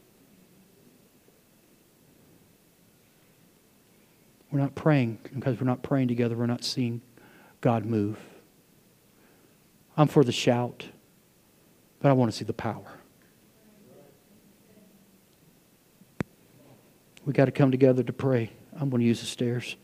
We're 4.52 4.60
not 4.60 4.74
praying 4.74 5.20
because 5.34 5.60
we're 5.60 5.68
not 5.68 5.84
praying 5.84 6.08
together. 6.08 6.36
We're 6.36 6.46
not 6.46 6.64
seeing 6.64 7.02
God 7.62 7.86
move. 7.86 8.18
I'm 9.96 10.08
for 10.08 10.24
the 10.24 10.32
shout, 10.32 10.88
but 12.00 12.10
I 12.10 12.14
want 12.14 12.32
to 12.32 12.38
see 12.38 12.46
the 12.46 12.54
power. 12.54 13.00
We 17.26 17.34
got 17.34 17.46
to 17.46 17.52
come 17.52 17.72
together 17.72 18.04
to 18.04 18.14
pray. 18.14 18.52
I'm 18.74 18.90
going 18.90 19.02
to 19.02 19.08
use 19.08 19.20
the 19.20 19.26
stairs. 19.26 19.76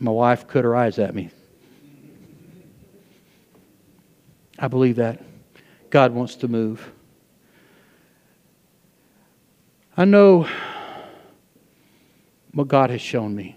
My 0.00 0.12
wife 0.12 0.46
cut 0.46 0.64
her 0.64 0.76
eyes 0.76 0.98
at 0.98 1.14
me. 1.14 1.30
I 4.58 4.68
believe 4.68 4.96
that. 4.96 5.22
God 5.90 6.12
wants 6.12 6.36
to 6.36 6.48
move. 6.48 6.92
I 9.96 10.04
know 10.04 10.46
what 12.52 12.68
God 12.68 12.90
has 12.90 13.00
shown 13.00 13.34
me. 13.34 13.56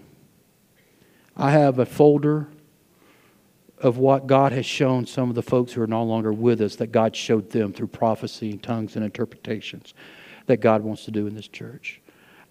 I 1.36 1.52
have 1.52 1.78
a 1.78 1.86
folder 1.86 2.48
of 3.82 3.98
what 3.98 4.26
God 4.26 4.52
has 4.52 4.64
shown 4.64 5.06
some 5.06 5.28
of 5.28 5.34
the 5.34 5.42
folks 5.42 5.72
who 5.72 5.82
are 5.82 5.88
no 5.88 6.04
longer 6.04 6.32
with 6.32 6.60
us 6.60 6.76
that 6.76 6.92
God 6.92 7.14
showed 7.14 7.50
them 7.50 7.72
through 7.72 7.88
prophecy 7.88 8.52
and 8.52 8.62
tongues 8.62 8.94
and 8.94 9.04
interpretations 9.04 9.92
that 10.46 10.60
God 10.60 10.82
wants 10.82 11.04
to 11.04 11.10
do 11.10 11.26
in 11.26 11.34
this 11.34 11.48
church. 11.48 12.00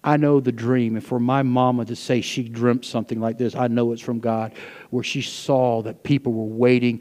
I 0.04 0.16
know 0.16 0.40
the 0.40 0.52
dream, 0.52 0.96
and 0.96 1.04
for 1.04 1.18
my 1.18 1.42
mama 1.42 1.84
to 1.86 1.96
say 1.96 2.20
she 2.20 2.48
dreamt 2.48 2.84
something 2.84 3.20
like 3.20 3.38
this, 3.38 3.54
I 3.54 3.68
know 3.68 3.92
it's 3.92 4.02
from 4.02 4.20
God, 4.20 4.52
where 4.90 5.04
she 5.04 5.22
saw 5.22 5.80
that 5.82 6.02
people 6.02 6.32
were 6.32 6.44
waiting 6.44 7.00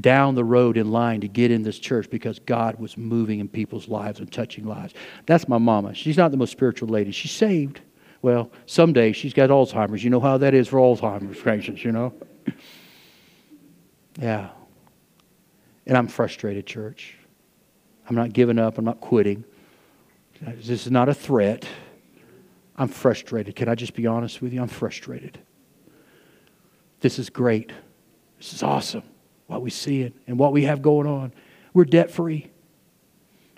down 0.00 0.34
the 0.34 0.44
road 0.44 0.76
in 0.76 0.90
line 0.90 1.20
to 1.20 1.28
get 1.28 1.50
in 1.50 1.62
this 1.62 1.78
church 1.78 2.08
because 2.10 2.38
God 2.38 2.78
was 2.80 2.96
moving 2.96 3.40
in 3.40 3.48
people's 3.48 3.88
lives 3.88 4.20
and 4.20 4.32
touching 4.32 4.64
lives. 4.64 4.94
That's 5.26 5.48
my 5.48 5.58
mama. 5.58 5.94
She's 5.94 6.16
not 6.16 6.30
the 6.30 6.36
most 6.36 6.50
spiritual 6.50 6.88
lady. 6.88 7.10
She's 7.10 7.32
saved. 7.32 7.82
Well, 8.22 8.50
someday 8.66 9.12
she's 9.12 9.34
got 9.34 9.50
Alzheimer's. 9.50 10.02
You 10.02 10.10
know 10.10 10.20
how 10.20 10.38
that 10.38 10.54
is 10.54 10.68
for 10.68 10.78
Alzheimer's 10.78 11.40
patients, 11.40 11.84
you 11.84 11.92
know? 11.92 12.14
Yeah. 14.20 14.50
And 15.86 15.96
I'm 15.96 16.06
frustrated, 16.06 16.66
church. 16.66 17.16
I'm 18.08 18.14
not 18.14 18.32
giving 18.32 18.58
up. 18.58 18.78
I'm 18.78 18.84
not 18.84 19.00
quitting. 19.00 19.44
This 20.40 20.86
is 20.86 20.90
not 20.90 21.08
a 21.08 21.14
threat. 21.14 21.66
I'm 22.76 22.88
frustrated. 22.88 23.56
Can 23.56 23.68
I 23.68 23.74
just 23.74 23.94
be 23.94 24.06
honest 24.06 24.40
with 24.40 24.52
you? 24.52 24.62
I'm 24.62 24.68
frustrated. 24.68 25.38
This 27.00 27.18
is 27.18 27.30
great. 27.30 27.72
This 28.38 28.52
is 28.52 28.62
awesome 28.62 29.02
what 29.50 29.62
we 29.62 29.70
see 29.70 30.12
and 30.28 30.38
what 30.38 30.52
we 30.52 30.62
have 30.62 30.80
going 30.80 31.08
on. 31.08 31.32
We're 31.74 31.84
debt 31.84 32.10
free. 32.10 32.50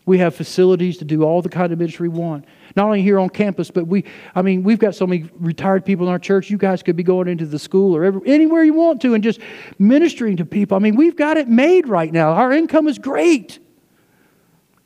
We 0.04 0.18
have 0.18 0.34
facilities 0.34 0.98
to 0.98 1.04
do 1.04 1.22
all 1.22 1.42
the 1.42 1.48
kind 1.48 1.72
of 1.72 1.78
ministry 1.78 2.08
we 2.08 2.18
want. 2.18 2.44
Not 2.74 2.86
only 2.86 3.02
here 3.02 3.20
on 3.20 3.28
campus, 3.28 3.70
but 3.70 3.86
we, 3.86 4.04
I 4.34 4.42
mean, 4.42 4.64
we've 4.64 4.78
got 4.78 4.96
so 4.96 5.06
many 5.06 5.30
retired 5.34 5.84
people 5.84 6.06
in 6.06 6.12
our 6.12 6.18
church. 6.18 6.50
You 6.50 6.58
guys 6.58 6.82
could 6.82 6.96
be 6.96 7.04
going 7.04 7.28
into 7.28 7.46
the 7.46 7.58
school 7.58 7.94
or 7.94 8.02
every, 8.02 8.20
anywhere 8.26 8.64
you 8.64 8.74
want 8.74 9.00
to 9.02 9.14
and 9.14 9.22
just 9.22 9.38
ministering 9.78 10.38
to 10.38 10.44
people. 10.44 10.76
I 10.76 10.80
mean, 10.80 10.96
we've 10.96 11.14
got 11.14 11.36
it 11.36 11.48
made 11.48 11.86
right 11.86 12.12
now. 12.12 12.32
Our 12.32 12.52
income 12.52 12.88
is 12.88 12.98
great. 12.98 13.60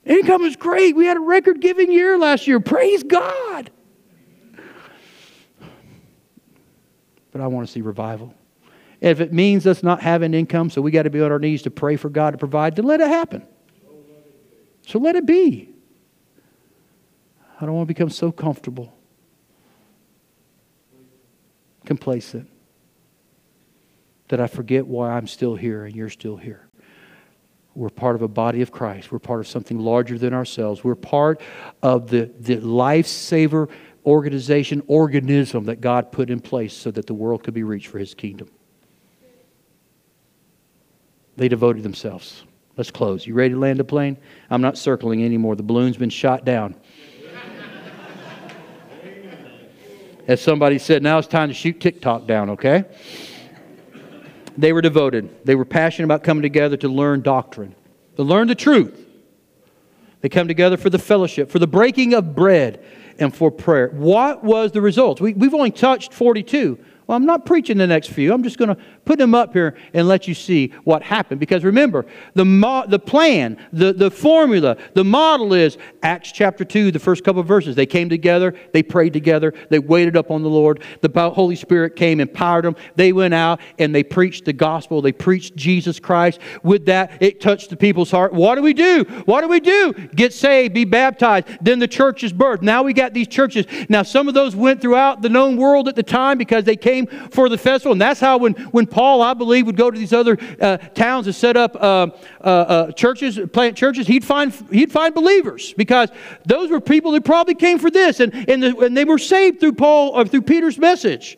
Income 0.04 0.42
is 0.42 0.54
great. 0.56 0.94
We 0.94 1.06
had 1.06 1.16
a 1.16 1.20
record 1.20 1.60
giving 1.60 1.90
year 1.90 2.18
last 2.18 2.46
year. 2.46 2.60
Praise 2.60 3.02
God. 3.02 3.70
But 7.32 7.40
I 7.40 7.46
want 7.46 7.66
to 7.66 7.72
see 7.72 7.80
revival. 7.80 8.34
If 9.00 9.20
it 9.20 9.32
means 9.32 9.66
us 9.66 9.82
not 9.82 10.00
having 10.02 10.34
income, 10.34 10.68
so 10.70 10.80
we 10.80 10.90
got 10.90 11.02
to 11.04 11.10
be 11.10 11.20
on 11.20 11.32
our 11.32 11.38
knees 11.38 11.62
to 11.62 11.70
pray 11.70 11.96
for 11.96 12.08
God 12.10 12.32
to 12.32 12.38
provide, 12.38 12.76
then 12.76 12.84
let 12.84 13.00
it 13.00 13.08
happen. 13.08 13.46
So 14.86 15.00
let 15.00 15.16
it 15.16 15.26
be. 15.26 15.68
I 17.60 17.66
don't 17.66 17.74
want 17.74 17.88
to 17.88 17.94
become 17.94 18.08
so 18.08 18.30
comfortable, 18.30 18.94
complacent, 21.84 22.48
that 24.28 24.40
I 24.40 24.46
forget 24.46 24.86
why 24.86 25.12
I'm 25.12 25.26
still 25.26 25.56
here 25.56 25.84
and 25.84 25.94
you're 25.94 26.10
still 26.10 26.36
here. 26.36 26.68
We're 27.74 27.90
part 27.90 28.14
of 28.14 28.22
a 28.22 28.28
body 28.28 28.62
of 28.62 28.70
Christ. 28.70 29.10
We're 29.10 29.18
part 29.18 29.40
of 29.40 29.48
something 29.48 29.78
larger 29.78 30.18
than 30.18 30.32
ourselves. 30.32 30.84
We're 30.84 30.94
part 30.94 31.40
of 31.82 32.08
the, 32.08 32.30
the 32.38 32.56
lifesaver 32.58 33.68
organization, 34.04 34.82
organism 34.86 35.64
that 35.64 35.80
God 35.80 36.12
put 36.12 36.30
in 36.30 36.40
place 36.40 36.72
so 36.72 36.90
that 36.92 37.06
the 37.06 37.14
world 37.14 37.42
could 37.42 37.54
be 37.54 37.64
reached 37.64 37.88
for 37.88 37.98
his 37.98 38.14
kingdom. 38.14 38.48
They 41.36 41.48
devoted 41.48 41.82
themselves. 41.82 42.44
Let's 42.76 42.90
close. 42.90 43.26
You 43.26 43.34
ready 43.34 43.54
to 43.54 43.60
land 43.60 43.80
a 43.80 43.84
plane? 43.84 44.18
I'm 44.50 44.60
not 44.60 44.76
circling 44.76 45.24
anymore. 45.24 45.56
The 45.56 45.62
balloon's 45.62 45.96
been 45.96 46.10
shot 46.10 46.44
down. 46.44 46.74
As 50.28 50.40
somebody 50.40 50.78
said, 50.78 51.02
now 51.02 51.18
it's 51.18 51.28
time 51.28 51.48
to 51.48 51.54
shoot 51.54 51.80
TikTok 51.80 52.26
down, 52.26 52.50
okay? 52.50 52.84
They 54.58 54.72
were 54.72 54.82
devoted. 54.82 55.44
They 55.44 55.54
were 55.54 55.64
passionate 55.64 56.06
about 56.06 56.24
coming 56.24 56.42
together 56.42 56.76
to 56.78 56.88
learn 56.88 57.22
doctrine, 57.22 57.74
to 58.16 58.22
learn 58.22 58.48
the 58.48 58.54
truth. 58.54 59.06
They 60.20 60.28
come 60.28 60.48
together 60.48 60.76
for 60.76 60.90
the 60.90 60.98
fellowship, 60.98 61.50
for 61.50 61.60
the 61.60 61.66
breaking 61.68 62.12
of 62.12 62.34
bread, 62.34 62.84
and 63.18 63.34
for 63.34 63.50
prayer. 63.50 63.88
What 63.90 64.42
was 64.42 64.72
the 64.72 64.80
result? 64.80 65.20
We, 65.20 65.32
have 65.32 65.54
only 65.54 65.70
touched 65.70 66.12
42. 66.12 66.78
Well, 67.06 67.16
I'm 67.16 67.26
not 67.26 67.46
preaching 67.46 67.78
the 67.78 67.86
next 67.86 68.08
few. 68.08 68.32
I'm 68.32 68.42
just 68.42 68.58
going 68.58 68.74
to 68.74 68.82
put 69.06 69.18
them 69.18 69.34
up 69.34 69.52
here 69.52 69.76
and 69.94 70.06
let 70.08 70.28
you 70.28 70.34
see 70.34 70.72
what 70.84 71.02
happened. 71.02 71.40
Because 71.40 71.64
remember, 71.64 72.04
the, 72.34 72.44
mo- 72.44 72.84
the 72.86 72.98
plan, 72.98 73.56
the, 73.72 73.92
the 73.92 74.10
formula, 74.10 74.76
the 74.94 75.04
model 75.04 75.54
is 75.54 75.78
Acts 76.02 76.32
chapter 76.32 76.64
2, 76.64 76.90
the 76.90 76.98
first 76.98 77.24
couple 77.24 77.40
of 77.40 77.46
verses. 77.46 77.76
They 77.76 77.86
came 77.86 78.08
together, 78.08 78.54
they 78.72 78.82
prayed 78.82 79.12
together, 79.12 79.54
they 79.70 79.78
waited 79.78 80.16
up 80.16 80.30
on 80.30 80.42
the 80.42 80.50
Lord. 80.50 80.82
The 81.00 81.30
Holy 81.30 81.56
Spirit 81.56 81.96
came, 81.96 82.20
empowered 82.20 82.64
them. 82.64 82.76
They 82.96 83.12
went 83.12 83.32
out 83.32 83.60
and 83.78 83.94
they 83.94 84.02
preached 84.02 84.44
the 84.44 84.52
gospel. 84.52 85.00
They 85.00 85.12
preached 85.12 85.56
Jesus 85.56 86.00
Christ. 86.00 86.40
With 86.62 86.86
that, 86.86 87.16
it 87.20 87.40
touched 87.40 87.70
the 87.70 87.76
people's 87.76 88.10
heart. 88.10 88.32
What 88.32 88.56
do 88.56 88.62
we 88.62 88.74
do? 88.74 89.04
What 89.24 89.40
do 89.42 89.48
we 89.48 89.60
do? 89.60 89.92
Get 90.14 90.32
saved, 90.32 90.74
be 90.74 90.84
baptized. 90.84 91.46
Then 91.60 91.78
the 91.78 91.88
church 91.88 92.24
is 92.24 92.32
birthed. 92.32 92.62
Now 92.62 92.82
we 92.82 92.92
got 92.92 93.14
these 93.14 93.28
churches. 93.28 93.66
Now, 93.88 94.02
some 94.02 94.28
of 94.28 94.34
those 94.34 94.56
went 94.56 94.80
throughout 94.80 95.22
the 95.22 95.28
known 95.28 95.56
world 95.56 95.88
at 95.88 95.94
the 95.94 96.02
time 96.02 96.38
because 96.38 96.64
they 96.64 96.76
came 96.76 96.96
came 96.96 97.28
for 97.30 97.48
the 97.48 97.58
festival. 97.58 97.92
And 97.92 98.00
that's 98.00 98.20
how 98.20 98.38
when, 98.38 98.54
when 98.72 98.86
Paul, 98.96 99.20
I 99.20 99.34
believe, 99.34 99.66
would 99.66 99.76
go 99.76 99.90
to 99.90 99.98
these 99.98 100.14
other 100.14 100.38
uh, 100.58 100.78
towns 100.78 101.26
and 101.26 101.36
set 101.36 101.54
up 101.54 101.76
uh, 101.76 102.06
uh, 102.40 102.44
uh, 102.44 102.92
churches, 102.92 103.38
plant 103.52 103.76
churches, 103.76 104.06
he'd 104.06 104.24
find, 104.24 104.54
he'd 104.70 104.90
find 104.90 105.14
believers 105.14 105.74
because 105.74 106.08
those 106.46 106.70
were 106.70 106.80
people 106.80 107.12
that 107.12 107.22
probably 107.22 107.54
came 107.56 107.78
for 107.78 107.90
this. 107.90 108.20
And, 108.20 108.32
and, 108.48 108.62
the, 108.62 108.74
and 108.78 108.96
they 108.96 109.04
were 109.04 109.18
saved 109.18 109.60
through 109.60 109.74
Paul, 109.74 110.12
or 110.12 110.24
through 110.24 110.40
Peter's 110.40 110.78
message. 110.78 111.36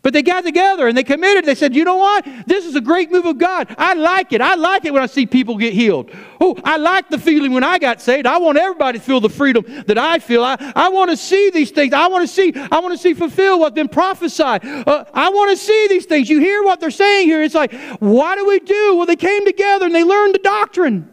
But 0.00 0.12
they 0.12 0.22
got 0.22 0.44
together 0.44 0.86
and 0.86 0.96
they 0.96 1.02
committed. 1.02 1.44
They 1.44 1.56
said, 1.56 1.74
you 1.74 1.82
know 1.82 1.96
what? 1.96 2.24
This 2.46 2.64
is 2.64 2.76
a 2.76 2.80
great 2.80 3.10
move 3.10 3.26
of 3.26 3.36
God. 3.36 3.74
I 3.76 3.94
like 3.94 4.32
it. 4.32 4.40
I 4.40 4.54
like 4.54 4.84
it 4.84 4.92
when 4.92 5.02
I 5.02 5.06
see 5.06 5.26
people 5.26 5.56
get 5.56 5.72
healed. 5.72 6.10
Oh, 6.40 6.56
I 6.62 6.76
like 6.76 7.10
the 7.10 7.18
feeling 7.18 7.52
when 7.52 7.64
I 7.64 7.78
got 7.78 8.00
saved. 8.00 8.24
I 8.24 8.38
want 8.38 8.58
everybody 8.58 9.00
to 9.00 9.04
feel 9.04 9.20
the 9.20 9.28
freedom 9.28 9.64
that 9.86 9.98
I 9.98 10.20
feel. 10.20 10.44
I, 10.44 10.56
I 10.76 10.88
want 10.90 11.10
to 11.10 11.16
see 11.16 11.50
these 11.50 11.72
things. 11.72 11.92
I 11.92 12.06
want 12.06 12.28
to 12.28 12.32
see, 12.32 12.52
I 12.54 12.78
want 12.78 12.92
to 12.92 12.98
see 12.98 13.12
fulfill 13.12 13.58
what's 13.58 13.74
been 13.74 13.88
prophesied. 13.88 14.64
Uh, 14.64 15.04
I 15.12 15.30
want 15.30 15.50
to 15.50 15.56
see 15.56 15.88
these 15.88 16.06
things. 16.06 16.30
You 16.30 16.38
hear 16.38 16.62
what 16.62 16.78
they're 16.78 16.92
saying 16.92 17.26
here. 17.26 17.42
It's 17.42 17.56
like, 17.56 17.72
what 17.98 18.36
do 18.36 18.46
we 18.46 18.60
do? 18.60 18.96
Well, 18.96 19.06
they 19.06 19.16
came 19.16 19.44
together 19.44 19.86
and 19.86 19.94
they 19.94 20.04
learned 20.04 20.34
the 20.34 20.38
doctrine. 20.38 21.10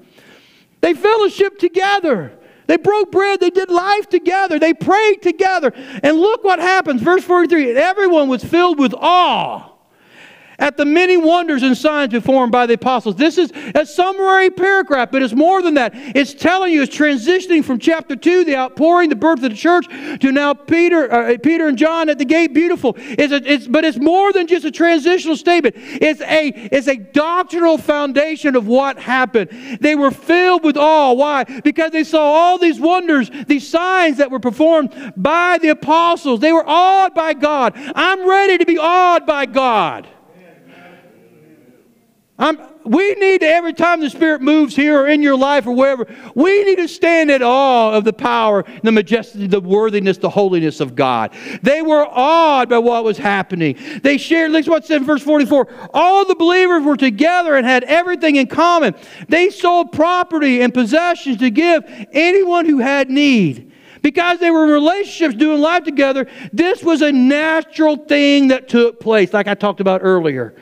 They 0.82 0.94
fellowship 0.94 1.58
together. 1.58 2.35
They 2.68 2.78
broke 2.78 3.11
bread. 3.11 3.39
They 3.39 3.49
did 3.49 3.70
life 3.70 4.09
together. 4.09 4.59
They 4.59 4.74
prayed 4.74 5.22
together. 5.22 5.74
And 6.03 6.18
look 6.18 6.43
what 6.43 6.59
happens. 6.59 7.01
Verse 7.01 7.24
43 7.24 7.76
everyone 7.78 8.30
was 8.30 8.43
filled 8.43 8.80
with 8.80 8.93
awe 8.95 9.75
at 10.60 10.78
the 10.78 10.86
many 10.86 11.18
wonders 11.18 11.64
and 11.64 11.78
signs 11.78 12.14
performed 12.14 12.51
by 12.51 12.66
the 12.66 12.74
apostles. 12.74 13.16
This 13.16 13.38
is 13.38 13.51
a 13.74 13.86
summary 13.86 14.49
paragraph, 14.49 15.10
but 15.12 15.22
it's 15.22 15.34
more 15.34 15.62
than 15.62 15.76
that. 15.76 15.91
It's 15.93 16.34
telling 16.34 16.74
you, 16.74 16.82
it's 16.84 16.95
transitioning 16.95 17.64
from 17.64 17.80
chapter 17.80 18.16
2, 18.16 18.45
the 18.45 18.56
outpouring, 18.56 19.10
the 19.10 19.16
birth 19.16 19.43
of 19.43 19.49
the 19.49 19.56
church, 19.56 19.88
to 20.20 20.32
now 20.32 20.53
Peter, 20.53 21.12
uh, 21.12 21.38
Peter 21.41 21.68
and 21.68 21.78
John 21.78 22.10
at 22.10 22.18
the 22.18 22.26
gate. 22.26 22.53
Beautiful. 22.53 22.95
It's, 22.97 23.34
a, 23.34 23.51
it's 23.51 23.68
but 23.68 23.84
it's 23.84 23.97
more 23.97 24.32
than 24.32 24.47
just 24.47 24.66
a 24.66 24.72
transitional 24.72 25.36
statement. 25.36 25.76
It's 25.78 26.22
a, 26.22 26.51
it's 26.72 26.88
a 26.88 26.97
doctrinal 26.97 27.78
foundation 27.78 28.56
of 28.56 28.68
what 28.68 28.97
happened. 28.97 29.80
They 29.82 29.95
were 29.95 30.12
filled 30.12 30.64
with 30.64 30.78
awe. 30.78 31.14
Why? 31.14 31.43
Because 31.43 31.91
they 31.91 32.03
saw 32.03 32.22
all 32.22 32.58
these 32.58 32.80
wonders, 32.80 33.30
these 33.47 33.68
signs 33.68 34.18
that 34.18 34.32
were 34.32 34.39
performed 34.39 35.14
by 35.18 35.58
the 35.62 35.70
apostles. 35.70 36.39
They 36.39 36.51
were 36.51 36.64
awed 36.66 37.14
by 37.14 37.34
God. 37.34 37.74
I'm 37.95 38.28
ready 38.28 38.58
to 38.58 38.66
be 38.66 38.78
awed 38.78 39.26
by 39.26 39.45
God. 39.45 40.08
I'm, 42.38 42.60
we 42.84 43.14
need 43.14 43.40
to, 43.42 43.48
every 43.48 43.72
time 43.72 44.02
the 44.02 44.10
Spirit 44.10 44.42
moves 44.42 44.76
here 44.76 45.02
or 45.02 45.08
in 45.08 45.22
your 45.22 45.38
life 45.38 45.66
or 45.66 45.72
wherever, 45.72 46.06
we 46.36 46.66
need 46.66 46.76
to 46.76 46.88
stand 46.88 47.32
in 47.32 47.42
awe 47.42 47.94
of 47.94 48.04
the 48.04 48.12
power, 48.12 48.66
the 48.84 48.92
majesty, 48.92 49.48
the 49.48 49.62
worthiness, 49.62 50.18
the 50.18 50.30
holiness 50.30 50.82
of 50.82 50.96
God. 50.96 51.34
They 51.62 51.82
were 51.82 52.06
awed 52.06 52.68
by 52.68 52.80
what 52.80 53.06
was 53.06 53.18
happening. 53.18 53.78
They 54.04 54.18
shared, 54.18 54.52
look 54.52 54.68
what's 54.68 54.90
in 54.90 55.06
verse 55.06 55.24
44. 55.24 55.90
All 55.94 56.26
the 56.26 56.36
believers 56.36 56.84
were 56.84 56.98
together 56.98 57.56
and 57.56 57.66
had 57.66 57.86
everything 57.86 58.36
in 58.36 58.48
common. 58.48 58.96
They 59.30 59.50
sold 59.50 59.94
property 59.94 60.62
and 60.62 60.74
possessions 60.74 61.38
to 61.38 61.50
give 61.50 61.86
anyone 62.12 62.66
who 62.66 62.80
had 62.80 63.10
need. 63.10 63.72
Because 64.02 64.40
they 64.40 64.52
were 64.52 64.66
in 64.66 64.72
relationships 64.72 65.36
doing 65.36 65.62
life 65.62 65.84
together, 65.84 66.28
this 66.52 66.84
was 66.84 67.02
a 67.02 67.12
natural 67.12 67.96
thing 67.96 68.50
that 68.50 68.68
took 68.68 69.00
place, 69.00 69.34
like 69.34 69.48
I 69.48 69.56
talked 69.56 69.80
about 69.80 70.02
earlier. 70.04 70.54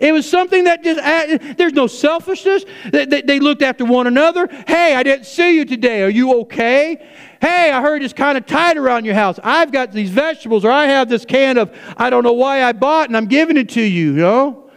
It 0.00 0.12
was 0.12 0.28
something 0.28 0.64
that 0.64 0.82
just, 0.82 1.58
there's 1.58 1.74
no 1.74 1.86
selfishness. 1.86 2.64
They, 2.90 3.38
looked 3.38 3.60
after 3.60 3.84
one 3.84 4.06
another. 4.06 4.48
Hey, 4.66 4.94
I 4.94 5.02
didn't 5.02 5.26
see 5.26 5.54
you 5.54 5.66
today. 5.66 6.02
Are 6.02 6.08
you 6.08 6.40
okay? 6.40 7.06
Hey, 7.40 7.70
I 7.70 7.82
heard 7.82 8.02
it's 8.02 8.14
kind 8.14 8.38
of 8.38 8.46
tight 8.46 8.78
around 8.78 9.04
your 9.04 9.14
house. 9.14 9.38
I've 9.44 9.70
got 9.70 9.92
these 9.92 10.08
vegetables, 10.08 10.64
or 10.64 10.70
I 10.70 10.86
have 10.86 11.10
this 11.10 11.26
can 11.26 11.58
of, 11.58 11.76
I 11.98 12.08
don't 12.08 12.24
know 12.24 12.32
why 12.32 12.64
I 12.64 12.72
bought, 12.72 13.08
and 13.08 13.16
I'm 13.16 13.26
giving 13.26 13.58
it 13.58 13.68
to 13.70 13.82
you, 13.82 14.12
you 14.12 14.12
know? 14.12 14.70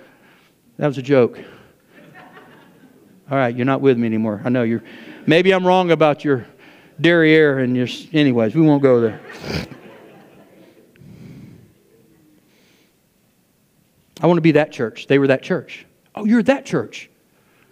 That 0.78 0.88
was 0.88 0.98
a 0.98 1.02
joke. 1.02 1.40
All 3.32 3.38
right, 3.38 3.56
you're 3.56 3.66
not 3.66 3.80
with 3.80 3.98
me 3.98 4.06
anymore. 4.06 4.42
I 4.44 4.50
know 4.50 4.64
you're, 4.64 4.84
maybe 5.26 5.54
I'm 5.54 5.66
wrong 5.66 5.92
about 5.92 6.26
your 6.26 6.46
derriere 7.00 7.60
and 7.60 7.78
your, 7.78 7.88
anyways, 8.12 8.56
we 8.56 8.62
won't 8.62 8.84
go 8.84 9.00
there. 9.00 9.22
I 14.24 14.28
want 14.28 14.38
to 14.38 14.42
be 14.42 14.54
that 14.54 14.72
church. 14.72 15.08
They 15.08 15.20
were 15.20 15.28
that 15.28 15.44
church. 15.44 15.86
Oh, 16.16 16.24
you're 16.24 16.44
that 16.44 16.66
church. 16.66 17.10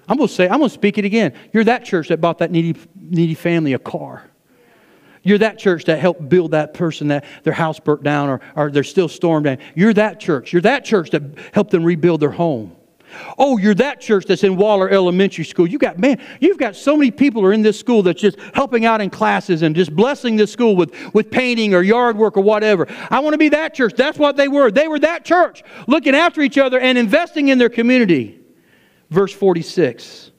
I'm 0.07 0.17
going 0.17 0.27
to 0.27 0.33
say, 0.33 0.49
I'm 0.49 0.57
going 0.57 0.69
to 0.69 0.73
speak 0.73 0.97
it 0.97 1.05
again. 1.05 1.33
You're 1.53 1.63
that 1.63 1.85
church 1.85 2.09
that 2.09 2.19
bought 2.19 2.39
that 2.39 2.51
needy, 2.51 2.77
needy 2.99 3.35
family 3.35 3.71
a 3.71 3.79
car. 3.79 4.29
You're 5.23 5.37
that 5.37 5.57
church 5.57 5.85
that 5.85 5.99
helped 5.99 6.27
build 6.27 6.51
that 6.51 6.73
person 6.73 7.07
that 7.07 7.23
their 7.43 7.53
house 7.53 7.79
burnt 7.79 8.03
down 8.03 8.27
or, 8.27 8.41
or 8.55 8.69
they're 8.69 8.83
still 8.83 9.07
stormed 9.07 9.45
down. 9.45 9.59
You're 9.75 9.93
that 9.93 10.19
church. 10.19 10.51
You're 10.51 10.63
that 10.63 10.83
church 10.83 11.11
that 11.11 11.21
helped 11.53 11.71
them 11.71 11.85
rebuild 11.85 12.19
their 12.19 12.31
home. 12.31 12.75
Oh, 13.37 13.57
you're 13.57 13.73
that 13.75 14.01
church 14.01 14.25
that's 14.25 14.43
in 14.43 14.55
Waller 14.55 14.89
Elementary 14.89 15.45
School. 15.45 15.67
You 15.67 15.77
got 15.77 15.99
man, 15.99 16.21
you've 16.39 16.57
got 16.57 16.75
so 16.75 16.95
many 16.95 17.11
people 17.11 17.43
are 17.45 17.53
in 17.53 17.61
this 17.61 17.79
school 17.79 18.03
that's 18.03 18.21
just 18.21 18.39
helping 18.53 18.85
out 18.85 19.01
in 19.01 19.09
classes 19.09 19.61
and 19.61 19.75
just 19.75 19.95
blessing 19.95 20.35
this 20.35 20.51
school 20.51 20.75
with, 20.75 20.93
with 21.13 21.31
painting 21.31 21.73
or 21.73 21.81
yard 21.81 22.17
work 22.17 22.37
or 22.37 22.41
whatever. 22.41 22.87
I 23.09 23.19
want 23.19 23.33
to 23.33 23.37
be 23.37 23.49
that 23.49 23.73
church. 23.73 23.93
That's 23.95 24.17
what 24.17 24.37
they 24.37 24.47
were. 24.47 24.71
They 24.71 24.87
were 24.87 24.99
that 24.99 25.25
church, 25.25 25.63
looking 25.87 26.15
after 26.15 26.41
each 26.41 26.57
other 26.57 26.79
and 26.79 26.97
investing 26.97 27.49
in 27.49 27.57
their 27.57 27.69
community. 27.69 28.39
Verse 29.09 29.33
46. 29.33 30.30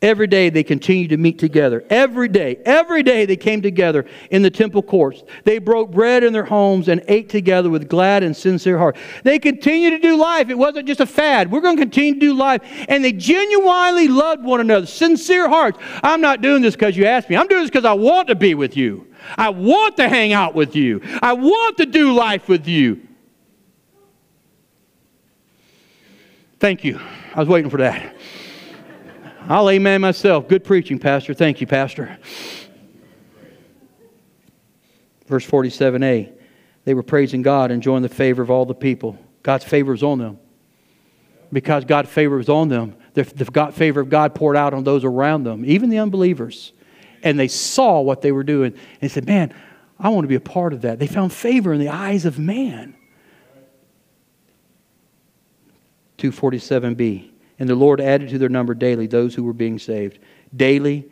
Every 0.00 0.28
day 0.28 0.48
they 0.48 0.62
continued 0.62 1.10
to 1.10 1.16
meet 1.16 1.40
together. 1.40 1.84
Every 1.90 2.28
day, 2.28 2.60
every 2.64 3.02
day 3.02 3.26
they 3.26 3.36
came 3.36 3.60
together 3.60 4.06
in 4.30 4.42
the 4.42 4.50
temple 4.50 4.80
courts. 4.80 5.24
They 5.42 5.58
broke 5.58 5.90
bread 5.90 6.22
in 6.22 6.32
their 6.32 6.44
homes 6.44 6.86
and 6.86 7.02
ate 7.08 7.28
together 7.28 7.68
with 7.68 7.88
glad 7.88 8.22
and 8.22 8.36
sincere 8.36 8.78
heart. 8.78 8.96
They 9.24 9.40
continued 9.40 9.90
to 9.90 9.98
do 9.98 10.16
life. 10.16 10.50
It 10.50 10.58
wasn't 10.58 10.86
just 10.86 11.00
a 11.00 11.06
fad. 11.06 11.50
We're 11.50 11.60
going 11.60 11.76
to 11.76 11.82
continue 11.82 12.14
to 12.14 12.20
do 12.20 12.34
life. 12.34 12.62
And 12.88 13.04
they 13.04 13.10
genuinely 13.10 14.06
loved 14.06 14.44
one 14.44 14.60
another, 14.60 14.86
sincere 14.86 15.48
hearts. 15.48 15.78
I'm 16.04 16.20
not 16.20 16.42
doing 16.42 16.62
this 16.62 16.76
because 16.76 16.96
you 16.96 17.04
asked 17.04 17.28
me. 17.28 17.36
I'm 17.36 17.48
doing 17.48 17.62
this 17.62 17.70
because 17.70 17.84
I 17.84 17.94
want 17.94 18.28
to 18.28 18.36
be 18.36 18.54
with 18.54 18.76
you. 18.76 19.08
I 19.36 19.48
want 19.48 19.96
to 19.96 20.08
hang 20.08 20.32
out 20.32 20.54
with 20.54 20.76
you. 20.76 21.02
I 21.20 21.32
want 21.32 21.76
to 21.78 21.86
do 21.86 22.12
life 22.14 22.48
with 22.48 22.68
you. 22.68 23.00
Thank 26.60 26.84
you. 26.84 27.00
I 27.34 27.40
was 27.40 27.48
waiting 27.48 27.70
for 27.70 27.78
that. 27.78 28.14
I'll 29.48 29.68
amen 29.70 30.02
myself. 30.02 30.46
Good 30.46 30.62
preaching, 30.62 30.98
Pastor. 30.98 31.34
Thank 31.34 31.60
you, 31.60 31.66
Pastor. 31.66 32.18
Verse 35.26 35.46
47a 35.46 36.38
they 36.88 36.94
were 36.94 37.02
praising 37.02 37.42
God, 37.42 37.70
and 37.70 37.74
enjoying 37.74 38.02
the 38.02 38.08
favor 38.08 38.40
of 38.40 38.50
all 38.50 38.64
the 38.64 38.74
people. 38.74 39.18
God's 39.42 39.62
favor 39.62 39.92
was 39.92 40.02
on 40.02 40.18
them. 40.18 40.38
Because 41.52 41.84
God's 41.84 42.08
favor 42.08 42.38
was 42.38 42.48
on 42.48 42.70
them, 42.70 42.96
the, 43.12 43.24
favor 43.74 44.00
of 44.00 44.08
God 44.08 44.34
poured 44.34 44.56
out 44.56 44.72
on 44.72 44.84
those 44.84 45.04
around 45.04 45.44
them, 45.44 45.66
even 45.66 45.90
the 45.90 45.98
unbelievers. 45.98 46.72
And 47.22 47.38
they 47.38 47.48
saw 47.48 48.00
what 48.00 48.22
they 48.22 48.32
were 48.32 48.42
doing 48.42 48.74
and 49.02 49.10
said, 49.10 49.26
Man, 49.26 49.52
I 49.98 50.08
want 50.08 50.24
to 50.24 50.28
be 50.28 50.34
a 50.34 50.40
part 50.40 50.72
of 50.72 50.80
that. 50.80 50.98
They 50.98 51.06
found 51.06 51.30
favor 51.30 51.74
in 51.74 51.78
the 51.78 51.90
eyes 51.90 52.24
of 52.24 52.38
man. 52.38 52.96
247b. 56.16 57.32
And 57.58 57.68
the 57.68 57.74
Lord 57.74 58.00
added 58.00 58.28
to 58.30 58.38
their 58.38 58.48
number 58.48 58.74
daily 58.74 59.06
those 59.06 59.34
who 59.34 59.42
were 59.42 59.52
being 59.52 59.78
saved. 59.78 60.18
Daily, 60.54 61.10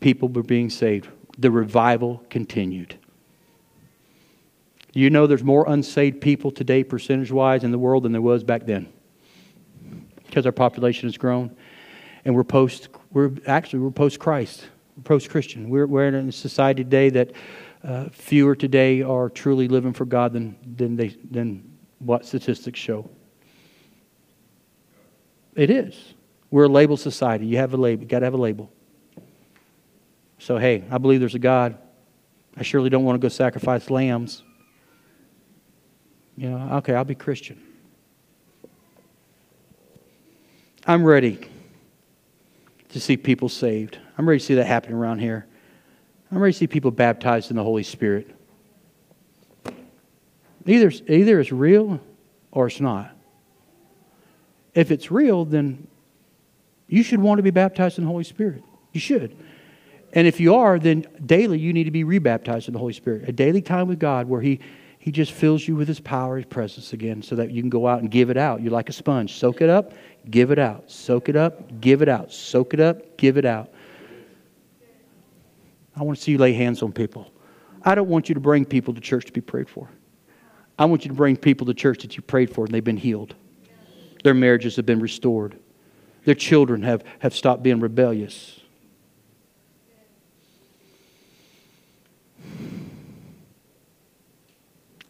people 0.00 0.28
were 0.28 0.42
being 0.42 0.70
saved. 0.70 1.08
The 1.38 1.50
revival 1.50 2.22
continued. 2.30 2.96
You 4.94 5.10
know 5.10 5.26
there's 5.26 5.44
more 5.44 5.64
unsaved 5.68 6.20
people 6.20 6.50
today, 6.50 6.82
percentage 6.82 7.30
wise, 7.30 7.64
in 7.64 7.70
the 7.70 7.78
world 7.78 8.04
than 8.04 8.12
there 8.12 8.22
was 8.22 8.42
back 8.42 8.66
then. 8.66 8.92
Because 10.26 10.46
our 10.46 10.52
population 10.52 11.08
has 11.08 11.16
grown. 11.16 11.54
And 12.24 12.34
we're 12.34 12.44
post, 12.44 12.88
we're 13.12 13.32
actually, 13.46 13.80
we're 13.80 13.90
post 13.90 14.18
Christ, 14.18 14.66
post 15.04 15.30
Christian. 15.30 15.68
We're, 15.68 15.86
we're 15.86 16.08
in 16.08 16.28
a 16.28 16.32
society 16.32 16.84
today 16.84 17.10
that 17.10 17.32
uh, 17.84 18.08
fewer 18.10 18.56
today 18.56 19.02
are 19.02 19.28
truly 19.28 19.68
living 19.68 19.92
for 19.92 20.04
God 20.04 20.32
than, 20.32 20.56
than, 20.76 20.96
they, 20.96 21.08
than 21.30 21.78
what 22.00 22.26
statistics 22.26 22.78
show. 22.78 23.08
It 25.58 25.70
is. 25.70 26.14
We're 26.52 26.64
a 26.64 26.68
label 26.68 26.96
society. 26.96 27.44
You 27.44 27.56
have 27.56 27.74
a 27.74 27.76
label. 27.76 28.02
You 28.04 28.08
got 28.08 28.20
to 28.20 28.26
have 28.26 28.34
a 28.34 28.38
label. 28.38 28.70
So, 30.38 30.56
hey, 30.56 30.84
I 30.88 30.98
believe 30.98 31.18
there's 31.18 31.34
a 31.34 31.40
God. 31.40 31.76
I 32.56 32.62
surely 32.62 32.88
don't 32.88 33.02
want 33.02 33.20
to 33.20 33.24
go 33.24 33.28
sacrifice 33.28 33.90
lambs. 33.90 34.44
You 36.36 36.50
know, 36.50 36.76
okay, 36.76 36.94
I'll 36.94 37.04
be 37.04 37.16
Christian. 37.16 37.60
I'm 40.86 41.02
ready 41.02 41.40
to 42.90 43.00
see 43.00 43.16
people 43.16 43.48
saved. 43.48 43.98
I'm 44.16 44.28
ready 44.28 44.38
to 44.38 44.46
see 44.46 44.54
that 44.54 44.66
happen 44.66 44.92
around 44.92 45.18
here. 45.18 45.48
I'm 46.30 46.38
ready 46.38 46.52
to 46.52 46.58
see 46.58 46.68
people 46.68 46.92
baptized 46.92 47.50
in 47.50 47.56
the 47.56 47.64
Holy 47.64 47.82
Spirit. 47.82 48.30
Either, 50.66 50.92
either 51.08 51.40
it's 51.40 51.50
real 51.50 51.98
or 52.52 52.68
it's 52.68 52.80
not. 52.80 53.17
If 54.78 54.92
it's 54.92 55.10
real, 55.10 55.44
then 55.44 55.88
you 56.86 57.02
should 57.02 57.18
want 57.18 57.40
to 57.40 57.42
be 57.42 57.50
baptized 57.50 57.98
in 57.98 58.04
the 58.04 58.10
Holy 58.10 58.22
Spirit. 58.22 58.62
You 58.92 59.00
should. 59.00 59.36
And 60.12 60.28
if 60.28 60.38
you 60.38 60.54
are, 60.54 60.78
then 60.78 61.04
daily 61.26 61.58
you 61.58 61.72
need 61.72 61.84
to 61.84 61.90
be 61.90 62.04
rebaptized 62.04 62.68
in 62.68 62.74
the 62.74 62.78
Holy 62.78 62.92
Spirit. 62.92 63.28
A 63.28 63.32
daily 63.32 63.60
time 63.60 63.88
with 63.88 63.98
God 63.98 64.28
where 64.28 64.40
He, 64.40 64.60
he 65.00 65.10
just 65.10 65.32
fills 65.32 65.66
you 65.66 65.74
with 65.74 65.88
His 65.88 65.98
power, 65.98 66.36
His 66.36 66.46
presence 66.46 66.92
again, 66.92 67.22
so 67.22 67.34
that 67.34 67.50
you 67.50 67.60
can 67.60 67.70
go 67.70 67.88
out 67.88 68.02
and 68.02 68.08
give 68.08 68.30
it 68.30 68.36
out. 68.36 68.62
You're 68.62 68.70
like 68.70 68.88
a 68.88 68.92
sponge. 68.92 69.34
Soak 69.34 69.62
it 69.62 69.68
up, 69.68 69.94
give 70.30 70.52
it 70.52 70.60
out. 70.60 70.88
Soak 70.88 71.28
it 71.28 71.34
up, 71.34 71.80
give 71.80 72.00
it 72.00 72.08
out. 72.08 72.32
Soak 72.32 72.72
it 72.72 72.78
up, 72.78 73.16
give 73.16 73.36
it 73.36 73.44
out. 73.44 73.70
I 75.96 76.04
want 76.04 76.18
to 76.18 76.22
see 76.22 76.30
you 76.30 76.38
lay 76.38 76.52
hands 76.52 76.84
on 76.84 76.92
people. 76.92 77.32
I 77.82 77.96
don't 77.96 78.08
want 78.08 78.28
you 78.28 78.36
to 78.36 78.40
bring 78.40 78.64
people 78.64 78.94
to 78.94 79.00
church 79.00 79.24
to 79.24 79.32
be 79.32 79.40
prayed 79.40 79.68
for. 79.68 79.88
I 80.78 80.84
want 80.84 81.04
you 81.04 81.08
to 81.08 81.16
bring 81.16 81.36
people 81.36 81.66
to 81.66 81.74
church 81.74 82.02
that 82.02 82.16
you 82.16 82.22
prayed 82.22 82.54
for 82.54 82.64
and 82.64 82.72
they've 82.72 82.84
been 82.84 82.96
healed. 82.96 83.34
Their 84.24 84.34
marriages 84.34 84.76
have 84.76 84.86
been 84.86 85.00
restored. 85.00 85.58
Their 86.24 86.34
children 86.34 86.82
have, 86.82 87.04
have 87.20 87.34
stopped 87.34 87.62
being 87.62 87.80
rebellious. 87.80 88.60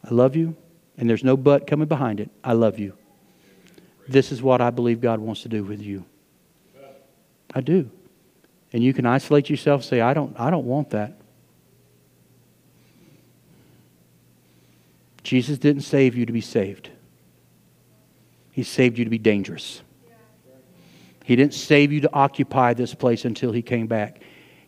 I 0.09 0.15
love 0.15 0.37
you, 0.37 0.57
and 0.97 1.09
there's 1.09 1.25
no 1.25 1.37
but 1.37 1.67
coming 1.67 1.89
behind 1.89 2.21
it. 2.21 2.31
I 2.43 2.53
love 2.53 2.79
you. 2.79 2.97
This 4.09 4.33
is 4.33 4.43
what 4.43 4.61
I 4.61 4.71
believe 4.71 5.01
God 5.01 5.21
wants 5.21 5.43
to 5.43 5.49
do 5.49 5.63
with 5.65 5.83
you. 5.83 6.05
I 7.55 7.61
do. 7.61 7.91
And 8.73 8.83
you 8.83 8.95
can 8.95 9.07
isolate 9.07 9.51
yourself 9.51 9.85
say, 9.85 10.01
I 10.01 10.15
don't, 10.15 10.39
I 10.39 10.51
don't 10.51 10.67
want 10.67 10.91
that. 10.91 11.19
Jesus 15.23 15.59
didn't 15.59 15.83
save 15.83 16.15
you 16.15 16.25
to 16.25 16.33
be 16.33 16.41
saved. 16.41 16.91
He 18.59 18.65
saved 18.65 18.99
you 18.99 19.05
to 19.05 19.11
be 19.11 19.19
dangerous. 19.19 19.83
He 21.25 21.37
didn't 21.37 21.55
save 21.55 21.93
you 21.93 22.01
to 22.01 22.13
occupy 22.13 22.75
this 22.75 22.93
place 22.93 23.25
until 23.25 23.53
he 23.53 23.63
came 23.63 23.87
back. 23.87 24.21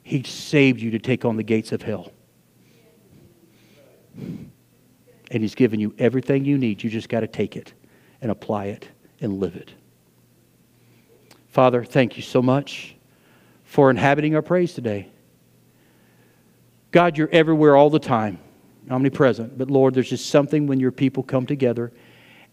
He 0.05 0.23
saved 0.23 0.81
you 0.81 0.93
to 0.93 1.01
take 1.01 1.25
on 1.25 1.37
the 1.37 1.43
gates 1.43 1.73
of 1.73 1.83
hell. 1.83 2.13
And 4.17 5.43
he's 5.43 5.57
given 5.57 5.81
you 5.81 5.93
everything 5.99 6.45
you 6.45 6.57
need. 6.57 6.85
You 6.85 6.89
just 6.89 7.09
got 7.09 7.23
to 7.23 7.27
take 7.27 7.57
it 7.57 7.73
and 8.21 8.31
apply 8.31 8.67
it 8.67 8.89
and 9.21 9.41
live 9.41 9.57
it. 9.57 9.73
Father, 11.49 11.83
thank 11.83 12.17
you 12.17 12.23
so 12.23 12.41
much 12.41 12.95
for 13.65 13.91
inhabiting 13.91 14.37
our 14.37 14.43
praise 14.43 14.73
today. 14.73 15.09
God, 16.93 17.19
you're 17.19 17.29
everywhere 17.33 17.75
all 17.75 17.91
the 17.91 17.99
time, 17.99 18.39
omnipresent. 18.89 19.59
But 19.59 19.69
Lord, 19.69 19.95
there's 19.95 20.11
just 20.11 20.31
something 20.31 20.69
when 20.69 20.79
your 20.79 20.93
people 20.93 21.25
come 21.25 21.45
together 21.45 21.93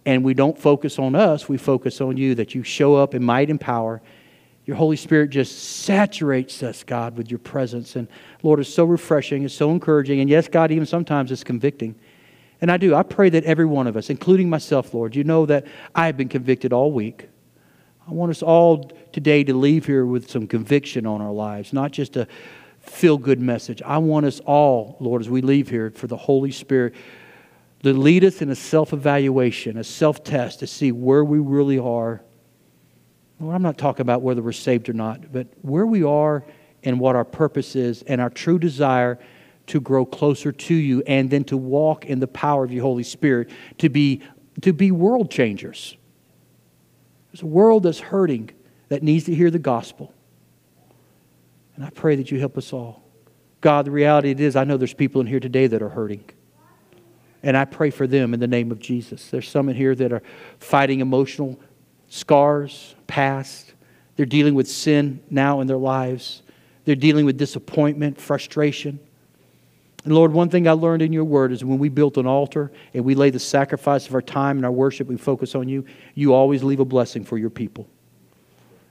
and 0.07 0.23
we 0.23 0.33
don't 0.33 0.57
focus 0.57 0.99
on 0.99 1.15
us, 1.15 1.49
we 1.49 1.57
focus 1.57 1.99
on 1.99 2.15
you, 2.15 2.33
that 2.35 2.55
you 2.55 2.63
show 2.63 2.95
up 2.95 3.13
in 3.13 3.21
might 3.21 3.49
and 3.49 3.59
power. 3.59 4.01
Your 4.65 4.77
Holy 4.77 4.95
Spirit 4.95 5.31
just 5.31 5.81
saturates 5.81 6.63
us, 6.63 6.81
God, 6.85 7.17
with 7.17 7.29
your 7.29 7.39
presence. 7.39 7.97
And 7.97 8.07
Lord, 8.41 8.61
it's 8.61 8.73
so 8.73 8.85
refreshing, 8.85 9.43
it's 9.43 9.53
so 9.53 9.69
encouraging. 9.69 10.21
And 10.21 10.29
yes, 10.29 10.47
God, 10.47 10.71
even 10.71 10.85
sometimes 10.85 11.29
it's 11.29 11.43
convicting. 11.43 11.93
And 12.61 12.71
I 12.71 12.77
do. 12.77 12.95
I 12.95 13.03
pray 13.03 13.29
that 13.31 13.43
every 13.43 13.65
one 13.65 13.85
of 13.85 13.97
us, 13.97 14.09
including 14.09 14.49
myself, 14.49 14.93
Lord, 14.93 15.13
you 15.13 15.25
know 15.25 15.45
that 15.45 15.67
I 15.93 16.05
have 16.05 16.15
been 16.15 16.29
convicted 16.29 16.71
all 16.71 16.93
week. 16.93 17.27
I 18.07 18.11
want 18.13 18.29
us 18.29 18.41
all 18.41 18.89
today 19.11 19.43
to 19.43 19.53
leave 19.53 19.85
here 19.85 20.05
with 20.05 20.31
some 20.31 20.47
conviction 20.47 21.05
on 21.05 21.19
our 21.19 21.33
lives, 21.33 21.73
not 21.73 21.91
just 21.91 22.15
a 22.15 22.29
feel 22.79 23.17
good 23.17 23.41
message. 23.41 23.81
I 23.81 23.97
want 23.97 24.25
us 24.25 24.39
all, 24.45 24.95
Lord, 25.01 25.21
as 25.21 25.29
we 25.29 25.41
leave 25.41 25.69
here, 25.69 25.91
for 25.91 26.07
the 26.07 26.15
Holy 26.15 26.51
Spirit 26.51 26.95
to 27.87 27.99
lead 27.99 28.23
us 28.23 28.41
in 28.41 28.49
a 28.49 28.55
self 28.55 28.93
evaluation, 28.93 29.77
a 29.77 29.83
self 29.83 30.23
test 30.23 30.59
to 30.59 30.67
see 30.67 30.91
where 30.91 31.23
we 31.23 31.39
really 31.39 31.79
are. 31.79 32.21
Lord, 33.39 33.55
I'm 33.55 33.61
not 33.61 33.77
talking 33.77 34.01
about 34.01 34.21
whether 34.21 34.41
we're 34.41 34.51
saved 34.51 34.89
or 34.89 34.93
not, 34.93 35.31
but 35.31 35.47
where 35.61 35.85
we 35.85 36.03
are 36.03 36.43
and 36.83 36.99
what 36.99 37.15
our 37.15 37.25
purpose 37.25 37.75
is 37.75 38.01
and 38.03 38.19
our 38.19 38.29
true 38.29 38.57
desire 38.57 39.19
to 39.67 39.79
grow 39.79 40.05
closer 40.05 40.51
to 40.51 40.73
you 40.73 41.03
and 41.05 41.29
then 41.29 41.43
to 41.45 41.57
walk 41.57 42.05
in 42.05 42.19
the 42.19 42.27
power 42.27 42.63
of 42.63 42.71
your 42.71 42.83
Holy 42.83 43.03
Spirit 43.03 43.49
to 43.77 43.89
be, 43.89 44.21
to 44.61 44.73
be 44.73 44.91
world 44.91 45.29
changers. 45.29 45.97
There's 47.31 47.41
a 47.43 47.47
world 47.47 47.83
that's 47.83 47.99
hurting 47.99 48.51
that 48.87 49.03
needs 49.03 49.25
to 49.25 49.35
hear 49.35 49.51
the 49.51 49.59
gospel. 49.59 50.13
And 51.75 51.85
I 51.85 51.89
pray 51.89 52.15
that 52.15 52.31
you 52.31 52.39
help 52.39 52.57
us 52.57 52.73
all. 52.73 53.03
God, 53.61 53.85
the 53.85 53.91
reality 53.91 54.31
it 54.31 54.39
is, 54.39 54.55
I 54.55 54.63
know 54.63 54.77
there's 54.77 54.93
people 54.93 55.21
in 55.21 55.27
here 55.27 55.39
today 55.39 55.67
that 55.67 55.81
are 55.81 55.89
hurting. 55.89 56.23
And 57.47 57.55
I 57.55 57.63
pray 57.63 57.91
for 57.91 58.07
them 58.07 58.33
in 58.33 58.41
the 58.41 58.47
name 58.47 58.73
of 58.73 58.79
Jesus. 58.79 59.29
There's 59.29 59.47
some 59.47 59.69
in 59.69 59.75
here 59.77 59.95
that 59.95 60.11
are 60.11 60.21
fighting 60.59 60.99
emotional 60.99 61.57
scars, 62.09 62.93
past. 63.07 63.73
They're 64.17 64.25
dealing 64.25 64.53
with 64.53 64.67
sin 64.67 65.21
now 65.29 65.61
in 65.61 65.67
their 65.67 65.77
lives. 65.77 66.41
They're 66.83 66.93
dealing 66.93 67.25
with 67.25 67.37
disappointment, 67.37 68.19
frustration. 68.19 68.99
And 70.03 70.13
Lord, 70.13 70.33
one 70.33 70.49
thing 70.49 70.67
I 70.67 70.73
learned 70.73 71.01
in 71.01 71.13
your 71.13 71.23
word 71.23 71.53
is 71.53 71.63
when 71.63 71.79
we 71.79 71.87
built 71.87 72.17
an 72.17 72.27
altar 72.27 72.69
and 72.93 73.05
we 73.05 73.15
lay 73.15 73.29
the 73.29 73.39
sacrifice 73.39 74.07
of 74.07 74.13
our 74.13 74.21
time 74.21 74.57
and 74.57 74.65
our 74.65 74.71
worship, 74.71 75.07
we 75.07 75.15
focus 75.15 75.55
on 75.55 75.69
you, 75.69 75.85
you 76.15 76.33
always 76.33 76.65
leave 76.65 76.81
a 76.81 76.85
blessing 76.85 77.23
for 77.23 77.37
your 77.37 77.49
people. 77.49 77.87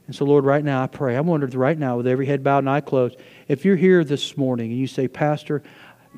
And 0.07 0.15
so, 0.15 0.25
Lord, 0.25 0.45
right 0.45 0.65
now 0.65 0.83
I 0.83 0.87
pray. 0.87 1.17
I 1.17 1.21
wonder 1.21 1.47
right 1.59 1.79
now, 1.79 1.99
with 1.99 2.07
every 2.07 2.25
head 2.25 2.43
bowed 2.43 2.61
and 2.61 2.71
eye 2.71 2.81
closed, 2.81 3.17
if 3.49 3.67
you're 3.67 3.77
here 3.77 4.03
this 4.03 4.37
morning 4.37 4.71
and 4.71 4.81
you 4.81 4.87
say, 4.87 5.09
Pastor, 5.09 5.63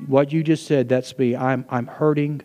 what 0.07 0.31
you 0.31 0.43
just 0.43 0.65
said, 0.65 0.89
that's 0.89 1.17
me. 1.17 1.35
I'm, 1.35 1.65
I'm 1.69 1.87
hurting. 1.87 2.41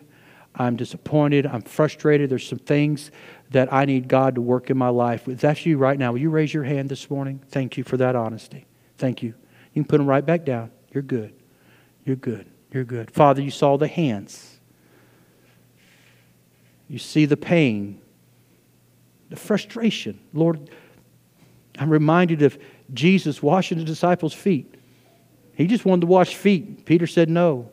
I'm 0.55 0.75
disappointed. 0.75 1.45
I'm 1.45 1.61
frustrated. 1.61 2.29
There's 2.29 2.47
some 2.47 2.59
things 2.59 3.11
that 3.51 3.71
I 3.73 3.85
need 3.85 4.07
God 4.07 4.35
to 4.35 4.41
work 4.41 4.69
in 4.69 4.77
my 4.77 4.89
life. 4.89 5.27
If 5.27 5.41
that's 5.41 5.65
you 5.65 5.77
right 5.77 5.97
now, 5.97 6.13
will 6.13 6.19
you 6.19 6.29
raise 6.29 6.53
your 6.53 6.63
hand 6.63 6.89
this 6.89 7.09
morning? 7.09 7.41
Thank 7.49 7.77
you 7.77 7.83
for 7.83 7.97
that 7.97 8.15
honesty. 8.15 8.65
Thank 8.97 9.21
you. 9.21 9.29
You 9.73 9.83
can 9.83 9.85
put 9.85 9.97
them 9.97 10.07
right 10.07 10.25
back 10.25 10.45
down. 10.45 10.71
You're 10.93 11.03
good. 11.03 11.33
You're 12.05 12.15
good. 12.15 12.47
You're 12.71 12.85
good. 12.85 13.11
Father, 13.11 13.41
you 13.41 13.51
saw 13.51 13.77
the 13.77 13.87
hands. 13.87 14.59
You 16.87 16.99
see 16.99 17.25
the 17.25 17.37
pain, 17.37 17.99
the 19.29 19.35
frustration. 19.35 20.19
Lord, 20.33 20.69
I'm 21.77 21.89
reminded 21.89 22.41
of 22.41 22.57
Jesus 22.93 23.41
washing 23.41 23.77
the 23.77 23.83
disciples' 23.83 24.33
feet. 24.33 24.74
He 25.55 25.67
just 25.67 25.85
wanted 25.85 26.01
to 26.01 26.07
wash 26.07 26.35
feet. 26.35 26.85
Peter 26.85 27.07
said 27.07 27.29
no. 27.29 27.69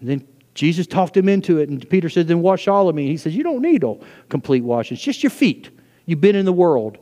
And 0.00 0.08
then 0.08 0.28
Jesus 0.54 0.86
talked 0.86 1.16
him 1.16 1.28
into 1.28 1.58
it, 1.58 1.68
and 1.68 1.88
Peter 1.88 2.08
said, 2.08 2.28
Then 2.28 2.40
wash 2.40 2.68
all 2.68 2.88
of 2.88 2.94
me. 2.94 3.02
And 3.02 3.10
He 3.10 3.16
says, 3.16 3.34
You 3.34 3.42
don't 3.42 3.62
need 3.62 3.82
a 3.82 3.96
complete 4.28 4.62
wash. 4.62 4.92
It's 4.92 5.02
just 5.02 5.22
your 5.22 5.30
feet. 5.30 5.70
You've 6.06 6.20
been 6.20 6.36
in 6.36 6.44
the 6.44 6.52
world. 6.52 6.98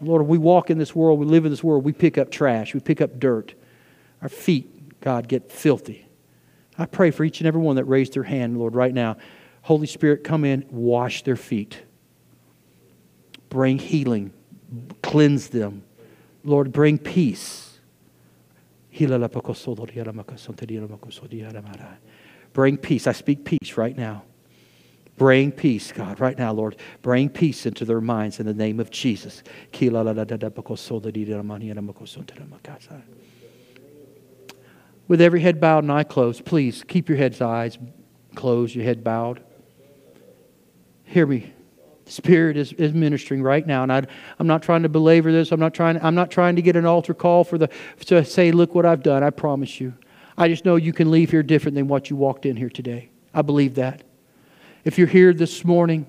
Lord, 0.00 0.26
we 0.26 0.38
walk 0.38 0.70
in 0.70 0.78
this 0.78 0.94
world, 0.94 1.18
we 1.18 1.26
live 1.26 1.44
in 1.44 1.50
this 1.50 1.64
world, 1.64 1.84
we 1.84 1.92
pick 1.92 2.18
up 2.18 2.30
trash, 2.30 2.74
we 2.74 2.80
pick 2.80 3.00
up 3.00 3.18
dirt. 3.18 3.54
Our 4.22 4.28
feet, 4.28 5.00
God, 5.00 5.28
get 5.28 5.50
filthy. 5.50 6.06
I 6.76 6.86
pray 6.86 7.10
for 7.10 7.24
each 7.24 7.40
and 7.40 7.46
every 7.46 7.60
one 7.60 7.76
that 7.76 7.84
raised 7.84 8.14
their 8.14 8.24
hand, 8.24 8.58
Lord, 8.58 8.74
right 8.74 8.92
now. 8.92 9.16
Holy 9.62 9.86
Spirit, 9.86 10.24
come 10.24 10.44
in, 10.44 10.66
wash 10.70 11.22
their 11.22 11.36
feet, 11.36 11.82
bring 13.48 13.78
healing, 13.78 14.32
cleanse 15.02 15.48
them. 15.48 15.84
Lord, 16.42 16.72
bring 16.72 16.98
peace. 16.98 17.63
Bring 22.52 22.76
peace. 22.76 23.06
I 23.06 23.12
speak 23.12 23.44
peace 23.44 23.76
right 23.76 23.96
now. 23.96 24.24
Bring 25.16 25.52
peace, 25.52 25.92
God, 25.92 26.18
right 26.18 26.36
now, 26.36 26.52
Lord. 26.52 26.76
Bring 27.02 27.28
peace 27.28 27.66
into 27.66 27.84
their 27.84 28.00
minds 28.00 28.40
in 28.40 28.46
the 28.46 28.54
name 28.54 28.80
of 28.80 28.90
Jesus 28.90 29.42
with 35.08 35.20
every 35.20 35.40
head 35.40 35.60
bowed 35.60 35.84
and 35.84 35.92
eye 35.92 36.04
closed, 36.04 36.44
please 36.44 36.84
keep 36.86 37.08
your 37.08 37.18
head's 37.18 37.40
eyes 37.40 37.78
closed, 38.34 38.74
your 38.74 38.84
head 38.84 39.04
bowed. 39.04 39.42
Hear 41.04 41.26
me. 41.26 41.52
Spirit 42.06 42.56
is, 42.56 42.72
is 42.74 42.92
ministering 42.92 43.42
right 43.42 43.66
now, 43.66 43.82
and 43.82 43.92
I, 43.92 44.02
am 44.38 44.46
not 44.46 44.62
trying 44.62 44.82
to 44.82 44.88
belabor 44.88 45.32
this. 45.32 45.52
I'm 45.52 45.60
not 45.60 45.74
trying. 45.74 45.98
I'm 46.02 46.14
not 46.14 46.30
trying 46.30 46.56
to 46.56 46.62
get 46.62 46.76
an 46.76 46.84
altar 46.84 47.14
call 47.14 47.44
for 47.44 47.58
the 47.58 47.70
to 48.06 48.24
say, 48.24 48.52
"Look 48.52 48.74
what 48.74 48.84
I've 48.84 49.02
done." 49.02 49.22
I 49.22 49.30
promise 49.30 49.80
you. 49.80 49.94
I 50.36 50.48
just 50.48 50.64
know 50.64 50.76
you 50.76 50.92
can 50.92 51.10
leave 51.10 51.30
here 51.30 51.42
different 51.42 51.76
than 51.76 51.88
what 51.88 52.10
you 52.10 52.16
walked 52.16 52.44
in 52.44 52.56
here 52.56 52.68
today. 52.68 53.08
I 53.32 53.42
believe 53.42 53.76
that. 53.76 54.02
If 54.84 54.98
you're 54.98 55.06
here 55.06 55.32
this 55.32 55.64
morning, 55.64 56.06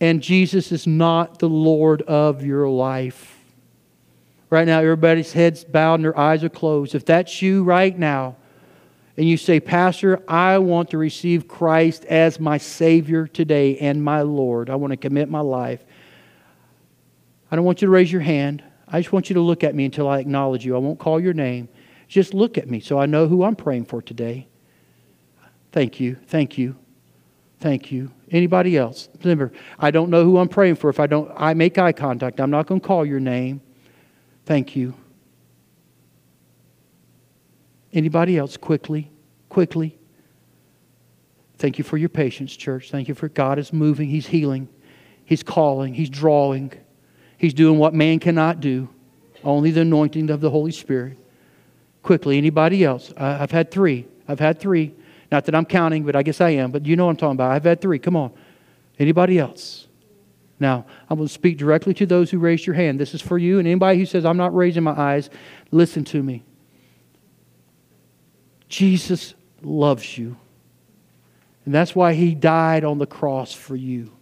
and 0.00 0.22
Jesus 0.22 0.70
is 0.70 0.86
not 0.86 1.38
the 1.38 1.48
Lord 1.48 2.02
of 2.02 2.44
your 2.44 2.68
life, 2.68 3.36
Right 4.48 4.66
now, 4.66 4.78
everybody's 4.78 5.32
heads 5.32 5.64
bowed 5.64 5.96
and 5.96 6.04
their 6.04 6.16
eyes 6.16 6.44
are 6.44 6.48
closed. 6.48 6.94
If 6.94 7.04
that's 7.04 7.42
you 7.42 7.64
right 7.64 7.96
now, 7.96 8.36
and 9.16 9.26
you 9.26 9.36
say, 9.36 9.60
Pastor, 9.60 10.22
I 10.28 10.58
want 10.58 10.90
to 10.90 10.98
receive 10.98 11.48
Christ 11.48 12.04
as 12.04 12.38
my 12.38 12.58
Savior 12.58 13.26
today 13.26 13.78
and 13.78 14.02
my 14.02 14.22
Lord. 14.22 14.68
I 14.68 14.74
want 14.74 14.90
to 14.90 14.96
commit 14.96 15.30
my 15.30 15.40
life. 15.40 15.84
I 17.50 17.56
don't 17.56 17.64
want 17.64 17.80
you 17.80 17.86
to 17.86 17.92
raise 17.92 18.12
your 18.12 18.20
hand. 18.20 18.62
I 18.88 19.00
just 19.00 19.12
want 19.12 19.30
you 19.30 19.34
to 19.34 19.40
look 19.40 19.64
at 19.64 19.74
me 19.74 19.86
until 19.86 20.08
I 20.08 20.18
acknowledge 20.18 20.66
you. 20.66 20.76
I 20.76 20.78
won't 20.78 20.98
call 20.98 21.18
your 21.18 21.32
name. 21.32 21.68
Just 22.08 22.34
look 22.34 22.58
at 22.58 22.68
me 22.68 22.78
so 22.80 22.98
I 22.98 23.06
know 23.06 23.26
who 23.26 23.42
I'm 23.42 23.56
praying 23.56 23.86
for 23.86 24.02
today. 24.02 24.48
Thank 25.72 25.98
you. 25.98 26.16
Thank 26.26 26.58
you. 26.58 26.76
Thank 27.58 27.90
you. 27.90 28.12
Anybody 28.30 28.76
else? 28.76 29.08
Remember, 29.22 29.52
I 29.78 29.90
don't 29.90 30.10
know 30.10 30.24
who 30.24 30.38
I'm 30.38 30.48
praying 30.48 30.76
for 30.76 30.90
if 30.90 31.00
I 31.00 31.06
don't 31.06 31.30
I 31.36 31.54
make 31.54 31.78
eye 31.78 31.92
contact. 31.92 32.38
I'm 32.40 32.50
not 32.50 32.66
going 32.66 32.80
to 32.80 32.86
call 32.86 33.06
your 33.06 33.20
name. 33.20 33.60
Thank 34.44 34.76
you. 34.76 34.94
Anybody 37.96 38.36
else 38.36 38.58
quickly? 38.58 39.10
Quickly. 39.48 39.98
Thank 41.56 41.78
you 41.78 41.84
for 41.84 41.96
your 41.96 42.10
patience, 42.10 42.54
church. 42.54 42.90
Thank 42.90 43.08
you 43.08 43.14
for 43.14 43.30
God 43.30 43.58
is 43.58 43.72
moving, 43.72 44.10
he's 44.10 44.26
healing. 44.26 44.68
He's 45.24 45.42
calling, 45.42 45.94
he's 45.94 46.10
drawing. 46.10 46.72
He's 47.38 47.54
doing 47.54 47.78
what 47.78 47.94
man 47.94 48.20
cannot 48.20 48.60
do. 48.60 48.88
Only 49.42 49.70
the 49.70 49.80
anointing 49.80 50.28
of 50.28 50.42
the 50.42 50.50
Holy 50.50 50.72
Spirit. 50.72 51.16
Quickly, 52.02 52.36
anybody 52.36 52.84
else? 52.84 53.12
I've 53.16 53.50
had 53.50 53.70
three. 53.70 54.06
I've 54.28 54.40
had 54.40 54.60
three. 54.60 54.94
Not 55.32 55.46
that 55.46 55.54
I'm 55.54 55.64
counting, 55.64 56.04
but 56.04 56.14
I 56.14 56.22
guess 56.22 56.40
I 56.40 56.50
am. 56.50 56.70
But 56.70 56.84
you 56.84 56.96
know 56.96 57.06
what 57.06 57.12
I'm 57.12 57.16
talking 57.16 57.32
about. 57.32 57.50
I've 57.50 57.64
had 57.64 57.80
three. 57.80 57.98
Come 57.98 58.14
on. 58.14 58.30
Anybody 58.98 59.38
else? 59.38 59.88
Now, 60.60 60.84
I'm 61.08 61.16
going 61.16 61.28
to 61.28 61.34
speak 61.34 61.56
directly 61.56 61.94
to 61.94 62.06
those 62.06 62.30
who 62.30 62.38
raised 62.38 62.66
your 62.66 62.74
hand. 62.74 63.00
This 63.00 63.14
is 63.14 63.22
for 63.22 63.38
you. 63.38 63.58
And 63.58 63.66
anybody 63.66 63.98
who 63.98 64.06
says, 64.06 64.24
I'm 64.24 64.36
not 64.36 64.54
raising 64.54 64.82
my 64.84 64.92
eyes, 64.92 65.30
listen 65.70 66.04
to 66.04 66.22
me. 66.22 66.44
Jesus 68.68 69.34
loves 69.62 70.16
you. 70.18 70.36
And 71.64 71.74
that's 71.74 71.94
why 71.94 72.14
he 72.14 72.34
died 72.34 72.84
on 72.84 72.98
the 72.98 73.06
cross 73.06 73.52
for 73.52 73.76
you. 73.76 74.12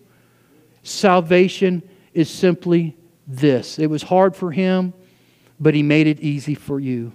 Salvation 0.83 1.83
is 2.13 2.31
simply 2.31 2.97
this 3.27 3.79
it 3.79 3.89
was 3.89 4.03
hard 4.03 4.37
for 4.37 4.51
him, 4.51 4.93
but 5.59 5.75
he 5.75 5.83
made 5.83 6.07
it 6.07 6.21
easy 6.21 6.55
for 6.55 6.79
you. 6.81 7.13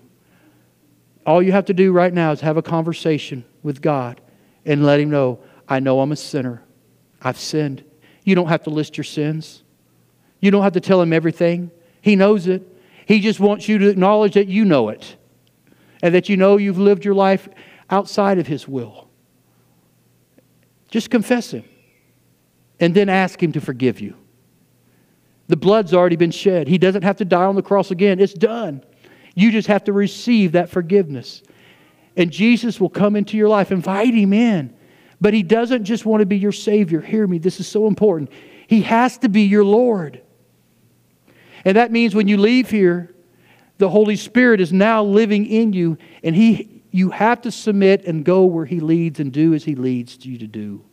All 1.25 1.41
you 1.43 1.51
have 1.51 1.65
to 1.65 1.73
do 1.73 1.91
right 1.91 2.13
now 2.13 2.31
is 2.31 2.41
have 2.41 2.57
a 2.57 2.61
conversation 2.61 3.45
with 3.61 3.81
God 3.81 4.21
and 4.65 4.83
let 4.83 4.99
Him 4.99 5.09
know, 5.09 5.39
I 5.67 5.79
know 5.79 5.99
I'm 5.99 6.11
a 6.11 6.15
sinner. 6.15 6.63
I've 7.21 7.37
sinned. 7.37 7.83
You 8.23 8.35
don't 8.35 8.47
have 8.47 8.63
to 8.63 8.69
list 8.69 8.97
your 8.97 9.03
sins, 9.03 9.63
you 10.39 10.51
don't 10.51 10.63
have 10.63 10.73
to 10.73 10.79
tell 10.79 11.01
Him 11.01 11.13
everything. 11.13 11.71
He 12.01 12.15
knows 12.15 12.47
it. 12.47 12.63
He 13.05 13.19
just 13.19 13.39
wants 13.39 13.67
you 13.67 13.77
to 13.79 13.89
acknowledge 13.89 14.35
that 14.35 14.47
you 14.47 14.63
know 14.63 14.89
it 14.89 15.17
and 16.01 16.13
that 16.15 16.29
you 16.29 16.37
know 16.37 16.57
you've 16.57 16.79
lived 16.79 17.05
your 17.05 17.15
life 17.15 17.47
outside 17.89 18.37
of 18.37 18.47
His 18.47 18.67
will. 18.67 19.09
Just 20.89 21.09
confess 21.09 21.51
Him 21.51 21.63
and 22.79 22.93
then 22.93 23.09
ask 23.09 23.41
Him 23.41 23.51
to 23.53 23.61
forgive 23.61 23.99
you. 23.99 24.15
The 25.47 25.57
blood's 25.57 25.93
already 25.93 26.15
been 26.15 26.31
shed. 26.31 26.67
He 26.67 26.77
doesn't 26.77 27.01
have 27.03 27.17
to 27.17 27.25
die 27.25 27.45
on 27.45 27.55
the 27.55 27.63
cross 27.63 27.89
again. 27.91 28.19
It's 28.19 28.33
done. 28.33 28.83
You 29.35 29.51
just 29.51 29.67
have 29.67 29.83
to 29.85 29.93
receive 29.93 30.51
that 30.51 30.69
forgiveness. 30.69 31.41
And 32.15 32.31
Jesus 32.31 32.79
will 32.79 32.89
come 32.89 33.15
into 33.15 33.35
your 33.35 33.49
life. 33.49 33.71
Invite 33.71 34.13
him 34.13 34.33
in. 34.33 34.75
But 35.21 35.33
he 35.33 35.43
doesn't 35.43 35.85
just 35.85 36.05
want 36.05 36.21
to 36.21 36.25
be 36.25 36.37
your 36.37 36.51
Savior. 36.51 37.01
Hear 37.01 37.25
me, 37.25 37.39
this 37.39 37.59
is 37.59 37.67
so 37.67 37.87
important. 37.87 38.31
He 38.67 38.81
has 38.83 39.17
to 39.19 39.29
be 39.29 39.41
your 39.41 39.63
Lord. 39.63 40.21
And 41.65 41.75
that 41.77 41.91
means 41.91 42.13
when 42.13 42.27
you 42.27 42.37
leave 42.37 42.69
here, 42.69 43.13
the 43.79 43.89
Holy 43.89 44.17
Spirit 44.17 44.61
is 44.61 44.71
now 44.71 45.03
living 45.03 45.45
in 45.45 45.73
you, 45.73 45.97
and 46.21 46.35
he, 46.35 46.83
you 46.91 47.09
have 47.09 47.41
to 47.41 47.51
submit 47.51 48.05
and 48.05 48.23
go 48.23 48.45
where 48.45 48.65
He 48.65 48.79
leads 48.79 49.19
and 49.19 49.31
do 49.31 49.53
as 49.53 49.63
He 49.63 49.73
leads 49.73 50.23
you 50.25 50.37
to 50.37 50.47
do. 50.47 50.83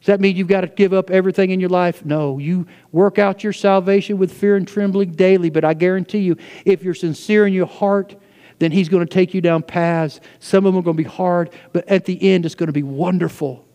Does 0.00 0.06
that 0.06 0.20
mean 0.20 0.34
you've 0.34 0.48
got 0.48 0.62
to 0.62 0.68
give 0.68 0.92
up 0.92 1.10
everything 1.10 1.50
in 1.50 1.60
your 1.60 1.68
life? 1.68 2.04
No. 2.04 2.38
You 2.38 2.66
work 2.90 3.18
out 3.18 3.44
your 3.44 3.52
salvation 3.52 4.18
with 4.18 4.32
fear 4.32 4.56
and 4.56 4.66
trembling 4.66 5.12
daily, 5.12 5.50
but 5.50 5.64
I 5.64 5.74
guarantee 5.74 6.20
you, 6.20 6.36
if 6.64 6.82
you're 6.82 6.94
sincere 6.94 7.46
in 7.46 7.52
your 7.52 7.66
heart, 7.66 8.16
then 8.60 8.72
He's 8.72 8.88
going 8.88 9.06
to 9.06 9.12
take 9.12 9.34
you 9.34 9.42
down 9.42 9.62
paths. 9.62 10.20
Some 10.38 10.64
of 10.64 10.72
them 10.72 10.80
are 10.80 10.84
going 10.84 10.96
to 10.96 11.02
be 11.02 11.08
hard, 11.08 11.50
but 11.74 11.86
at 11.86 12.06
the 12.06 12.30
end, 12.30 12.46
it's 12.46 12.54
going 12.54 12.68
to 12.68 12.72
be 12.72 12.82
wonderful. 12.82 13.65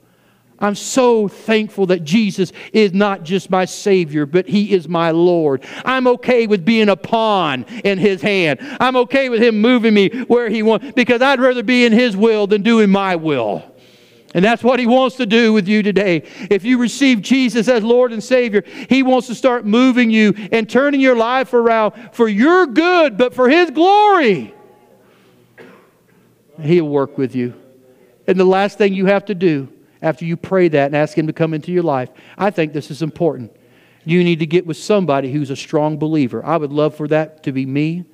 I'm 0.61 0.75
so 0.75 1.27
thankful 1.27 1.87
that 1.87 2.03
Jesus 2.03 2.53
is 2.71 2.93
not 2.93 3.23
just 3.23 3.49
my 3.49 3.65
Savior, 3.65 4.27
but 4.27 4.47
He 4.47 4.73
is 4.73 4.87
my 4.87 5.09
Lord. 5.09 5.65
I'm 5.83 6.05
okay 6.07 6.45
with 6.45 6.63
being 6.63 6.87
a 6.87 6.95
pawn 6.95 7.65
in 7.83 7.97
His 7.97 8.21
hand. 8.21 8.59
I'm 8.79 8.95
okay 8.97 9.29
with 9.29 9.41
Him 9.41 9.59
moving 9.59 9.93
me 9.93 10.09
where 10.27 10.49
He 10.49 10.61
wants 10.61 10.91
because 10.95 11.21
I'd 11.21 11.39
rather 11.39 11.63
be 11.63 11.83
in 11.83 11.91
His 11.91 12.15
will 12.15 12.45
than 12.45 12.61
doing 12.61 12.91
my 12.91 13.15
will. 13.15 13.63
And 14.33 14.45
that's 14.45 14.63
what 14.63 14.79
He 14.79 14.85
wants 14.85 15.17
to 15.17 15.25
do 15.25 15.51
with 15.51 15.67
you 15.67 15.81
today. 15.81 16.23
If 16.49 16.63
you 16.63 16.77
receive 16.77 17.21
Jesus 17.21 17.67
as 17.67 17.83
Lord 17.83 18.13
and 18.13 18.23
Savior, 18.23 18.63
He 18.87 19.03
wants 19.03 19.27
to 19.27 19.35
start 19.35 19.65
moving 19.65 20.11
you 20.11 20.33
and 20.51 20.69
turning 20.69 21.01
your 21.01 21.15
life 21.15 21.53
around 21.53 21.93
for 22.13 22.29
your 22.29 22.67
good, 22.67 23.17
but 23.17 23.33
for 23.33 23.49
His 23.49 23.71
glory. 23.71 24.53
He'll 26.61 26.87
work 26.87 27.17
with 27.17 27.35
you. 27.35 27.55
And 28.27 28.39
the 28.39 28.45
last 28.45 28.77
thing 28.77 28.93
you 28.93 29.07
have 29.07 29.25
to 29.25 29.35
do 29.35 29.67
after 30.01 30.25
you 30.25 30.37
pray 30.37 30.67
that 30.67 30.87
and 30.87 30.95
ask 30.95 31.17
Him 31.17 31.27
to 31.27 31.33
come 31.33 31.53
into 31.53 31.71
your 31.71 31.83
life, 31.83 32.09
I 32.37 32.49
think 32.49 32.73
this 32.73 32.91
is 32.91 33.01
important. 33.01 33.55
You 34.03 34.23
need 34.23 34.39
to 34.39 34.45
get 34.45 34.65
with 34.65 34.77
somebody 34.77 35.31
who's 35.31 35.49
a 35.49 35.55
strong 35.55 35.97
believer. 35.97 36.43
I 36.43 36.57
would 36.57 36.71
love 36.71 36.95
for 36.95 37.07
that 37.09 37.43
to 37.43 37.51
be 37.51 37.65
me. 37.65 38.05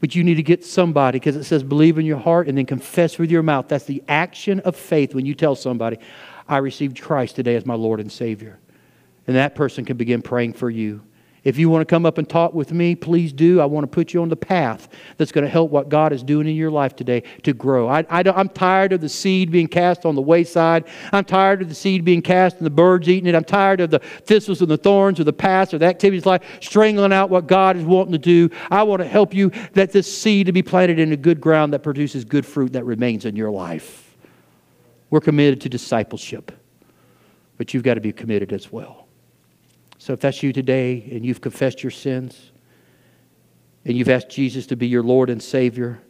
But 0.00 0.14
you 0.14 0.22
need 0.22 0.36
to 0.36 0.42
get 0.42 0.64
somebody 0.64 1.18
because 1.18 1.34
it 1.34 1.44
says 1.44 1.62
believe 1.62 1.98
in 1.98 2.06
your 2.06 2.18
heart 2.18 2.48
and 2.48 2.56
then 2.56 2.66
confess 2.66 3.18
with 3.18 3.30
your 3.30 3.42
mouth. 3.42 3.66
That's 3.68 3.84
the 3.84 4.02
action 4.06 4.60
of 4.60 4.76
faith 4.76 5.14
when 5.14 5.26
you 5.26 5.34
tell 5.34 5.56
somebody, 5.56 5.98
I 6.46 6.58
received 6.58 7.00
Christ 7.00 7.36
today 7.36 7.56
as 7.56 7.66
my 7.66 7.74
Lord 7.74 7.98
and 7.98 8.10
Savior. 8.10 8.58
And 9.26 9.36
that 9.36 9.54
person 9.54 9.84
can 9.84 9.96
begin 9.96 10.22
praying 10.22 10.52
for 10.54 10.70
you. 10.70 11.02
If 11.48 11.56
you 11.56 11.70
want 11.70 11.80
to 11.80 11.90
come 11.90 12.04
up 12.04 12.18
and 12.18 12.28
talk 12.28 12.52
with 12.52 12.74
me, 12.74 12.94
please 12.94 13.32
do. 13.32 13.58
I 13.58 13.64
want 13.64 13.84
to 13.84 13.88
put 13.88 14.12
you 14.12 14.20
on 14.20 14.28
the 14.28 14.36
path 14.36 14.86
that's 15.16 15.32
going 15.32 15.44
to 15.44 15.50
help 15.50 15.70
what 15.70 15.88
God 15.88 16.12
is 16.12 16.22
doing 16.22 16.46
in 16.46 16.54
your 16.54 16.70
life 16.70 16.94
today 16.94 17.22
to 17.44 17.54
grow. 17.54 17.88
I, 17.88 18.04
I 18.10 18.20
am 18.20 18.50
tired 18.50 18.92
of 18.92 19.00
the 19.00 19.08
seed 19.08 19.50
being 19.50 19.66
cast 19.66 20.04
on 20.04 20.14
the 20.14 20.20
wayside. 20.20 20.84
I'm 21.10 21.24
tired 21.24 21.62
of 21.62 21.70
the 21.70 21.74
seed 21.74 22.04
being 22.04 22.20
cast 22.20 22.58
and 22.58 22.66
the 22.66 22.70
birds 22.70 23.08
eating 23.08 23.26
it. 23.26 23.34
I'm 23.34 23.44
tired 23.44 23.80
of 23.80 23.88
the 23.88 24.00
thistles 24.00 24.60
and 24.60 24.70
the 24.70 24.76
thorns 24.76 25.20
of 25.20 25.24
the 25.24 25.32
past 25.32 25.72
or 25.72 25.78
the 25.78 25.86
activities 25.86 26.26
like 26.26 26.42
strangling 26.60 27.14
out 27.14 27.30
what 27.30 27.46
God 27.46 27.78
is 27.78 27.84
wanting 27.84 28.12
to 28.12 28.18
do. 28.18 28.54
I 28.70 28.82
want 28.82 29.00
to 29.00 29.08
help 29.08 29.32
you 29.32 29.50
that 29.72 29.90
this 29.90 30.14
seed 30.14 30.48
to 30.48 30.52
be 30.52 30.62
planted 30.62 30.98
in 30.98 31.12
a 31.12 31.16
good 31.16 31.40
ground 31.40 31.72
that 31.72 31.82
produces 31.82 32.26
good 32.26 32.44
fruit 32.44 32.74
that 32.74 32.84
remains 32.84 33.24
in 33.24 33.36
your 33.36 33.50
life. 33.50 34.14
We're 35.08 35.20
committed 35.20 35.62
to 35.62 35.70
discipleship, 35.70 36.52
but 37.56 37.72
you've 37.72 37.84
got 37.84 37.94
to 37.94 38.02
be 38.02 38.12
committed 38.12 38.52
as 38.52 38.70
well. 38.70 39.07
So 39.98 40.12
if 40.12 40.20
that's 40.20 40.42
you 40.42 40.52
today 40.52 41.08
and 41.10 41.26
you've 41.26 41.40
confessed 41.40 41.82
your 41.82 41.90
sins 41.90 42.52
and 43.84 43.96
you've 43.96 44.08
asked 44.08 44.30
Jesus 44.30 44.66
to 44.68 44.76
be 44.76 44.86
your 44.86 45.02
Lord 45.02 45.28
and 45.28 45.42
Savior, 45.42 46.00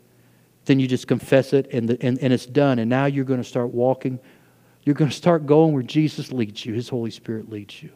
then 0.67 0.79
you 0.79 0.87
just 0.87 1.07
confess 1.07 1.53
it 1.55 1.73
and, 1.73 1.89
the, 1.89 2.03
and, 2.03 2.19
and 2.19 2.33
it's 2.33 2.47
done. 2.47 2.79
And 2.79 2.91
now 2.91 3.07
you're 3.07 3.25
going 3.25 3.43
to 3.43 3.49
start 3.49 3.71
walking. 3.71 4.21
You're 4.85 4.95
going 4.95 5.11
to 5.11 5.17
start 5.17 5.47
going 5.47 5.73
where 5.73 5.83
Jesus 5.83 6.31
leads 6.31 6.65
you, 6.65 6.75
His 6.75 6.89
Holy 6.89 7.11
Spirit 7.11 7.51
leads 7.51 7.83
you. 7.83 7.91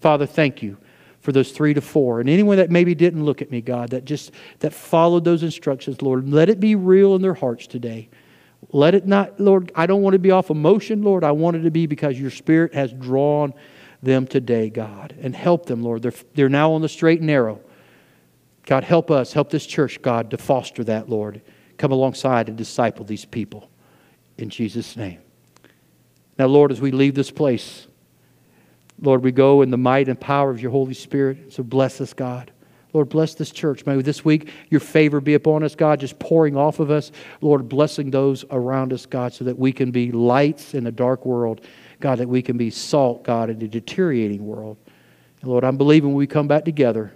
Father, 0.00 0.26
thank 0.26 0.62
you 0.62 0.78
for 1.20 1.32
those 1.32 1.52
three 1.52 1.74
to 1.74 1.80
four. 1.80 2.20
And 2.20 2.28
anyone 2.28 2.56
that 2.56 2.70
maybe 2.70 2.94
didn't 2.94 3.24
look 3.24 3.42
at 3.42 3.50
me, 3.50 3.60
God, 3.60 3.90
that 3.90 4.04
just 4.04 4.32
that 4.60 4.72
followed 4.72 5.24
those 5.24 5.42
instructions, 5.42 6.02
Lord, 6.02 6.28
let 6.28 6.48
it 6.48 6.60
be 6.60 6.74
real 6.74 7.14
in 7.14 7.22
their 7.22 7.34
hearts 7.34 7.66
today. 7.66 8.08
Let 8.70 8.94
it 8.94 9.06
not, 9.06 9.40
Lord, 9.40 9.72
I 9.74 9.86
don't 9.86 10.02
want 10.02 10.14
to 10.14 10.18
be 10.18 10.30
off 10.30 10.50
emotion, 10.50 11.02
Lord. 11.02 11.24
I 11.24 11.32
want 11.32 11.56
it 11.56 11.62
to 11.62 11.70
be 11.70 11.86
because 11.86 12.18
your 12.18 12.30
Spirit 12.30 12.74
has 12.74 12.92
drawn 12.92 13.54
them 14.02 14.26
today, 14.26 14.68
God, 14.68 15.14
and 15.20 15.34
help 15.34 15.66
them, 15.66 15.82
Lord. 15.82 16.02
They're, 16.02 16.12
they're 16.34 16.48
now 16.48 16.72
on 16.72 16.82
the 16.82 16.88
straight 16.88 17.20
and 17.20 17.28
narrow. 17.28 17.60
God, 18.66 18.84
help 18.84 19.10
us, 19.10 19.32
help 19.32 19.50
this 19.50 19.66
church, 19.66 20.02
God, 20.02 20.30
to 20.30 20.38
foster 20.38 20.84
that, 20.84 21.08
Lord. 21.08 21.40
Come 21.78 21.92
alongside 21.92 22.48
and 22.48 22.56
disciple 22.56 23.04
these 23.04 23.24
people. 23.24 23.70
In 24.38 24.50
Jesus' 24.50 24.96
name. 24.96 25.20
Now, 26.38 26.46
Lord, 26.46 26.72
as 26.72 26.80
we 26.80 26.90
leave 26.90 27.14
this 27.14 27.30
place, 27.30 27.86
Lord, 29.00 29.22
we 29.22 29.32
go 29.32 29.62
in 29.62 29.70
the 29.70 29.76
might 29.76 30.08
and 30.08 30.18
power 30.18 30.50
of 30.50 30.60
your 30.60 30.70
Holy 30.70 30.94
Spirit. 30.94 31.52
So 31.52 31.62
bless 31.62 32.00
us, 32.00 32.12
God. 32.12 32.52
Lord, 32.92 33.08
bless 33.08 33.34
this 33.34 33.50
church. 33.50 33.86
May 33.86 34.00
this 34.02 34.24
week 34.24 34.50
your 34.68 34.80
favor 34.80 35.20
be 35.20 35.34
upon 35.34 35.62
us, 35.62 35.74
God, 35.74 35.98
just 35.98 36.18
pouring 36.18 36.56
off 36.56 36.78
of 36.78 36.90
us. 36.90 37.10
Lord, 37.40 37.68
blessing 37.68 38.10
those 38.10 38.44
around 38.50 38.92
us, 38.92 39.06
God, 39.06 39.32
so 39.32 39.44
that 39.44 39.58
we 39.58 39.72
can 39.72 39.90
be 39.90 40.12
lights 40.12 40.74
in 40.74 40.86
a 40.86 40.92
dark 40.92 41.24
world. 41.24 41.62
God, 42.02 42.18
that 42.18 42.28
we 42.28 42.42
can 42.42 42.58
be 42.58 42.68
salt, 42.68 43.24
God, 43.24 43.48
in 43.48 43.62
a 43.62 43.68
deteriorating 43.68 44.44
world. 44.44 44.76
And 45.40 45.50
Lord, 45.50 45.64
I'm 45.64 45.78
believing 45.78 46.10
when 46.10 46.18
we 46.18 46.26
come 46.26 46.46
back 46.46 46.64
together, 46.64 47.12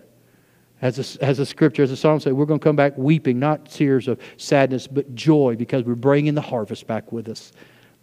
as 0.81 1.17
as 1.17 1.39
a 1.39 1.47
scripture, 1.47 1.83
as 1.83 1.91
a 1.91 1.97
psalm 1.97 2.21
says, 2.21 2.33
we're 2.33 2.47
going 2.47 2.61
to 2.61 2.65
come 2.65 2.77
back 2.77 2.97
weeping, 2.97 3.39
not 3.39 3.67
tears 3.67 4.09
of 4.09 4.21
sadness, 4.37 4.87
but 4.87 5.15
joy 5.15 5.57
because 5.57 5.85
we're 5.85 5.95
bringing 5.95 6.35
the 6.35 6.41
harvest 6.41 6.87
back 6.87 7.13
with 7.13 7.29
us. 7.29 7.53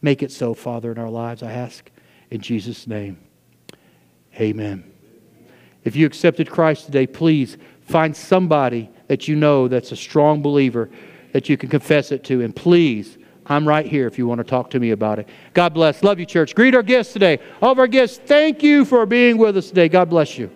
Make 0.02 0.22
it 0.22 0.32
so, 0.32 0.54
Father, 0.54 0.92
in 0.92 0.98
our 0.98 1.10
lives, 1.10 1.42
I 1.42 1.52
ask. 1.52 1.90
In 2.30 2.42
Jesus' 2.42 2.88
name, 2.88 3.20
amen. 4.40 4.92
If 5.84 5.96
you 5.96 6.08
accepted 6.08 6.50
Christ 6.50 6.86
today, 6.86 7.06
please 7.06 7.58
find 7.82 8.16
somebody 8.16 8.90
that 9.08 9.28
you 9.28 9.36
know 9.36 9.68
that's 9.68 9.92
a 9.92 9.96
strong 9.96 10.42
believer 10.42 10.90
that 11.34 11.48
you 11.48 11.58
can 11.58 11.70
confess 11.70 12.12
it 12.12 12.24
to. 12.26 12.42
And 12.42 12.56
please 12.56 13.18
I'm 13.46 13.68
right 13.68 13.86
here 13.86 14.08
if 14.08 14.18
you 14.18 14.28
want 14.28 14.40
to 14.40 14.44
talk 14.44 14.70
to 14.72 14.80
me 14.80 14.92
about 14.92 15.20
it. 15.20 15.28
God 15.54 15.74
bless. 15.74 16.04
Love 16.04 16.20
you, 16.20 16.26
church. 16.26 16.56
Greet 16.56 16.76
our 16.76 16.84
guests 16.84 17.14
today. 17.14 17.40
All 17.62 17.72
of 17.72 17.80
our 17.80 17.88
guests, 17.88 18.20
thank 18.26 18.64
you 18.64 18.86
for 18.86 19.06
being 19.06 19.38
with 19.38 19.58
us 19.58 19.70
today. 19.70 19.90
God 19.90 20.10
bless 20.10 20.38
you. 20.38 20.50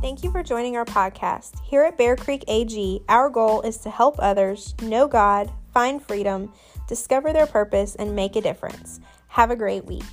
Thank 0.00 0.22
you 0.22 0.30
for 0.30 0.42
joining 0.42 0.76
our 0.76 0.84
podcast. 0.84 1.58
Here 1.60 1.82
at 1.82 1.96
Bear 1.96 2.14
Creek 2.14 2.44
AG, 2.46 3.00
our 3.08 3.30
goal 3.30 3.62
is 3.62 3.78
to 3.78 3.90
help 3.90 4.16
others 4.18 4.74
know 4.82 5.08
God, 5.08 5.50
find 5.72 6.02
freedom, 6.02 6.52
discover 6.86 7.32
their 7.32 7.46
purpose, 7.46 7.94
and 7.94 8.14
make 8.14 8.36
a 8.36 8.42
difference. 8.42 9.00
Have 9.28 9.50
a 9.50 9.56
great 9.56 9.86
week. 9.86 10.04